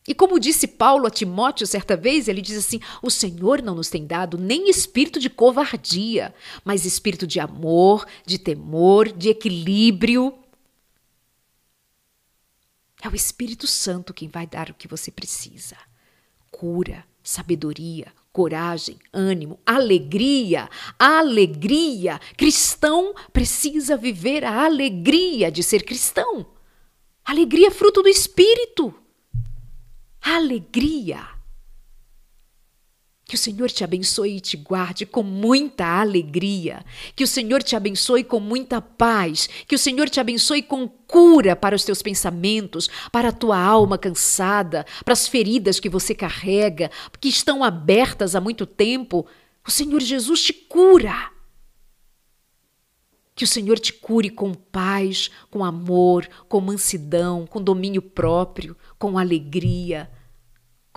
E 0.09 0.15
como 0.15 0.41
disse 0.41 0.67
Paulo 0.67 1.07
a 1.07 1.11
Timóteo 1.11 1.67
certa 1.67 1.95
vez, 1.95 2.29
ele 2.29 2.41
diz 2.41 2.57
assim: 2.57 2.81
O 3.03 3.11
Senhor 3.11 3.61
não 3.61 3.75
nos 3.75 3.91
tem 3.91 4.07
dado 4.07 4.39
nem 4.39 4.71
espírito 4.71 5.21
de 5.21 5.29
covardia, 5.29 6.35
mas 6.65 6.87
espírito 6.87 7.27
de 7.27 7.39
amor, 7.39 8.07
de 8.25 8.39
temor, 8.39 9.13
de 9.13 9.29
equilíbrio. 9.29 10.33
É 13.03 13.09
o 13.09 13.15
Espírito 13.15 13.67
Santo 13.67 14.15
quem 14.15 14.29
vai 14.29 14.47
dar 14.47 14.71
o 14.71 14.75
que 14.75 14.89
você 14.89 15.11
precisa: 15.11 15.77
cura, 16.51 17.05
sabedoria, 17.23 18.11
coragem, 18.33 18.99
ânimo, 19.13 19.61
alegria, 19.67 20.71
alegria. 20.99 22.19
Cristão 22.35 23.15
precisa 23.31 23.95
viver 23.95 24.43
a 24.43 24.65
alegria 24.65 25.53
de 25.53 25.63
ser 25.63 25.83
cristão. 25.83 26.47
Alegria 27.27 27.69
é 27.69 27.71
fruto 27.71 28.03
do 28.03 28.09
Espírito. 28.09 28.95
Alegria. 30.31 31.27
Que 33.25 33.35
o 33.35 33.39
Senhor 33.39 33.71
te 33.71 33.83
abençoe 33.83 34.37
e 34.37 34.41
te 34.41 34.59
guarde 34.59 35.07
com 35.07 35.23
muita 35.23 35.87
alegria. 35.87 36.85
Que 37.17 37.25
o 37.25 37.27
Senhor 37.27 37.63
te 37.63 37.75
abençoe 37.75 38.23
com 38.23 38.39
muita 38.39 38.79
paz. 38.79 39.49
Que 39.67 39.75
o 39.75 39.79
Senhor 39.79 40.11
te 40.11 40.21
abençoe 40.21 40.63
com 40.63 40.87
cura 40.87 41.57
para 41.57 41.75
os 41.75 41.83
teus 41.83 42.03
pensamentos, 42.03 42.91
para 43.11 43.31
a 43.31 43.33
tua 43.33 43.59
alma 43.59 43.97
cansada, 43.97 44.85
para 45.03 45.15
as 45.15 45.27
feridas 45.27 45.81
que 45.81 45.89
você 45.89 46.15
carrega, 46.15 46.91
que 47.19 47.31
estão 47.31 47.65
abertas 47.65 48.35
há 48.35 48.41
muito 48.41 48.67
tempo. 48.67 49.27
O 49.67 49.71
Senhor 49.71 50.01
Jesus 50.01 50.43
te 50.43 50.53
cura. 50.53 51.31
Que 53.35 53.45
o 53.45 53.49
Senhor 53.49 53.79
te 53.79 53.95
cure 53.95 54.29
com 54.29 54.53
paz, 54.53 55.31
com 55.51 55.65
amor, 55.65 56.29
com 56.51 56.61
mansidão, 56.61 57.47
com 57.47 57.63
domínio 57.63 58.03
próprio, 58.03 58.77
com 58.99 59.19
alegria 59.19 60.11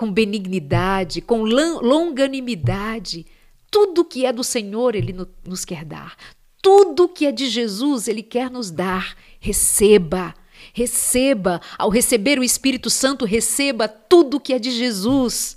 com 0.02 0.12
benignidade, 0.12 1.22
com 1.22 1.44
longanimidade. 1.44 3.24
Tudo 3.70 4.04
que 4.04 4.26
é 4.26 4.34
do 4.34 4.44
Senhor, 4.44 4.96
Ele 4.96 5.16
nos 5.46 5.64
quer 5.64 5.86
dar. 5.86 6.18
Tudo 6.60 7.08
que 7.08 7.28
é 7.28 7.32
de 7.32 7.48
Jesus, 7.48 8.08
Ele 8.08 8.24
quer 8.24 8.50
nos 8.50 8.72
dar. 8.72 9.16
Receba, 9.40 10.34
receba. 10.74 11.62
Ao 11.78 11.88
receber 11.88 12.40
o 12.40 12.44
Espírito 12.44 12.90
Santo, 12.90 13.26
receba 13.26 13.88
tudo 13.88 14.40
que 14.40 14.54
é 14.54 14.58
de 14.58 14.72
Jesus, 14.72 15.56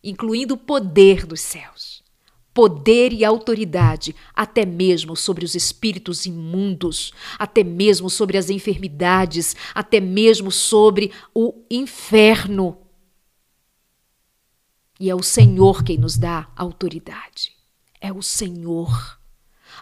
incluindo 0.00 0.54
o 0.54 0.58
poder 0.58 1.26
dos 1.26 1.40
céus. 1.40 2.04
Poder 2.54 3.12
e 3.12 3.24
autoridade, 3.24 4.14
até 4.32 4.64
mesmo 4.64 5.16
sobre 5.16 5.44
os 5.44 5.56
espíritos 5.56 6.24
imundos, 6.24 7.12
até 7.36 7.64
mesmo 7.64 8.08
sobre 8.08 8.38
as 8.38 8.48
enfermidades, 8.48 9.56
até 9.74 9.98
mesmo 9.98 10.52
sobre 10.52 11.10
o 11.34 11.52
inferno. 11.68 12.78
E 15.04 15.10
é 15.10 15.14
o 15.14 15.22
Senhor 15.22 15.84
quem 15.84 15.98
nos 15.98 16.16
dá 16.16 16.48
autoridade. 16.56 17.52
É 18.00 18.10
o 18.10 18.22
Senhor. 18.22 19.18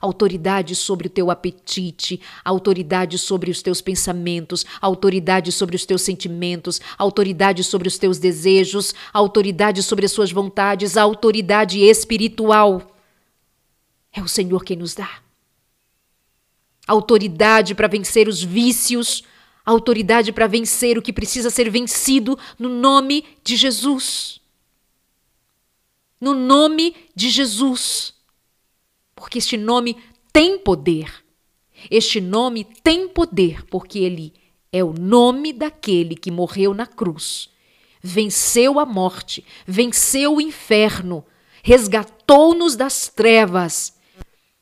Autoridade 0.01 0.75
sobre 0.75 1.07
o 1.07 1.11
teu 1.11 1.31
apetite, 1.31 2.21
autoridade 2.45 3.17
sobre 3.19 3.49
os 3.49 3.63
teus 3.63 3.81
pensamentos, 3.81 4.67
autoridade 4.81 5.53
sobre 5.53 5.77
os 5.77 5.87
teus 5.87 6.03
sentimentos, 6.03 6.81
autoridade 6.99 7.63
sobre 7.63 7.87
os 7.87 7.97
teus 7.97 8.19
desejos, 8.19 8.97
autoridade 9.13 9.81
sobre 9.85 10.07
as 10.07 10.11
suas 10.11 10.33
vontades, 10.33 10.97
autoridade 10.97 11.79
espiritual. 11.79 12.97
É 14.13 14.21
o 14.21 14.27
Senhor 14.27 14.65
quem 14.65 14.77
nos 14.77 14.93
dá. 14.93 15.21
Autoridade 16.85 17.77
para 17.77 17.87
vencer 17.87 18.27
os 18.27 18.43
vícios, 18.43 19.23
autoridade 19.65 20.33
para 20.33 20.49
vencer 20.49 20.99
o 20.99 21.03
que 21.03 21.13
precisa 21.13 21.49
ser 21.49 21.71
vencido 21.71 22.37
no 22.59 22.69
nome 22.69 23.25
de 23.45 23.55
Jesus 23.55 24.42
no 26.23 26.35
nome 26.35 26.95
de 27.17 27.29
Jesus. 27.29 28.15
Porque 29.17 29.39
este 29.39 29.57
nome 29.57 29.97
tem 30.33 30.57
poder. 30.57 31.13
Este 31.91 32.21
nome 32.21 32.63
tem 32.63 33.09
poder 33.09 33.65
porque 33.67 33.99
ele 33.99 34.33
é 34.73 34.85
o 34.85 34.93
nome 34.93 35.53
daquele 35.53 36.15
que 36.15 36.31
morreu 36.31 36.73
na 36.73 36.87
cruz, 36.87 37.51
venceu 38.01 38.79
a 38.79 38.87
morte, 38.87 39.45
venceu 39.67 40.37
o 40.37 40.41
inferno, 40.41 41.25
resgatou-nos 41.61 42.77
das 42.77 43.09
trevas. 43.09 43.99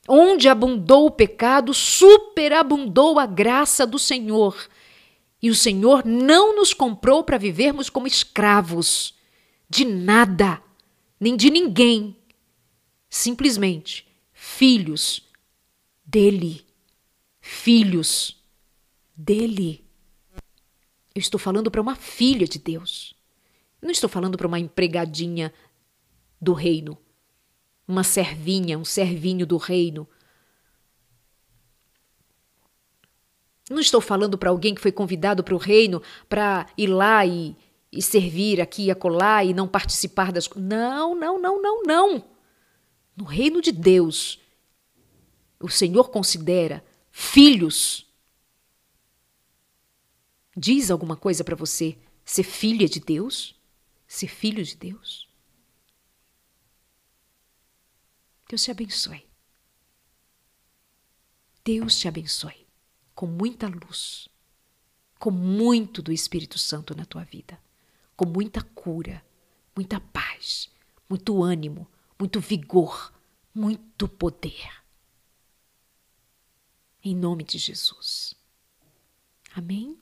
Onde 0.09 0.49
abundou 0.49 1.07
o 1.07 1.11
pecado, 1.11 1.75
superabundou 1.75 3.19
a 3.19 3.27
graça 3.27 3.87
do 3.87 3.99
Senhor. 3.99 4.57
E 5.43 5.51
o 5.51 5.55
Senhor 5.55 6.07
não 6.07 6.57
nos 6.57 6.73
comprou 6.73 7.23
para 7.23 7.37
vivermos 7.37 7.91
como 7.91 8.07
escravos 8.07 9.15
de 9.69 9.85
nada, 9.85 10.61
nem 11.21 11.37
de 11.37 11.51
ninguém. 11.51 12.17
Simplesmente 13.09 14.09
filhos 14.33 15.29
dele. 16.05 16.65
Filhos 17.41 18.43
dele. 19.15 19.85
Eu 21.15 21.21
estou 21.21 21.39
falando 21.39 21.71
para 21.71 21.81
uma 21.81 21.95
filha 21.95 22.47
de 22.47 22.59
Deus. 22.59 23.15
Não 23.83 23.91
estou 23.91 24.09
falando 24.09 24.39
para 24.39 24.47
uma 24.47 24.59
empregadinha 24.59 25.53
do 26.41 26.53
reino, 26.53 26.97
uma 27.87 28.03
servinha, 28.03 28.79
um 28.79 28.85
servinho 28.85 29.47
do 29.47 29.57
reino. 29.57 30.09
Não 33.69 33.81
estou 33.81 34.01
falando 34.01 34.37
para 34.37 34.51
alguém 34.51 34.75
que 34.75 34.81
foi 34.81 34.93
convidado 34.93 35.45
para 35.45 35.55
o 35.55 35.59
reino 35.59 36.03
para 36.29 36.67
ir 36.77 36.89
lá 36.89 37.25
e, 37.25 37.57
e 37.93 38.01
servir 38.01 38.61
aqui 38.61 38.85
e 38.85 38.91
acolá 38.91 39.45
e 39.45 39.53
não 39.53 39.67
participar 39.67 40.33
das 40.33 40.47
coisas. 40.47 40.69
Não, 40.69 41.15
não, 41.15 41.41
não, 41.41 41.61
não, 41.61 41.83
não. 41.83 42.25
No 43.17 43.25
reino 43.25 43.61
de 43.61 43.73
Deus, 43.73 44.41
o 45.59 45.69
Senhor 45.69 46.11
considera 46.11 46.85
filhos. 47.11 48.07
Diz 50.57 50.91
alguma 50.91 51.17
coisa 51.17 51.43
para 51.43 51.57
você 51.57 51.99
ser 52.25 52.45
filha 52.45 52.89
de 52.89 53.01
Deus? 53.01 53.59
Ser 54.07 54.29
filho 54.29 54.65
de 54.65 54.77
Deus? 54.77 55.29
Deus 58.49 58.63
te 58.63 58.71
abençoe. 58.71 59.25
Deus 61.65 61.99
te 61.99 62.09
abençoe 62.09 62.67
com 63.15 63.27
muita 63.27 63.69
luz, 63.69 64.31
com 65.19 65.31
muito 65.31 66.01
do 66.01 66.11
Espírito 66.11 66.59
Santo 66.59 66.97
na 66.97 67.05
tua 67.05 67.23
vida, 67.23 67.61
com 68.21 68.27
muita 68.27 68.63
cura, 68.63 69.25
muita 69.75 69.99
paz, 69.99 70.69
muito 71.09 71.43
ânimo, 71.43 71.89
muito 72.19 72.39
vigor, 72.39 73.11
muito 73.55 74.07
poder. 74.07 74.85
Em 77.03 77.17
nome 77.17 77.45
de 77.45 77.57
Jesus. 77.57 78.35
Amém? 79.55 79.99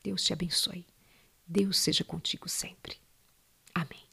Deus 0.00 0.22
te 0.22 0.32
abençoe. 0.32 0.86
Deus 1.44 1.76
seja 1.76 2.04
contigo 2.04 2.48
sempre. 2.48 2.96
Amém. 3.74 4.04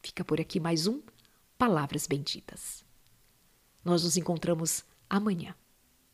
Fica 0.00 0.24
por 0.24 0.40
aqui 0.40 0.60
mais 0.60 0.86
um 0.86 1.02
Palavras 1.58 2.06
Benditas. 2.06 2.84
Nós 3.84 4.04
nos 4.04 4.16
encontramos 4.16 4.84
amanhã. 5.10 5.56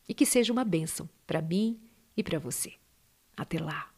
E 0.08 0.14
que 0.14 0.24
seja 0.24 0.54
uma 0.54 0.64
bênção 0.64 1.06
para 1.26 1.42
mim 1.42 1.78
e 2.16 2.24
para 2.24 2.38
você. 2.38 2.72
Até 3.36 3.60
lá. 3.60 3.93